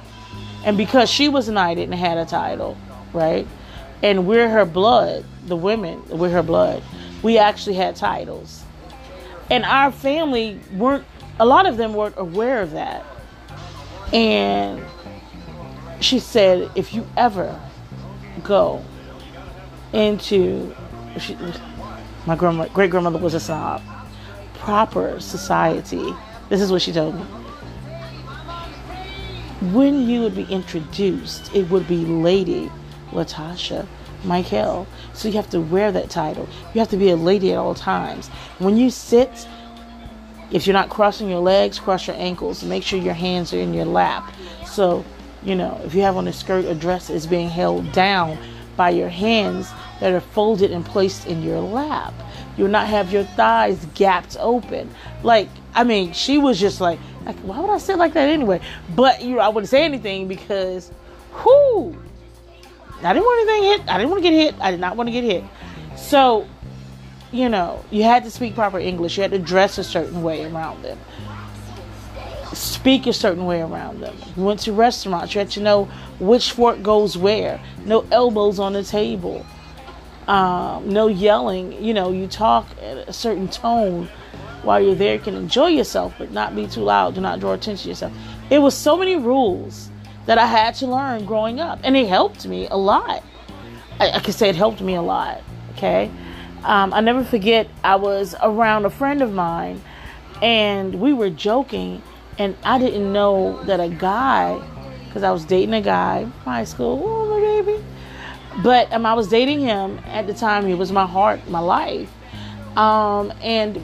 and 0.64 0.76
because 0.76 1.10
she 1.10 1.28
was 1.28 1.48
knighted 1.48 1.84
and 1.90 1.94
had 1.94 2.18
a 2.18 2.24
title, 2.24 2.76
right? 3.12 3.46
And 4.02 4.26
we're 4.26 4.48
her 4.48 4.64
blood, 4.64 5.24
the 5.46 5.56
women, 5.56 6.02
we're 6.08 6.30
her 6.30 6.42
blood. 6.42 6.82
We 7.22 7.38
actually 7.38 7.76
had 7.76 7.96
titles. 7.96 8.64
And 9.50 9.64
our 9.64 9.92
family 9.92 10.60
weren't, 10.72 11.04
a 11.38 11.46
lot 11.46 11.66
of 11.66 11.76
them 11.76 11.94
weren't 11.94 12.16
aware 12.16 12.62
of 12.62 12.72
that. 12.72 13.04
And 14.12 14.84
she 16.00 16.18
said, 16.18 16.70
if 16.74 16.94
you 16.94 17.06
ever 17.16 17.58
go 18.42 18.84
into, 19.92 20.74
she, 21.18 21.36
my 22.26 22.36
grandma, 22.36 22.66
great 22.68 22.90
grandmother 22.90 23.18
was 23.18 23.34
a 23.34 23.40
snob, 23.40 23.82
proper 24.54 25.18
society, 25.20 26.14
this 26.48 26.60
is 26.60 26.70
what 26.70 26.82
she 26.82 26.92
told 26.92 27.14
me. 27.14 27.41
When 29.70 30.08
you 30.08 30.22
would 30.22 30.34
be 30.34 30.44
introduced, 30.44 31.54
it 31.54 31.70
would 31.70 31.86
be 31.86 32.04
Lady 32.04 32.70
Latasha 33.10 33.86
Michael. 34.24 34.86
So 35.14 35.28
you 35.28 35.34
have 35.34 35.50
to 35.50 35.60
wear 35.60 35.92
that 35.92 36.10
title. 36.10 36.48
You 36.74 36.80
have 36.80 36.90
to 36.90 36.96
be 36.96 37.10
a 37.10 37.16
lady 37.16 37.52
at 37.52 37.58
all 37.58 37.74
times. 37.74 38.28
When 38.58 38.76
you 38.76 38.90
sit, 38.90 39.46
if 40.50 40.66
you're 40.66 40.74
not 40.74 40.88
crossing 40.90 41.30
your 41.30 41.40
legs, 41.40 41.78
cross 41.78 42.06
your 42.06 42.16
ankles. 42.16 42.64
Make 42.64 42.82
sure 42.82 42.98
your 42.98 43.14
hands 43.14 43.52
are 43.54 43.58
in 43.58 43.72
your 43.72 43.84
lap. 43.84 44.32
So 44.66 45.04
you 45.44 45.54
know, 45.54 45.80
if 45.84 45.94
you 45.94 46.02
have 46.02 46.16
on 46.16 46.28
a 46.28 46.32
skirt 46.32 46.64
or 46.64 46.74
dress, 46.74 47.10
it's 47.10 47.26
being 47.26 47.48
held 47.48 47.90
down 47.92 48.38
by 48.76 48.90
your 48.90 49.08
hands 49.08 49.70
that 50.00 50.12
are 50.12 50.20
folded 50.20 50.70
and 50.70 50.84
placed 50.84 51.26
in 51.26 51.42
your 51.42 51.60
lap. 51.60 52.14
You'll 52.56 52.68
not 52.68 52.86
have 52.86 53.12
your 53.12 53.24
thighs 53.24 53.84
gapped 53.94 54.36
open. 54.38 54.90
Like, 55.22 55.48
I 55.74 55.84
mean, 55.84 56.12
she 56.12 56.38
was 56.38 56.60
just 56.60 56.80
like, 56.80 56.98
like 57.24 57.38
why 57.40 57.60
would 57.60 57.70
I 57.70 57.78
sit 57.78 57.98
like 57.98 58.14
that 58.14 58.28
anyway? 58.28 58.60
But 58.94 59.22
you 59.22 59.36
know, 59.36 59.40
I 59.40 59.48
wouldn't 59.48 59.68
say 59.68 59.84
anything 59.84 60.28
because, 60.28 60.90
whoo, 61.44 61.96
I 63.02 63.12
didn't 63.12 63.24
want 63.24 63.48
anything 63.48 63.70
hit. 63.70 63.88
I 63.88 63.98
didn't 63.98 64.10
want 64.10 64.22
to 64.22 64.30
get 64.30 64.36
hit. 64.36 64.54
I 64.60 64.70
did 64.70 64.80
not 64.80 64.96
want 64.96 65.08
to 65.08 65.12
get 65.12 65.24
hit. 65.24 65.44
So, 65.96 66.48
you 67.30 67.48
know, 67.48 67.84
you 67.90 68.04
had 68.04 68.24
to 68.24 68.30
speak 68.30 68.54
proper 68.54 68.78
English. 68.78 69.16
You 69.16 69.22
had 69.22 69.32
to 69.32 69.38
dress 69.38 69.78
a 69.78 69.84
certain 69.84 70.22
way 70.22 70.44
around 70.44 70.82
them 70.82 70.98
speak 72.54 73.06
a 73.06 73.12
certain 73.12 73.44
way 73.44 73.60
around 73.60 74.00
them. 74.00 74.16
You 74.36 74.44
went 74.44 74.60
to 74.60 74.72
restaurants, 74.72 75.34
you 75.34 75.38
had 75.38 75.50
to 75.52 75.60
know 75.60 75.84
which 76.20 76.52
fork 76.52 76.82
goes 76.82 77.16
where. 77.16 77.60
No 77.84 78.06
elbows 78.10 78.58
on 78.58 78.72
the 78.72 78.84
table. 78.84 79.44
Um, 80.28 80.88
no 80.88 81.08
yelling. 81.08 81.82
You 81.82 81.94
know, 81.94 82.12
you 82.12 82.26
talk 82.26 82.66
a 82.78 83.12
certain 83.12 83.48
tone 83.48 84.08
while 84.62 84.80
you're 84.80 84.94
there. 84.94 85.18
Can 85.18 85.34
enjoy 85.34 85.68
yourself, 85.68 86.14
but 86.18 86.32
not 86.32 86.54
be 86.54 86.66
too 86.66 86.82
loud. 86.82 87.14
Do 87.14 87.20
not 87.20 87.40
draw 87.40 87.52
attention 87.52 87.84
to 87.84 87.88
yourself. 87.90 88.12
It 88.50 88.58
was 88.58 88.76
so 88.76 88.96
many 88.96 89.16
rules 89.16 89.90
that 90.26 90.38
I 90.38 90.46
had 90.46 90.74
to 90.76 90.86
learn 90.86 91.24
growing 91.24 91.60
up, 91.60 91.80
and 91.82 91.96
it 91.96 92.08
helped 92.08 92.46
me 92.46 92.68
a 92.68 92.76
lot. 92.76 93.22
I, 93.98 94.12
I 94.12 94.18
can 94.20 94.32
say 94.32 94.48
it 94.48 94.56
helped 94.56 94.80
me 94.80 94.94
a 94.94 95.02
lot. 95.02 95.42
Okay. 95.72 96.10
Um, 96.64 96.94
I 96.94 97.00
never 97.00 97.24
forget, 97.24 97.68
I 97.82 97.96
was 97.96 98.36
around 98.40 98.84
a 98.84 98.90
friend 98.90 99.20
of 99.20 99.32
mine 99.32 99.80
and 100.40 101.00
we 101.00 101.12
were 101.12 101.28
joking 101.28 102.02
and 102.38 102.56
I 102.62 102.78
didn't 102.78 103.12
know 103.12 103.62
that 103.64 103.80
a 103.80 103.88
guy, 103.88 104.60
because 105.06 105.24
I 105.24 105.32
was 105.32 105.44
dating 105.44 105.74
a 105.74 105.80
guy 105.80 106.20
in 106.20 106.30
high 106.30 106.64
school, 106.64 107.02
oh 107.04 107.26
my 107.28 107.40
baby. 107.40 107.84
But 108.62 108.92
um, 108.92 109.04
I 109.06 109.14
was 109.14 109.28
dating 109.28 109.60
him 109.60 109.98
at 110.06 110.26
the 110.26 110.34
time. 110.34 110.66
He 110.66 110.74
was 110.74 110.92
my 110.92 111.06
heart, 111.06 111.48
my 111.48 111.58
life. 111.58 112.10
Um, 112.76 113.32
and 113.42 113.80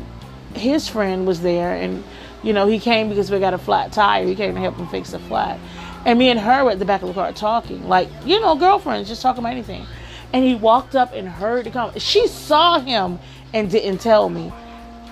his 0.55 0.88
friend 0.88 1.26
was 1.26 1.40
there, 1.40 1.74
and 1.74 2.05
you 2.42 2.53
know 2.53 2.66
he 2.66 2.78
came 2.78 3.09
because 3.09 3.30
we 3.30 3.38
got 3.38 3.55
a 3.55 3.59
flat 3.59 3.92
tire. 3.92 4.24
He 4.24 4.34
came 4.34 4.55
to 4.55 4.61
help 4.61 4.76
him 4.76 4.88
fix 4.88 5.11
the 5.11 5.18
flat. 5.18 5.59
And 6.05 6.18
me 6.18 6.30
and 6.30 6.38
her 6.40 6.64
were 6.64 6.70
at 6.70 6.78
the 6.78 6.84
back 6.84 7.03
of 7.03 7.09
the 7.09 7.14
car 7.14 7.32
talking, 7.32 7.88
like 7.88 8.09
you 8.24 8.40
know, 8.40 8.55
girlfriends, 8.57 9.09
just 9.09 9.22
talking 9.22 9.40
about 9.40 9.53
anything. 9.53 9.86
And 10.32 10.44
he 10.44 10.55
walked 10.55 10.94
up 10.94 11.12
and 11.14 11.28
heard 11.28 11.64
the 11.64 11.70
come. 11.70 11.99
She 11.99 12.26
saw 12.26 12.78
him 12.78 13.18
and 13.55 13.70
didn't 13.70 13.99
tell 13.99 14.28
me. 14.28 14.53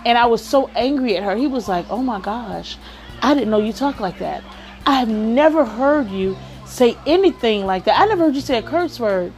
And 0.05 0.17
I 0.17 0.27
was 0.27 0.45
so 0.45 0.69
angry 0.77 1.17
at 1.17 1.25
her. 1.25 1.35
He 1.37 1.47
was 1.47 1.69
like, 1.69 1.87
"Oh 1.91 2.03
my 2.03 2.21
gosh." 2.21 2.77
I 3.23 3.35
didn't 3.35 3.51
know 3.51 3.59
you 3.59 3.73
talk 3.73 3.99
like 3.99 4.19
that. 4.19 4.45
I 4.87 4.95
have 5.01 5.09
never 5.09 5.65
heard 5.65 6.11
you 6.11 6.37
say 6.67 6.97
anything 7.07 7.65
like 7.65 7.85
that. 7.85 7.99
I 7.99 8.07
never 8.07 8.25
heard 8.27 8.35
you 8.35 8.41
say 8.41 8.59
a 8.59 8.63
curse 8.63 9.01
word. 9.01 9.33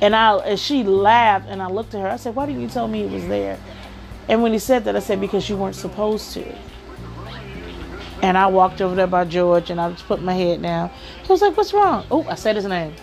And 0.00 0.14
I, 0.14 0.36
and 0.38 0.58
she 0.58 0.82
laughed, 0.82 1.46
and 1.48 1.62
I 1.62 1.68
looked 1.68 1.94
at 1.94 2.00
her. 2.02 2.08
I 2.08 2.16
said, 2.16 2.34
"Why 2.34 2.46
didn't 2.46 2.60
you 2.60 2.68
tell 2.68 2.88
me 2.88 3.04
it 3.04 3.10
was 3.10 3.26
there?" 3.26 3.58
And 4.28 4.42
when 4.42 4.52
he 4.52 4.58
said 4.58 4.84
that, 4.84 4.96
I 4.96 5.00
said, 5.00 5.20
Because 5.20 5.48
you 5.48 5.56
weren't 5.56 5.76
supposed 5.76 6.32
to. 6.34 6.44
And 8.22 8.38
I 8.38 8.46
walked 8.46 8.80
over 8.80 8.94
there 8.94 9.06
by 9.06 9.24
George 9.24 9.70
and 9.70 9.80
I 9.80 9.90
just 9.90 10.06
put 10.06 10.22
my 10.22 10.34
head 10.34 10.62
down. 10.62 10.90
He 11.22 11.32
was 11.32 11.42
like, 11.42 11.56
What's 11.56 11.72
wrong? 11.72 12.06
Oh, 12.10 12.24
I 12.28 12.34
said 12.34 12.56
his 12.56 12.64
name. 12.64 12.94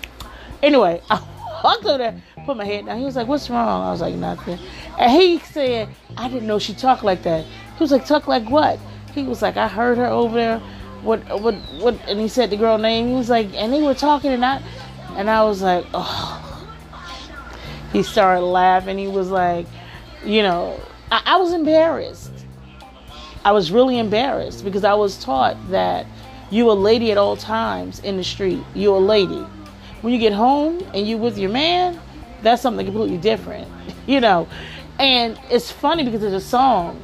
Anyway, 0.63 1.01
I 1.09 1.22
walked 1.63 1.86
over 1.86 1.97
there, 1.97 2.22
put 2.45 2.57
my 2.57 2.65
head 2.65 2.86
down. 2.86 2.99
He 2.99 3.05
was 3.05 3.15
like, 3.15 3.28
What's 3.28 3.49
wrong? 3.49 3.88
I 3.88 3.91
was 3.91 4.01
like, 4.01 4.15
Nothing. 4.15 4.59
And 4.97 5.11
he 5.11 5.39
said, 5.39 5.89
I 6.17 6.30
didn't 6.30 6.47
know 6.47 6.59
she 6.59 6.74
talked 6.74 7.03
like 7.03 7.24
that. 7.24 7.45
He 7.45 7.84
was 7.84 7.91
like, 7.91 8.05
Talk 8.05 8.28
like 8.28 8.49
what? 8.49 8.80
He 9.13 9.24
was 9.24 9.41
like, 9.41 9.57
I 9.57 9.67
heard 9.67 9.97
her 9.97 10.07
over 10.07 10.36
there. 10.36 10.59
What, 11.01 11.26
what, 11.41 11.55
what? 11.80 11.95
And 12.07 12.20
he 12.20 12.28
said 12.28 12.49
the 12.49 12.57
girl 12.57 12.78
name. 12.78 13.07
He 13.07 13.13
was 13.13 13.30
like, 13.30 13.53
and 13.53 13.72
they 13.72 13.82
were 13.82 13.93
talking 13.93 14.32
and 14.32 14.43
I, 14.43 14.61
and 15.15 15.30
I 15.30 15.43
was 15.43 15.61
like, 15.61 15.86
oh. 15.93 16.45
He 17.91 18.03
started 18.03 18.41
laughing. 18.41 18.97
He 18.97 19.07
was 19.07 19.30
like, 19.30 19.65
you 20.24 20.43
know, 20.43 20.80
I, 21.12 21.22
I 21.26 21.38
was 21.38 21.53
embarrassed. 21.53 22.32
I 23.43 23.51
was 23.51 23.72
really 23.72 23.97
embarrassed 23.97 24.64
because 24.64 24.84
I 24.84 24.93
was 24.93 25.24
taught 25.24 25.57
that 25.72 26.05
you 26.51 26.72
a 26.72 26.74
lady 26.74 27.12
at 27.12 27.18
all 27.18 27.38
times 27.38 27.99
in 27.99 28.18
the 28.18 28.24
street. 28.24 28.64
You're 28.74 28.97
a 28.97 28.99
lady. 28.99 29.45
When 30.01 30.14
you 30.14 30.20
get 30.20 30.34
home 30.34 30.86
and 30.93 31.07
you 31.07 31.18
with 31.18 31.38
your 31.38 31.49
man, 31.49 31.99
that's 32.41 32.62
something 32.62 32.86
completely 32.86 33.18
different, 33.18 33.68
you 34.07 34.20
know. 34.20 34.47
And 34.97 35.39
it's 35.49 35.72
funny 35.72 36.03
because 36.03 36.22
there's 36.22 36.34
a 36.34 36.41
song 36.41 37.01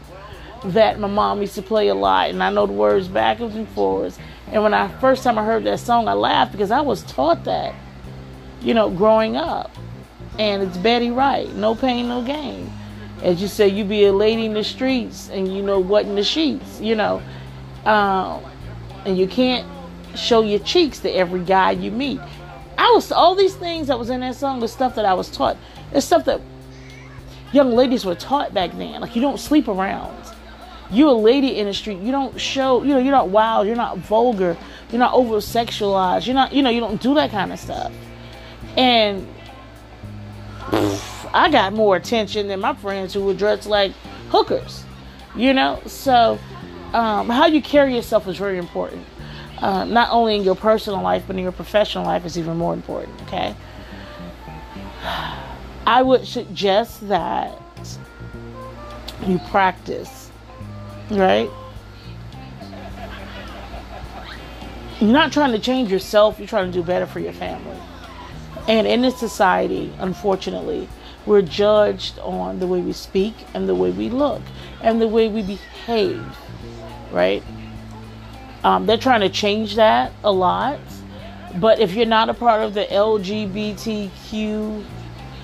that 0.65 0.99
my 0.99 1.07
mom 1.07 1.41
used 1.41 1.55
to 1.55 1.61
play 1.61 1.87
a 1.89 1.95
lot, 1.95 2.29
and 2.29 2.43
I 2.43 2.51
know 2.51 2.65
the 2.65 2.73
words 2.73 3.07
backwards 3.07 3.55
and 3.55 3.67
forwards. 3.69 4.17
And 4.51 4.63
when 4.63 4.73
I 4.73 4.87
first 4.99 5.23
time 5.23 5.37
I 5.37 5.45
heard 5.45 5.63
that 5.65 5.79
song, 5.79 6.07
I 6.07 6.13
laughed 6.13 6.51
because 6.51 6.71
I 6.71 6.81
was 6.81 7.03
taught 7.03 7.43
that, 7.45 7.73
you 8.61 8.73
know, 8.73 8.89
growing 8.89 9.35
up. 9.35 9.71
And 10.37 10.63
it's 10.63 10.77
Betty 10.77 11.11
Wright, 11.11 11.53
no 11.55 11.75
pain, 11.75 12.09
no 12.09 12.21
gain. 12.21 12.71
As 13.25 13.41
you 13.41 13.47
say, 13.47 13.67
you 13.67 13.83
be 13.83 14.05
a 14.05 14.13
lady 14.13 14.45
in 14.45 14.53
the 14.53 14.63
streets, 14.63 15.29
and 15.29 15.53
you 15.53 15.61
know 15.61 15.79
what 15.79 16.05
in 16.05 16.15
the 16.15 16.23
sheets, 16.23 16.79
you 16.79 16.95
know. 16.95 17.21
Um, 17.85 18.43
and 19.05 19.17
you 19.17 19.27
can't 19.27 19.67
show 20.15 20.41
your 20.41 20.59
cheeks 20.59 20.99
to 20.99 21.09
every 21.09 21.43
guy 21.43 21.71
you 21.71 21.91
meet. 21.91 22.19
I 22.77 22.91
was 22.93 23.11
all 23.11 23.35
these 23.35 23.55
things 23.55 23.87
that 23.87 23.99
was 23.99 24.09
in 24.09 24.21
that 24.21 24.35
song, 24.35 24.59
the 24.59 24.67
stuff 24.67 24.95
that 24.95 25.05
I 25.05 25.13
was 25.13 25.29
taught. 25.29 25.57
It's 25.91 26.05
stuff 26.05 26.25
that 26.25 26.39
young 27.51 27.71
ladies 27.71 28.05
were 28.05 28.15
taught 28.15 28.53
back 28.53 28.71
then. 28.77 29.01
Like 29.01 29.15
you 29.15 29.21
don't 29.21 29.39
sleep 29.39 29.67
around 29.67 30.15
you're 30.91 31.09
a 31.09 31.13
lady 31.13 31.57
in 31.57 31.65
the 31.65 31.73
street. 31.73 31.99
You 31.99 32.11
don't 32.11 32.39
show, 32.39 32.83
you 32.83 32.89
know, 32.89 32.99
you're 32.99 33.11
not 33.11 33.29
wild, 33.29 33.67
you're 33.67 33.75
not 33.75 33.97
vulgar, 33.97 34.57
you're 34.91 34.99
not 34.99 35.13
over 35.13 35.35
sexualized, 35.35 36.27
you're 36.27 36.35
not, 36.35 36.53
you 36.53 36.61
know, 36.61 36.69
you 36.69 36.79
don't 36.79 37.01
do 37.01 37.15
that 37.15 37.31
kind 37.31 37.51
of 37.51 37.59
stuff. 37.59 37.91
And 38.77 39.27
I 41.33 41.49
got 41.49 41.73
more 41.73 41.95
attention 41.95 42.47
than 42.47 42.59
my 42.59 42.73
friends 42.73 43.13
who 43.13 43.23
were 43.23 43.33
dressed 43.33 43.67
like 43.67 43.91
hookers, 44.29 44.83
you 45.35 45.53
know? 45.53 45.81
So, 45.85 46.39
um, 46.93 47.29
how 47.29 47.45
you 47.47 47.61
carry 47.61 47.95
yourself 47.95 48.27
is 48.27 48.37
very 48.37 48.57
important. 48.57 49.05
Uh, 49.59 49.85
not 49.85 50.09
only 50.11 50.35
in 50.35 50.43
your 50.43 50.55
personal 50.55 51.01
life, 51.01 51.23
but 51.27 51.35
in 51.35 51.43
your 51.43 51.51
professional 51.51 52.05
life 52.05 52.25
is 52.25 52.37
even 52.37 52.57
more 52.57 52.73
important, 52.73 53.19
okay? 53.23 53.55
I 55.87 56.01
would 56.01 56.25
suggest 56.25 57.07
that 57.07 57.57
you 59.25 59.39
practice 59.49 60.25
Right? 61.11 61.49
You're 64.99 65.11
not 65.11 65.31
trying 65.31 65.51
to 65.51 65.59
change 65.59 65.91
yourself, 65.91 66.39
you're 66.39 66.47
trying 66.47 66.71
to 66.71 66.77
do 66.77 66.83
better 66.83 67.05
for 67.05 67.19
your 67.19 67.33
family. 67.33 67.77
And 68.67 68.87
in 68.87 69.01
this 69.01 69.19
society, 69.19 69.93
unfortunately, 69.99 70.89
we're 71.25 71.41
judged 71.41 72.19
on 72.19 72.59
the 72.59 72.67
way 72.67 72.81
we 72.81 72.93
speak 72.93 73.33
and 73.53 73.67
the 73.67 73.75
way 73.75 73.91
we 73.91 74.09
look 74.09 74.41
and 74.81 75.01
the 75.01 75.07
way 75.07 75.27
we 75.27 75.41
behave, 75.41 76.23
right? 77.11 77.43
Um, 78.63 78.85
they're 78.85 78.97
trying 78.97 79.21
to 79.21 79.29
change 79.29 79.75
that 79.75 80.11
a 80.23 80.31
lot. 80.31 80.79
But 81.57 81.79
if 81.79 81.93
you're 81.93 82.05
not 82.05 82.29
a 82.29 82.33
part 82.33 82.61
of 82.61 82.73
the 82.73 82.85
LGBTQ, 82.85 84.83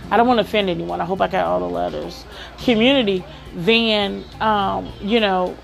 I 0.09 0.17
don't 0.17 0.27
want 0.27 0.39
to 0.39 0.41
offend 0.41 0.69
anyone. 0.69 0.99
I 0.99 1.05
hope 1.05 1.21
I 1.21 1.27
got 1.27 1.45
all 1.45 1.59
the 1.61 1.69
letters. 1.69 2.25
Community, 2.57 3.23
then 3.55 4.25
um, 4.41 4.91
you 4.99 5.19
know 5.19 5.57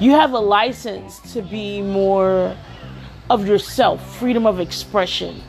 you 0.00 0.12
have 0.12 0.32
a 0.32 0.38
license 0.38 1.20
to 1.34 1.42
be 1.42 1.82
more 1.82 2.56
of 3.28 3.46
yourself, 3.46 4.18
freedom 4.18 4.46
of 4.46 4.58
expression, 4.58 5.42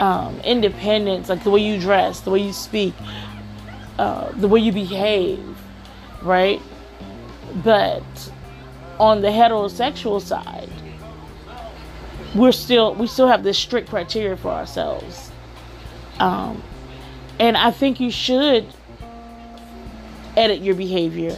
um, 0.00 0.40
independence, 0.40 1.28
like 1.28 1.44
the 1.44 1.50
way 1.50 1.60
you 1.60 1.78
dress, 1.78 2.20
the 2.20 2.30
way 2.30 2.40
you 2.40 2.52
speak, 2.52 2.94
uh, 3.98 4.32
the 4.32 4.48
way 4.48 4.58
you 4.60 4.72
behave, 4.72 5.58
right? 6.22 6.60
But 7.62 8.32
on 8.98 9.20
the 9.20 9.28
heterosexual 9.28 10.20
side, 10.20 10.70
we're 12.34 12.52
still 12.52 12.94
we 12.94 13.06
still 13.06 13.28
have 13.28 13.42
this 13.42 13.58
strict 13.58 13.90
criteria 13.90 14.36
for 14.36 14.50
ourselves, 14.50 15.30
um, 16.18 16.62
and 17.38 17.56
I 17.56 17.70
think 17.70 18.00
you 18.00 18.10
should 18.10 18.66
edit 20.36 20.60
your 20.60 20.76
behavior 20.76 21.36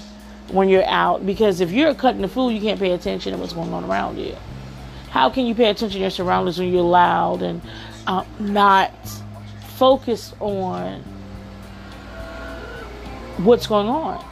when 0.51 0.69
you're 0.69 0.87
out 0.87 1.25
because 1.25 1.61
if 1.61 1.73
you're 1.73 1.95
cutting 1.95 2.21
the 2.21 2.29
food, 2.29 2.51
you 2.51 2.61
can't 2.61 2.79
pay 2.79 2.93
attention 2.93 3.33
to 3.33 3.39
what's 3.39 3.55
going 3.55 3.73
on 3.73 3.85
around 3.85 4.19
you. 4.19 4.37
How 5.11 5.31
can 5.31 5.47
you 5.47 5.55
pay 5.55 5.71
attention 5.71 5.93
to 5.93 5.99
your 5.99 6.11
surroundings 6.11 6.59
when 6.59 6.73
you're 6.73 6.83
loud 6.83 7.43
and 7.43 7.63
uh, 8.07 8.25
not 8.39 8.93
focused 9.77 10.35
on 10.41 11.03
what's 13.39 13.67
going 13.67 13.89
on? 13.89 14.25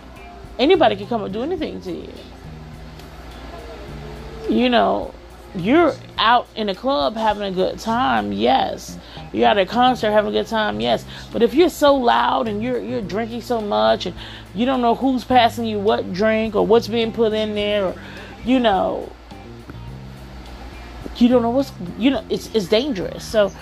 Anybody 0.58 0.96
can 0.96 1.06
come 1.06 1.24
and 1.24 1.32
do 1.32 1.42
anything 1.42 1.80
to 1.82 1.92
you. 1.92 2.12
You 4.48 4.68
know, 4.68 5.14
you're 5.54 5.94
out 6.18 6.48
in 6.54 6.68
a 6.68 6.74
club 6.74 7.16
having 7.16 7.42
a 7.42 7.50
good 7.50 7.78
time, 7.78 8.32
yes. 8.32 8.98
You're 9.32 9.48
at 9.48 9.58
a 9.58 9.66
concert 9.66 10.12
having 10.12 10.30
a 10.30 10.38
good 10.38 10.46
time, 10.46 10.80
yes. 10.80 11.04
But 11.32 11.42
if 11.42 11.54
you're 11.54 11.70
so 11.70 11.94
loud 11.94 12.48
and 12.48 12.62
you're 12.62 12.80
you're 12.80 13.02
drinking 13.02 13.42
so 13.42 13.60
much 13.60 14.06
and 14.06 14.14
you 14.54 14.66
don't 14.66 14.80
know 14.80 14.94
who's 14.94 15.24
passing 15.24 15.66
you 15.66 15.78
what 15.78 16.12
drink 16.12 16.54
or 16.54 16.66
what's 16.66 16.88
being 16.88 17.12
put 17.12 17.32
in 17.32 17.54
there 17.54 17.86
or 17.86 17.94
you 18.44 18.60
know 18.60 19.10
you 21.20 21.28
don't 21.28 21.42
know 21.42 21.50
what's 21.50 21.72
you 21.98 22.10
know 22.10 22.24
it's 22.28 22.54
it's 22.54 22.66
dangerous. 22.66 23.24
So 23.24 23.52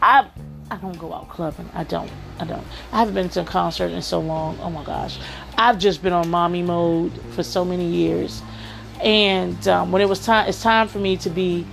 I 0.00 0.26
I 0.70 0.76
don't 0.76 0.98
go 0.98 1.12
out 1.12 1.28
clubbing. 1.28 1.68
I 1.74 1.84
don't. 1.84 2.10
I 2.38 2.44
don't. 2.44 2.64
I 2.92 3.00
haven't 3.00 3.14
been 3.14 3.28
to 3.30 3.42
a 3.42 3.44
concert 3.44 3.92
in 3.92 4.02
so 4.02 4.20
long. 4.20 4.58
Oh 4.60 4.70
my 4.70 4.84
gosh. 4.84 5.18
I've 5.58 5.78
just 5.78 6.02
been 6.02 6.12
on 6.12 6.28
mommy 6.30 6.62
mode 6.62 7.12
for 7.34 7.42
so 7.42 7.64
many 7.64 7.86
years 7.86 8.42
and 9.02 9.66
um, 9.66 9.90
when 9.90 10.00
it 10.00 10.08
was 10.08 10.24
time, 10.24 10.48
it's 10.48 10.62
time 10.62 10.86
for 10.86 10.98
me 10.98 11.16
to 11.18 11.30
be 11.30 11.66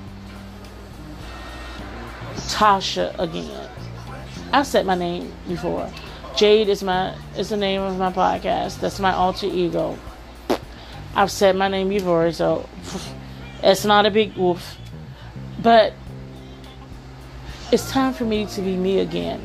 Tasha 2.35 3.17
again. 3.19 3.69
I've 4.51 4.65
said 4.65 4.85
my 4.85 4.95
name 4.95 5.31
before. 5.47 5.91
Jade 6.35 6.69
is 6.69 6.81
my 6.81 7.15
is 7.37 7.49
the 7.49 7.57
name 7.57 7.81
of 7.81 7.97
my 7.99 8.11
podcast. 8.11 8.79
That's 8.79 8.99
my 8.99 9.13
alter 9.13 9.45
ego. 9.45 9.97
I've 11.13 11.29
said 11.29 11.55
my 11.55 11.67
name 11.67 11.89
before, 11.89 12.31
so 12.31 12.67
it's 13.63 13.85
not 13.85 14.07
a 14.07 14.11
big 14.11 14.35
woof. 14.35 14.77
But 15.61 15.93
it's 17.71 17.89
time 17.91 18.13
for 18.13 18.25
me 18.25 18.45
to 18.47 18.61
be 18.61 18.75
me 18.75 18.99
again. 18.99 19.41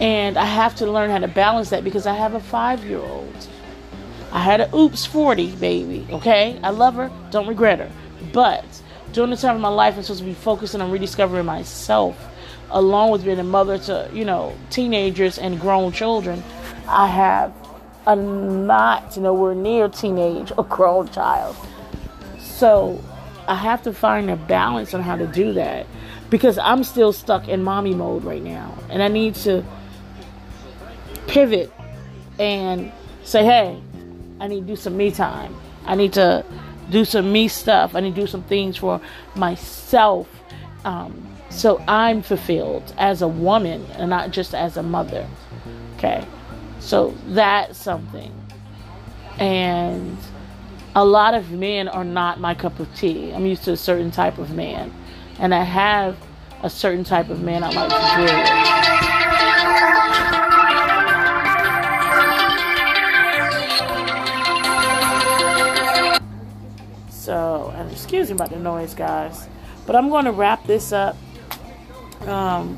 And 0.00 0.36
I 0.36 0.44
have 0.44 0.76
to 0.76 0.90
learn 0.90 1.10
how 1.10 1.18
to 1.18 1.28
balance 1.28 1.70
that 1.70 1.84
because 1.84 2.06
I 2.06 2.14
have 2.14 2.34
a 2.34 2.40
five 2.40 2.84
year 2.84 2.98
old. 2.98 3.48
I 4.32 4.40
had 4.40 4.60
an 4.60 4.70
oops 4.74 5.06
40 5.06 5.56
baby, 5.56 6.06
okay? 6.10 6.58
I 6.62 6.70
love 6.70 6.94
her, 6.94 7.10
don't 7.30 7.46
regret 7.46 7.78
her. 7.78 7.90
But 8.32 8.64
during 9.12 9.30
the 9.30 9.36
time 9.36 9.56
of 9.56 9.62
my 9.62 9.68
life, 9.68 9.96
I'm 9.96 10.02
supposed 10.02 10.20
to 10.20 10.26
be 10.26 10.34
focusing 10.34 10.80
on 10.80 10.90
rediscovering 10.90 11.46
myself, 11.46 12.28
along 12.70 13.10
with 13.10 13.24
being 13.24 13.38
a 13.38 13.44
mother 13.44 13.78
to, 13.78 14.10
you 14.12 14.24
know, 14.24 14.54
teenagers 14.70 15.38
and 15.38 15.58
grown 15.58 15.92
children. 15.92 16.42
I 16.86 17.06
have 17.06 17.54
a 18.06 18.14
not 18.16 19.16
nowhere 19.16 19.54
near 19.54 19.88
teenage 19.88 20.52
or 20.56 20.64
grown 20.64 21.08
child. 21.08 21.56
So 22.38 23.02
I 23.48 23.54
have 23.54 23.82
to 23.84 23.94
find 23.94 24.30
a 24.30 24.36
balance 24.36 24.92
on 24.92 25.00
how 25.00 25.16
to 25.16 25.26
do 25.26 25.54
that 25.54 25.86
because 26.28 26.58
I'm 26.58 26.84
still 26.84 27.12
stuck 27.14 27.48
in 27.48 27.64
mommy 27.64 27.94
mode 27.94 28.22
right 28.22 28.42
now. 28.42 28.76
And 28.90 29.02
I 29.02 29.08
need 29.08 29.34
to 29.36 29.64
pivot 31.26 31.72
and 32.38 32.92
say, 33.24 33.44
hey, 33.44 33.80
I 34.38 34.48
need 34.48 34.60
to 34.60 34.66
do 34.66 34.76
some 34.76 34.96
me 34.98 35.10
time. 35.10 35.56
I 35.86 35.94
need 35.94 36.12
to 36.12 36.44
do 36.90 37.06
some 37.06 37.32
me 37.32 37.48
stuff. 37.48 37.94
I 37.94 38.00
need 38.00 38.14
to 38.14 38.20
do 38.20 38.26
some 38.26 38.42
things 38.42 38.76
for 38.76 39.00
myself. 39.34 40.28
Um, 40.84 41.26
so 41.48 41.82
I'm 41.88 42.20
fulfilled 42.20 42.94
as 42.98 43.22
a 43.22 43.28
woman 43.28 43.86
and 43.92 44.10
not 44.10 44.30
just 44.30 44.54
as 44.54 44.76
a 44.76 44.82
mother. 44.82 45.26
Okay. 45.96 46.22
So 46.80 47.14
that's 47.28 47.78
something. 47.78 48.32
And 49.38 50.18
a 50.98 51.04
lot 51.04 51.32
of 51.32 51.52
men 51.52 51.86
are 51.86 52.02
not 52.02 52.40
my 52.40 52.56
cup 52.56 52.80
of 52.80 52.92
tea. 52.96 53.32
I'm 53.32 53.46
used 53.46 53.62
to 53.66 53.70
a 53.70 53.76
certain 53.76 54.10
type 54.10 54.38
of 54.38 54.50
man, 54.50 54.92
and 55.38 55.54
I 55.54 55.62
have 55.62 56.16
a 56.64 56.68
certain 56.68 57.04
type 57.04 57.30
of 57.30 57.40
man 57.40 57.62
I 57.62 57.70
like 57.70 57.88
to 57.88 58.16
be 58.16 58.22
with. 58.24 58.32
So, 67.12 67.72
and 67.76 67.92
excuse 67.92 68.30
me 68.30 68.34
about 68.34 68.50
the 68.50 68.58
noise, 68.58 68.94
guys, 68.94 69.48
but 69.86 69.94
I'm 69.94 70.08
going 70.08 70.24
to 70.24 70.32
wrap 70.32 70.66
this 70.66 70.90
up 70.90 71.16
um, 72.22 72.76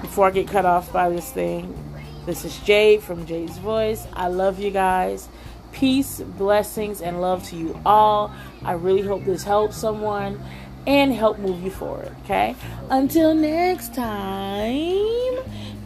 before 0.00 0.26
I 0.26 0.32
get 0.32 0.48
cut 0.48 0.64
off 0.64 0.92
by 0.92 1.08
this 1.08 1.30
thing. 1.30 1.72
This 2.26 2.44
is 2.44 2.58
Jade 2.58 3.00
from 3.00 3.26
Jade's 3.26 3.58
Voice. 3.58 4.08
I 4.12 4.26
love 4.26 4.58
you 4.58 4.72
guys. 4.72 5.28
Peace, 5.72 6.20
blessings, 6.20 7.00
and 7.00 7.20
love 7.20 7.44
to 7.44 7.56
you 7.56 7.80
all. 7.84 8.32
I 8.64 8.72
really 8.72 9.02
hope 9.02 9.24
this 9.24 9.44
helps 9.44 9.76
someone 9.76 10.40
and 10.86 11.12
help 11.12 11.38
move 11.38 11.62
you 11.62 11.70
forward, 11.70 12.14
okay? 12.24 12.56
Until 12.90 13.34
next 13.34 13.94
time, 13.94 15.36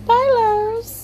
bye, 0.06 0.32
loves. 0.34 1.01